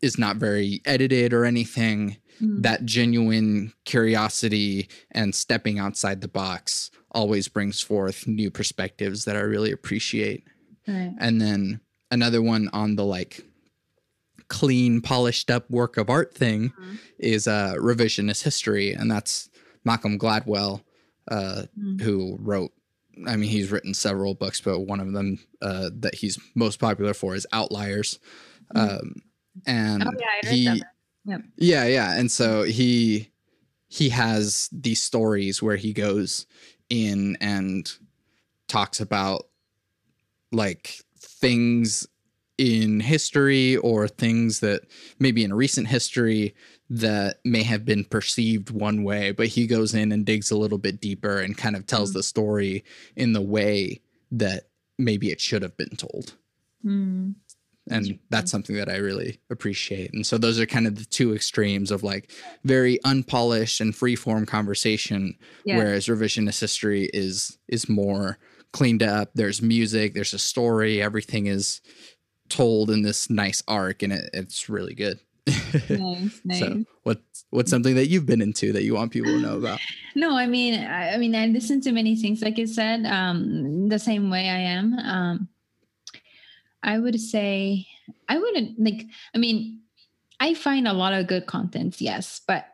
is 0.00 0.18
not 0.18 0.36
very 0.36 0.80
edited 0.84 1.32
or 1.32 1.44
anything, 1.44 2.16
Mm. 2.40 2.62
that 2.62 2.84
genuine 2.86 3.72
curiosity 3.84 4.88
and 5.10 5.34
stepping 5.34 5.78
outside 5.78 6.22
the 6.22 6.28
box 6.28 6.90
always 7.12 7.46
brings 7.46 7.80
forth 7.82 8.26
new 8.26 8.50
perspectives 8.50 9.26
that 9.26 9.36
I 9.36 9.40
really 9.40 9.70
appreciate. 9.70 10.44
Right. 10.88 11.12
And 11.20 11.40
then 11.42 11.80
another 12.10 12.40
one 12.40 12.68
on 12.72 12.96
the 12.96 13.04
like 13.04 13.44
clean, 14.48 15.00
polished 15.02 15.50
up 15.50 15.70
work 15.70 15.96
of 15.98 16.10
art 16.10 16.34
thing 16.34 16.70
Mhm. 16.70 16.98
is 17.18 17.46
uh, 17.46 17.74
revisionist 17.76 18.42
history, 18.42 18.92
and 18.92 19.10
that's 19.10 19.48
Malcolm 19.84 20.18
Gladwell, 20.18 20.82
uh, 21.28 21.64
Mm. 21.78 22.00
who 22.00 22.36
wrote. 22.40 22.72
I 23.26 23.36
mean, 23.36 23.50
he's 23.50 23.70
written 23.70 23.94
several 23.94 24.34
books, 24.34 24.60
but 24.60 24.80
one 24.80 25.00
of 25.00 25.12
them 25.12 25.38
uh, 25.60 25.90
that 26.00 26.14
he's 26.14 26.38
most 26.54 26.78
popular 26.78 27.14
for 27.14 27.34
is 27.34 27.46
Outliers. 27.52 28.18
Mm. 28.74 29.00
Um, 29.00 29.14
and 29.66 30.02
Oh 30.04 30.10
yeah, 30.18 30.50
he, 30.50 30.82
that. 31.26 31.42
yeah, 31.56 31.84
yeah, 31.84 32.18
and 32.18 32.30
so 32.30 32.62
he 32.62 33.30
he 33.88 34.08
has 34.08 34.70
these 34.72 35.02
stories 35.02 35.62
where 35.62 35.76
he 35.76 35.92
goes 35.92 36.46
in 36.88 37.36
and 37.40 37.92
talks 38.66 39.00
about 39.00 39.48
like 40.50 41.00
things 41.18 42.06
in 42.56 43.00
history 43.00 43.76
or 43.78 44.08
things 44.08 44.60
that 44.60 44.82
maybe 45.18 45.44
in 45.44 45.52
recent 45.52 45.88
history 45.88 46.54
that 46.94 47.38
may 47.42 47.62
have 47.62 47.86
been 47.86 48.04
perceived 48.04 48.68
one 48.70 49.02
way, 49.02 49.30
but 49.32 49.46
he 49.48 49.66
goes 49.66 49.94
in 49.94 50.12
and 50.12 50.26
digs 50.26 50.50
a 50.50 50.56
little 50.58 50.76
bit 50.76 51.00
deeper 51.00 51.38
and 51.40 51.56
kind 51.56 51.74
of 51.74 51.86
tells 51.86 52.10
Mm. 52.10 52.14
the 52.14 52.22
story 52.22 52.84
in 53.16 53.32
the 53.32 53.40
way 53.40 54.00
that 54.30 54.68
maybe 54.98 55.30
it 55.30 55.40
should 55.40 55.62
have 55.62 55.74
been 55.78 55.96
told 55.96 56.34
Mm. 56.84 57.34
and 57.88 58.18
that's 58.28 58.50
something 58.50 58.76
that 58.76 58.90
I 58.90 58.96
really 58.96 59.40
appreciate. 59.48 60.12
And 60.12 60.26
so 60.26 60.36
those 60.36 60.60
are 60.60 60.66
kind 60.66 60.86
of 60.86 60.96
the 60.96 61.06
two 61.06 61.34
extremes 61.34 61.90
of 61.90 62.02
like 62.02 62.30
very 62.64 63.02
unpolished 63.04 63.80
and 63.80 63.96
free 63.96 64.14
form 64.14 64.44
conversation, 64.44 65.36
Yeah. 65.64 65.78
whereas 65.78 66.08
revisionist 66.08 66.60
history 66.60 67.08
is 67.14 67.56
is 67.68 67.88
more 67.88 68.36
cleaned 68.72 69.02
up. 69.02 69.30
There's 69.34 69.62
music, 69.62 70.12
there's 70.12 70.34
a 70.34 70.38
story, 70.38 71.00
everything 71.00 71.46
is 71.46 71.80
told 72.50 72.90
in 72.90 73.00
this 73.02 73.30
nice 73.30 73.62
arc, 73.66 74.02
and 74.02 74.12
it, 74.12 74.28
it's 74.34 74.68
really 74.68 74.94
good. 74.94 75.18
Nice, 75.46 76.40
nice. 76.44 76.58
So 76.58 76.84
what's 77.02 77.44
what's 77.50 77.70
something 77.70 77.94
that 77.96 78.08
you've 78.08 78.26
been 78.26 78.42
into 78.42 78.72
that 78.72 78.84
you 78.84 78.94
want 78.94 79.12
people 79.12 79.30
to 79.32 79.40
know 79.40 79.56
about? 79.56 79.80
No, 80.14 80.36
I 80.36 80.46
mean, 80.46 80.78
I, 80.78 81.14
I 81.14 81.16
mean, 81.16 81.34
I 81.34 81.46
listen 81.46 81.80
to 81.80 81.90
many 81.90 82.16
things, 82.16 82.42
like 82.42 82.58
you 82.58 82.66
said, 82.66 83.06
um, 83.06 83.88
the 83.88 83.98
same 83.98 84.28
way 84.28 84.50
I 84.50 84.58
am. 84.58 84.92
Um, 84.98 85.48
I 86.82 86.98
would 86.98 87.18
say, 87.18 87.86
I 88.28 88.36
wouldn't 88.36 88.78
like. 88.78 89.06
I 89.34 89.38
mean, 89.38 89.80
I 90.38 90.52
find 90.52 90.86
a 90.86 90.92
lot 90.92 91.14
of 91.14 91.28
good 91.28 91.46
contents, 91.46 92.02
yes, 92.02 92.42
but 92.46 92.66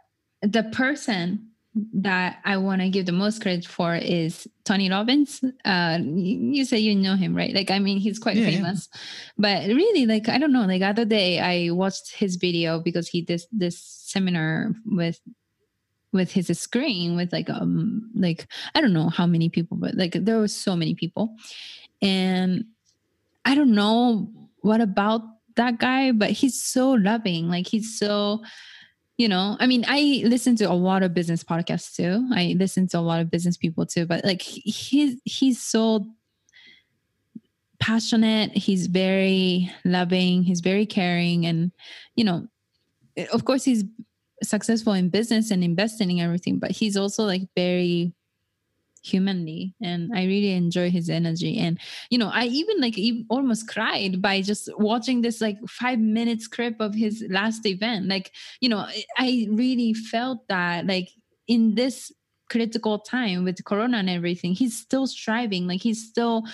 the 0.43 0.65
person 0.65 1.48
that 1.95 2.39
I 2.45 2.57
want 2.57 2.81
to 2.81 2.89
give 2.89 3.07
the 3.07 3.13
most 3.13 3.43
credit 3.43 3.67
for 3.67 3.95
is 3.95 4.47
Tony 4.65 4.91
Robbins. 4.91 5.43
Uh, 5.65 5.99
you, 6.03 6.65
say 6.65 6.79
you 6.79 6.95
know 6.95 7.17
him, 7.17 7.35
right? 7.37 7.55
Like, 7.55 7.71
I 7.71 7.79
mean, 7.79 7.99
he's 7.99 8.19
quite 8.19 8.37
Yeah, 8.37 8.49
yeah. 8.49 8.57
famous, 8.57 8.89
but 9.37 9.67
really, 9.69 10.07
like, 10.07 10.29
I 10.29 10.39
don't 10.39 10.53
know. 10.53 10.67
Like, 10.67 10.83
other 10.83 11.05
day 11.05 11.41
I 11.41 11.71
watched 11.73 12.15
his 12.15 12.37
video 12.37 12.81
because 12.81 13.09
he 13.09 13.23
did 13.23 13.43
this 13.53 13.79
seminar 13.79 14.73
with 14.85 15.21
with 16.11 16.33
his 16.33 16.49
screen 16.59 17.17
with 17.17 17.31
like 17.35 17.51
um 17.51 18.11
like 18.15 18.47
I 18.75 18.81
don't 18.81 18.95
know 18.95 19.11
how 19.11 19.27
many 19.27 19.49
people, 19.51 19.77
but 19.77 19.95
like 19.95 20.13
there 20.13 20.39
were 20.39 20.49
so 20.49 20.75
many 20.75 20.95
people, 20.95 21.37
and 22.01 22.65
I 23.45 23.55
don't 23.55 23.75
know 23.75 24.31
what 24.61 24.81
about 24.81 25.23
that 25.57 25.79
guy, 25.79 26.13
but 26.13 26.31
he's 26.31 26.63
so 26.63 26.93
loving. 26.93 27.49
Like 27.49 27.67
he's 27.67 27.99
so, 27.99 28.43
you 29.19 29.29
know, 29.29 29.57
I 29.59 29.67
mean, 29.67 29.85
I 29.89 30.23
listen 30.25 30.55
to 30.57 30.71
a 30.71 30.73
lot 30.73 31.03
of 31.03 31.13
business 31.13 31.43
podcasts 31.43 31.95
too. 31.97 32.27
I 32.33 32.55
listen 32.57 32.87
to 32.89 32.99
a 32.99 33.01
lot 33.01 33.21
of 33.21 33.31
business 33.31 33.57
people 33.57 33.85
too, 33.85 34.07
but 34.07 34.25
like 34.25 34.41
he's 34.41 35.21
he's 35.25 35.61
so 35.61 36.07
passionate. 37.81 38.53
He's 38.53 38.87
very 38.87 39.71
loving. 39.85 40.45
He's 40.45 40.61
very 40.61 40.87
caring, 40.87 41.47
and 41.47 41.73
you 42.15 42.25
know, 42.25 42.47
of 43.33 43.45
course, 43.45 43.65
he's 43.65 43.83
successful 44.45 44.93
in 44.93 45.09
business 45.09 45.51
and 45.51 45.65
investing 45.65 46.11
and 46.11 46.21
everything, 46.21 46.61
but 46.61 46.71
he's 46.71 46.97
also 46.97 47.25
like 47.25 47.43
very 47.57 48.13
humanly 49.09 49.75
and 49.83 50.11
i 50.15 50.25
really 50.25 50.53
enjoy 50.53 50.91
his 50.91 51.09
energy. 51.11 51.59
And 51.59 51.79
you 52.11 52.19
know 52.19 52.31
i 52.33 52.45
even 52.45 52.81
like 52.81 52.99
even 52.99 53.27
almost 53.31 53.69
cried 53.69 54.21
by 54.23 54.43
just 54.43 54.69
watching 54.79 55.23
this 55.23 55.41
like 55.41 55.59
five 55.69 55.99
minutes 55.99 56.47
clip 56.47 56.77
of 56.81 56.95
his 56.95 57.25
last 57.31 57.67
event. 57.67 58.07
Like 58.07 58.33
you 58.61 58.69
know 58.69 58.87
I- 59.17 59.49
really 59.51 59.95
felt 59.95 60.47
that 60.49 60.87
like 60.87 61.09
in 61.47 61.75
this 61.75 62.13
critical 62.51 62.99
time 62.99 63.45
with 63.45 63.63
corona 63.65 63.99
and 63.99 64.09
everything 64.09 64.55
he's 64.55 64.77
still 64.77 65.07
striving. 65.07 65.67
Like 65.67 65.83
he's 65.83 66.03
still 66.09 66.45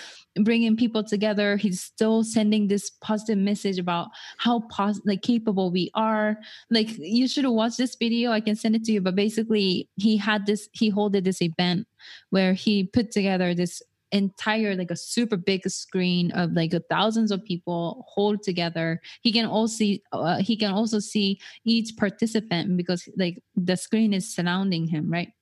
bringing 0.42 0.76
people 0.76 1.05
together. 1.05 1.57
He's 1.57 1.80
still 1.80 2.24
sending 2.24 2.68
this 2.68 2.90
positive 3.00 3.38
message 3.38 3.78
about 3.78 4.09
how 4.38 4.61
pos- 4.70 5.00
like 5.07 5.22
capable 5.22 5.70
we 5.70 5.90
are. 5.94 6.36
Like 6.70 6.88
you 6.98 7.28
should 7.28 7.46
watch 7.46 7.76
this 7.76 7.94
video. 7.94 8.32
I 8.32 8.40
can 8.40 8.57
send 8.57 8.74
it 8.74 8.84
to 8.84 8.92
you. 8.92 9.00
But 9.00 9.14
basically 9.14 9.88
he 9.96 10.16
had 10.16 10.46
this 10.46 10.68
he 10.72 10.88
holded 10.88 11.24
this 11.24 11.40
event 11.40 11.86
where 12.30 12.52
he 12.52 12.84
put 12.84 13.11
together 13.11 13.55
this 13.55 13.82
entire 14.12 14.76
like 14.76 14.92
a 14.92 14.96
super 14.96 15.36
big 15.36 15.68
screen 15.68 16.30
of 16.32 16.52
like 16.52 16.72
thousands 16.88 17.32
of 17.32 17.44
people 17.44 18.07
hold 18.09 18.42
together. 18.42 19.00
He 19.22 19.32
can 19.32 19.44
also 19.44 19.74
see 19.74 20.02
uh, 20.12 20.38
he 20.38 20.57
can 20.57 20.70
also 20.70 21.00
see 21.00 21.40
each 21.64 21.96
participant 21.96 22.76
because 22.76 23.09
like 23.16 23.42
the 23.57 23.76
screen 23.76 24.12
is 24.12 24.32
surrounding 24.32 24.86
him 24.86 25.11
right? 25.11 25.32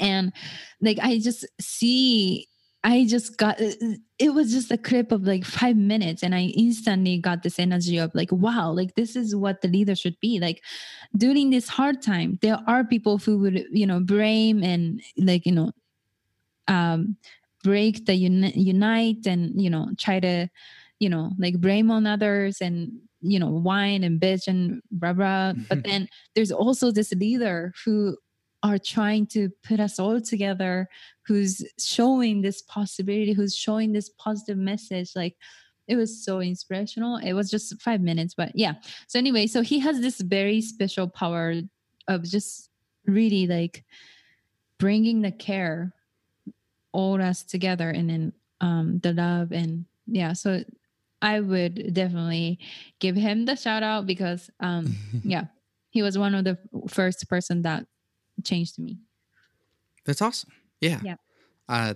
And 0.00 0.32
like 0.80 0.98
i 1.02 1.18
just 1.18 1.44
see 1.60 2.48
i 2.84 3.04
just 3.06 3.36
got 3.36 3.56
it 3.60 4.34
was 4.34 4.52
just 4.52 4.70
a 4.70 4.78
clip 4.78 5.12
of 5.12 5.22
like 5.26 5.44
five 5.44 5.76
minutes 5.76 6.22
and 6.22 6.34
i 6.34 6.52
instantly 6.56 7.18
got 7.18 7.42
this 7.42 7.58
energy 7.58 7.98
of 7.98 8.14
like 8.14 8.30
wow 8.32 8.72
like 8.72 8.94
this 8.94 9.16
is 9.16 9.36
what 9.36 9.60
the 9.60 9.68
leader 9.68 9.94
should 9.94 10.18
be. 10.20 10.40
Like 10.40 10.62
during 11.16 11.50
this 11.50 11.68
hard 11.68 12.02
time 12.02 12.38
there 12.42 12.58
are 12.66 12.84
people 12.84 13.18
who 13.18 13.38
would 13.38 13.64
you 13.70 13.86
know 13.86 14.00
blame 14.00 14.62
and 14.62 15.00
like 15.16 15.46
you 15.46 15.52
know 15.52 15.72
um 16.68 17.16
break 17.62 18.06
the 18.06 18.14
uni- 18.14 18.52
unite 18.56 19.26
and 19.26 19.60
you 19.60 19.70
know 19.70 19.88
try 19.98 20.18
to 20.20 20.48
you 20.98 21.08
know 21.08 21.30
like 21.38 21.60
blame 21.60 21.90
on 21.90 22.06
others 22.06 22.60
and 22.60 22.90
you 23.20 23.38
know 23.38 23.50
whine 23.50 24.02
and 24.02 24.20
bitch 24.20 24.48
and 24.48 24.80
blah 24.90 25.12
blah 25.12 25.52
but 25.68 25.82
then 25.84 26.08
there's 26.34 26.52
also 26.52 26.90
this 26.90 27.12
leader 27.12 27.72
who 27.84 28.16
are 28.62 28.78
trying 28.78 29.26
to 29.26 29.50
put 29.66 29.80
us 29.80 29.98
all 29.98 30.20
together 30.20 30.88
who's 31.26 31.64
showing 31.78 32.42
this 32.42 32.62
possibility 32.62 33.32
who's 33.32 33.56
showing 33.56 33.92
this 33.92 34.10
positive 34.10 34.56
message 34.56 35.10
like 35.16 35.36
it 35.88 35.96
was 35.96 36.24
so 36.24 36.40
inspirational. 36.40 37.16
It 37.16 37.32
was 37.32 37.50
just 37.50 37.80
five 37.80 38.00
minutes 38.00 38.34
but 38.34 38.52
yeah. 38.54 38.74
So 39.08 39.18
anyway 39.18 39.46
so 39.46 39.62
he 39.62 39.78
has 39.80 40.00
this 40.00 40.20
very 40.20 40.60
special 40.60 41.08
power 41.08 41.54
of 42.08 42.22
just 42.22 42.70
really 43.06 43.46
like 43.46 43.84
bringing 44.78 45.22
the 45.22 45.32
care 45.32 45.92
all 46.92 47.20
us 47.20 47.42
together 47.42 47.90
and 47.90 48.08
then 48.10 48.32
um 48.60 49.00
the 49.02 49.12
love 49.12 49.52
and 49.52 49.86
yeah. 50.06 50.32
So 50.32 50.62
i 51.20 51.38
would 51.38 51.94
definitely 51.94 52.58
give 52.98 53.14
him 53.14 53.44
the 53.44 53.54
shout 53.54 53.82
out 53.82 54.06
because 54.06 54.50
um 54.58 54.96
yeah 55.24 55.44
he 55.90 56.02
was 56.02 56.18
one 56.18 56.34
of 56.34 56.44
the 56.44 56.58
first 56.88 57.28
person 57.28 57.62
that 57.62 57.86
changed 58.44 58.78
me 58.78 58.98
That's 60.04 60.22
awesome. 60.22 60.50
Yeah. 60.80 61.00
Yeah. 61.04 61.16
Uh, 61.68 61.94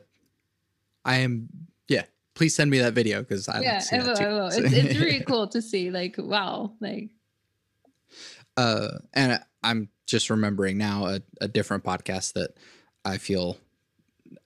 I 1.04 1.16
am. 1.16 1.48
Yeah. 1.88 2.04
Please 2.34 2.54
send 2.54 2.70
me 2.70 2.78
that 2.78 2.92
video 2.92 3.20
because 3.20 3.48
I 3.48 3.60
yeah 3.60 3.72
want 3.72 3.80
to 3.80 3.86
see 3.86 3.96
I 3.96 3.98
that 3.98 4.06
will, 4.08 4.16
too. 4.16 4.24
I 4.24 4.32
will. 4.32 4.46
It's, 4.46 4.56
it's 4.72 4.98
really 5.00 5.20
cool 5.26 5.48
to 5.48 5.60
see 5.62 5.90
like 5.90 6.14
wow 6.18 6.72
like 6.80 7.10
uh, 8.56 8.88
and 9.12 9.40
I'm 9.62 9.88
just 10.06 10.30
remembering 10.30 10.78
now 10.78 11.06
a, 11.06 11.20
a 11.40 11.48
different 11.48 11.84
podcast 11.84 12.34
that 12.34 12.50
I 13.04 13.18
feel 13.18 13.58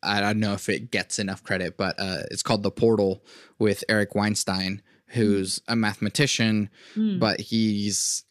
I 0.02 0.20
don't 0.20 0.40
know 0.40 0.54
if 0.54 0.68
it 0.68 0.90
gets 0.90 1.18
enough 1.18 1.42
credit, 1.42 1.76
but 1.76 1.96
uh, 1.98 2.22
it's 2.30 2.42
called 2.42 2.62
The 2.62 2.70
Portal 2.70 3.22
with 3.58 3.84
Eric 3.88 4.14
Weinstein, 4.14 4.82
who's 5.08 5.60
a 5.68 5.76
mathematician, 5.76 6.70
mm, 6.94 7.18
but 7.18 7.40
he's 7.40 8.24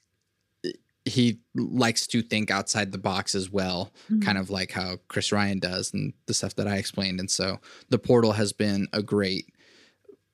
he 1.09 1.39
likes 1.55 2.07
to 2.07 2.21
think 2.21 2.49
outside 2.51 2.91
the 2.91 2.97
box 2.97 3.35
as 3.35 3.49
well, 3.49 3.91
mhm. 4.09 4.21
kind 4.21 4.37
of 4.37 4.49
like 4.49 4.71
how 4.71 4.97
Chris 5.07 5.31
Ryan 5.31 5.59
does 5.59 5.93
and 5.93 6.13
the 6.27 6.33
stuff 6.33 6.55
that 6.55 6.67
I 6.67 6.77
explained. 6.77 7.19
And 7.19 7.29
so 7.29 7.59
the 7.89 7.99
portal 7.99 8.31
has 8.33 8.53
been 8.53 8.87
a 8.93 9.01
great 9.03 9.45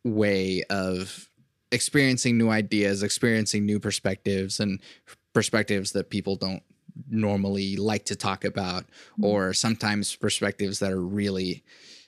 way 0.03 0.63
of 0.69 1.30
experiencing 1.71 2.38
new 2.38 2.49
ideas, 2.49 3.03
experiencing 3.03 3.65
new 3.65 3.80
perspectives 3.80 4.59
and 4.59 4.80
perspectives 5.34 5.91
that 5.93 6.09
people 6.09 6.36
don't 6.36 6.63
normally 7.09 7.76
like 7.76 8.05
to 8.05 8.15
talk 8.15 8.45
about 8.45 8.86
Mhm. 9.19 9.23
or 9.26 9.53
sometimes 9.53 10.15
perspectives 10.15 10.80
that 10.80 10.91
are 10.91 11.01
really 11.01 11.63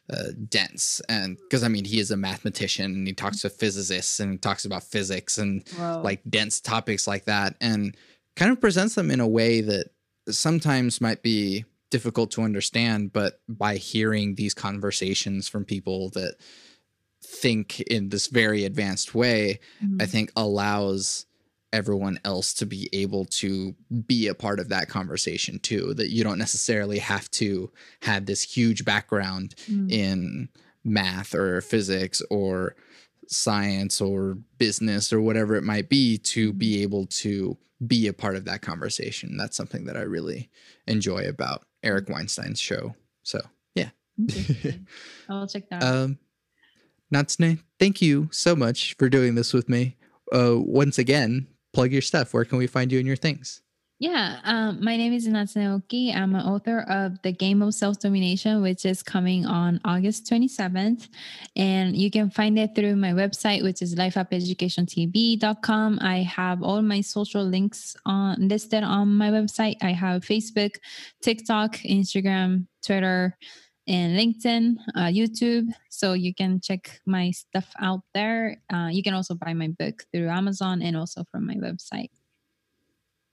uh, 0.10 0.32
dense 0.48 1.02
and 1.10 1.36
because 1.38 1.64
i 1.64 1.68
mean 1.68 1.84
he 1.84 2.00
is 2.00 2.12
a 2.12 2.16
mathematician 2.16 2.94
and 2.94 3.06
he 3.08 3.12
talks 3.14 3.42
to 3.42 3.50
physicists 3.50 4.22
and 4.22 4.32
he 4.32 4.38
talks 4.38 4.64
about 4.64 4.82
physics 4.82 5.38
and 5.38 5.66
Wow. 5.78 6.02
like 6.02 6.22
dense 6.30 6.62
topics 6.62 7.08
like 7.08 7.26
that 7.26 7.58
and 7.60 7.94
kind 8.38 8.52
of 8.52 8.62
presents 8.62 8.96
them 8.96 9.12
in 9.12 9.20
a 9.20 9.28
way 9.28 9.60
that 9.62 9.88
sometimes 10.30 11.02
might 11.02 11.22
be 11.22 11.66
difficult 11.90 12.32
to 12.32 12.42
understand 12.42 13.12
but 13.14 13.42
by 13.50 13.76
hearing 13.78 14.36
these 14.36 14.54
conversations 14.54 15.48
from 15.50 15.66
people 15.66 16.10
that 16.12 16.36
think 17.26 17.80
in 17.82 18.10
this 18.10 18.28
very 18.28 18.64
advanced 18.64 19.14
way 19.16 19.60
Mhm. 19.84 20.02
i 20.02 20.06
think 20.06 20.32
allows 20.36 21.26
everyone 21.74 22.20
else 22.24 22.54
to 22.54 22.66
be 22.66 22.90
able 22.94 23.26
to 23.26 23.76
be 24.08 24.28
a 24.28 24.34
part 24.36 24.60
of 24.60 24.70
that 24.70 24.88
conversation 24.90 25.60
too 25.60 25.94
that 25.96 26.10
you 26.12 26.24
don't 26.24 26.38
necessarily 26.38 27.00
have 27.00 27.30
to 27.32 27.70
have 28.04 28.26
this 28.26 28.42
huge 28.44 28.86
background 28.86 29.56
Mm. 29.70 29.92
in 29.92 30.50
math 30.84 31.34
or 31.36 31.60
physics 31.62 32.22
or 32.30 32.76
science 33.28 34.02
or 34.02 34.38
business 34.58 35.12
or 35.12 35.22
whatever 35.22 35.56
it 35.56 35.64
might 35.64 35.90
be 35.90 36.18
to 36.18 36.54
be 36.54 36.82
able 36.82 37.06
to 37.08 37.58
be 37.86 38.08
a 38.08 38.14
part 38.14 38.36
of 38.36 38.46
that 38.46 38.62
conversation. 38.62 39.38
That's 39.38 39.56
something 39.56 39.86
that 39.86 39.98
I 39.98 40.02
really 40.02 40.50
enjoy 40.88 41.28
about 41.28 41.66
Eric 41.84 42.08
Weinstein's 42.08 42.60
show. 42.60 42.96
So, 43.24 43.40
yeah. 43.76 43.90
I'll 45.30 45.48
check 45.48 45.70
that 45.70 45.84
out. 45.84 45.96
Um, 45.96 46.20
Natsune, 47.14 47.60
thank 47.80 48.02
you 48.02 48.30
so 48.32 48.56
much 48.56 48.96
for 48.98 49.10
doing 49.10 49.36
this 49.36 49.54
with 49.54 49.70
me. 49.70 49.96
Uh, 50.34 50.56
once 50.58 50.98
again, 50.98 51.48
plug 51.74 51.92
your 51.92 52.02
stuff. 52.02 52.34
Where 52.34 52.46
can 52.46 52.58
we 52.58 52.68
find 52.68 52.92
you 52.92 53.00
and 53.00 53.08
your 53.08 53.16
things? 53.16 53.62
Yeah, 54.00 54.42
um, 54.44 54.84
my 54.84 54.96
name 54.96 55.12
is 55.12 55.28
Natsune 55.28 55.74
Oki. 55.74 56.14
I'm 56.14 56.36
an 56.36 56.46
author 56.46 56.82
of 56.82 57.20
The 57.24 57.32
Game 57.32 57.64
of 57.64 57.74
Self 57.74 58.00
Domination, 58.00 58.62
which 58.62 58.86
is 58.86 59.02
coming 59.02 59.48
on 59.48 59.82
August 59.84 60.30
27th. 60.30 61.10
And 61.56 61.98
you 61.98 62.12
can 62.12 62.30
find 62.30 62.60
it 62.60 62.76
through 62.76 62.96
my 62.96 63.14
website, 63.14 63.64
which 63.64 63.82
is 63.82 63.96
lifeupeducationtv.com. 63.96 65.98
I 66.00 66.22
have 66.22 66.62
all 66.62 66.84
my 66.84 67.02
social 67.02 67.44
links 67.44 67.96
on 68.06 68.48
listed 68.48 68.84
on 68.84 69.16
my 69.16 69.32
website. 69.32 69.78
I 69.82 69.94
have 69.94 70.22
Facebook, 70.22 70.76
TikTok, 71.24 71.78
Instagram, 71.78 72.68
Twitter, 72.86 73.36
and 73.88 74.16
LinkedIn, 74.16 74.76
uh, 74.94 75.06
YouTube. 75.06 75.70
So 75.90 76.14
you 76.14 76.36
can 76.36 76.62
check 76.62 77.02
my 77.08 77.32
stuff 77.32 77.74
out 77.80 78.02
there. 78.14 78.62
Uh, 78.72 78.90
you 78.92 79.02
can 79.02 79.16
also 79.16 79.34
buy 79.34 79.56
my 79.56 79.70
book 79.70 80.04
through 80.14 80.30
Amazon 80.30 80.84
and 80.84 80.96
also 80.96 81.24
from 81.32 81.48
my 81.48 81.56
website. 81.56 82.12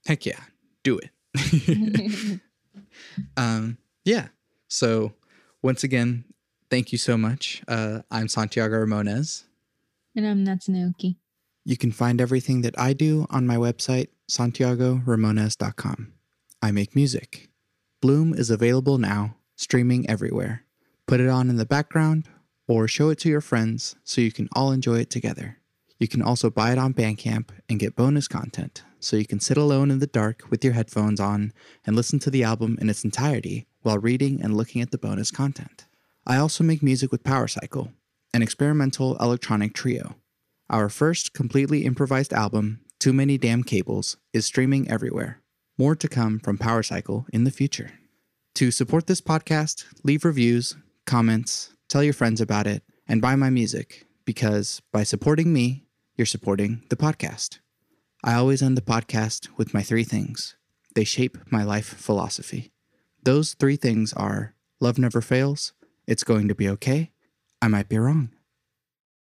Heck 0.06 0.26
yeah, 0.26 0.40
do 0.84 1.00
it. 1.00 2.40
um, 3.36 3.78
yeah. 4.04 4.28
So, 4.68 5.14
once 5.62 5.82
again, 5.82 6.24
thank 6.70 6.92
you 6.92 6.98
so 6.98 7.18
much. 7.18 7.62
Uh, 7.66 8.02
I'm 8.10 8.28
Santiago 8.28 8.76
Ramones. 8.76 9.44
and 10.14 10.26
I'm 10.26 10.44
Natsune 10.44 10.88
Oki. 10.88 11.16
You 11.64 11.76
can 11.76 11.90
find 11.90 12.20
everything 12.20 12.60
that 12.60 12.78
I 12.78 12.92
do 12.92 13.26
on 13.30 13.46
my 13.46 13.56
website, 13.56 14.08
santiagoramones.com. 14.30 16.12
I 16.62 16.70
make 16.70 16.94
music. 16.94 17.48
Bloom 18.00 18.34
is 18.34 18.50
available 18.50 18.98
now, 18.98 19.36
streaming 19.56 20.08
everywhere. 20.08 20.64
Put 21.06 21.20
it 21.20 21.28
on 21.28 21.48
in 21.48 21.56
the 21.56 21.66
background 21.66 22.28
or 22.68 22.86
show 22.86 23.08
it 23.08 23.18
to 23.20 23.28
your 23.30 23.40
friends 23.40 23.96
so 24.04 24.20
you 24.20 24.32
can 24.32 24.48
all 24.54 24.72
enjoy 24.72 24.98
it 24.98 25.10
together. 25.10 25.58
You 25.98 26.08
can 26.08 26.22
also 26.22 26.50
buy 26.50 26.72
it 26.72 26.78
on 26.78 26.92
Bandcamp 26.92 27.50
and 27.68 27.78
get 27.78 27.96
bonus 27.96 28.26
content 28.26 28.82
so 28.98 29.16
you 29.16 29.26
can 29.26 29.40
sit 29.40 29.56
alone 29.56 29.90
in 29.90 30.00
the 30.00 30.06
dark 30.06 30.42
with 30.50 30.64
your 30.64 30.72
headphones 30.72 31.20
on 31.20 31.52
and 31.86 31.94
listen 31.94 32.18
to 32.20 32.30
the 32.30 32.42
album 32.42 32.76
in 32.80 32.90
its 32.90 33.04
entirety 33.04 33.66
while 33.82 33.98
reading 33.98 34.42
and 34.42 34.56
looking 34.56 34.82
at 34.82 34.90
the 34.90 34.98
bonus 34.98 35.30
content. 35.30 35.86
I 36.26 36.36
also 36.36 36.64
make 36.64 36.82
music 36.82 37.12
with 37.12 37.22
Power 37.22 37.46
Cycle, 37.46 37.92
an 38.32 38.42
experimental 38.42 39.16
electronic 39.18 39.74
trio. 39.74 40.16
Our 40.70 40.88
first 40.88 41.34
completely 41.34 41.84
improvised 41.84 42.32
album, 42.32 42.80
Too 42.98 43.12
Many 43.12 43.38
Damn 43.38 43.62
Cables, 43.62 44.16
is 44.32 44.46
streaming 44.46 44.90
everywhere. 44.90 45.42
More 45.78 45.94
to 45.94 46.08
come 46.08 46.40
from 46.40 46.58
Power 46.58 46.82
Cycle 46.82 47.26
in 47.32 47.44
the 47.44 47.50
future. 47.50 47.92
To 48.56 48.70
support 48.70 49.06
this 49.06 49.20
podcast, 49.20 49.84
leave 50.02 50.24
reviews, 50.24 50.76
comments, 51.06 51.74
tell 51.88 52.02
your 52.02 52.14
friends 52.14 52.40
about 52.40 52.66
it, 52.66 52.82
and 53.06 53.20
buy 53.20 53.36
my 53.36 53.50
music 53.50 54.06
because 54.24 54.80
by 54.92 55.02
supporting 55.02 55.52
me, 55.52 55.83
you're 56.16 56.26
supporting 56.26 56.82
the 56.90 56.96
podcast. 56.96 57.58
I 58.22 58.34
always 58.34 58.62
end 58.62 58.76
the 58.76 58.82
podcast 58.82 59.48
with 59.56 59.74
my 59.74 59.82
three 59.82 60.04
things. 60.04 60.56
They 60.94 61.04
shape 61.04 61.38
my 61.50 61.64
life 61.64 61.86
philosophy. 61.86 62.72
Those 63.22 63.54
three 63.54 63.76
things 63.76 64.12
are 64.12 64.54
love 64.80 64.98
never 64.98 65.20
fails, 65.20 65.72
it's 66.06 66.24
going 66.24 66.48
to 66.48 66.54
be 66.54 66.68
okay, 66.68 67.12
I 67.60 67.68
might 67.68 67.88
be 67.88 67.98
wrong. 67.98 68.30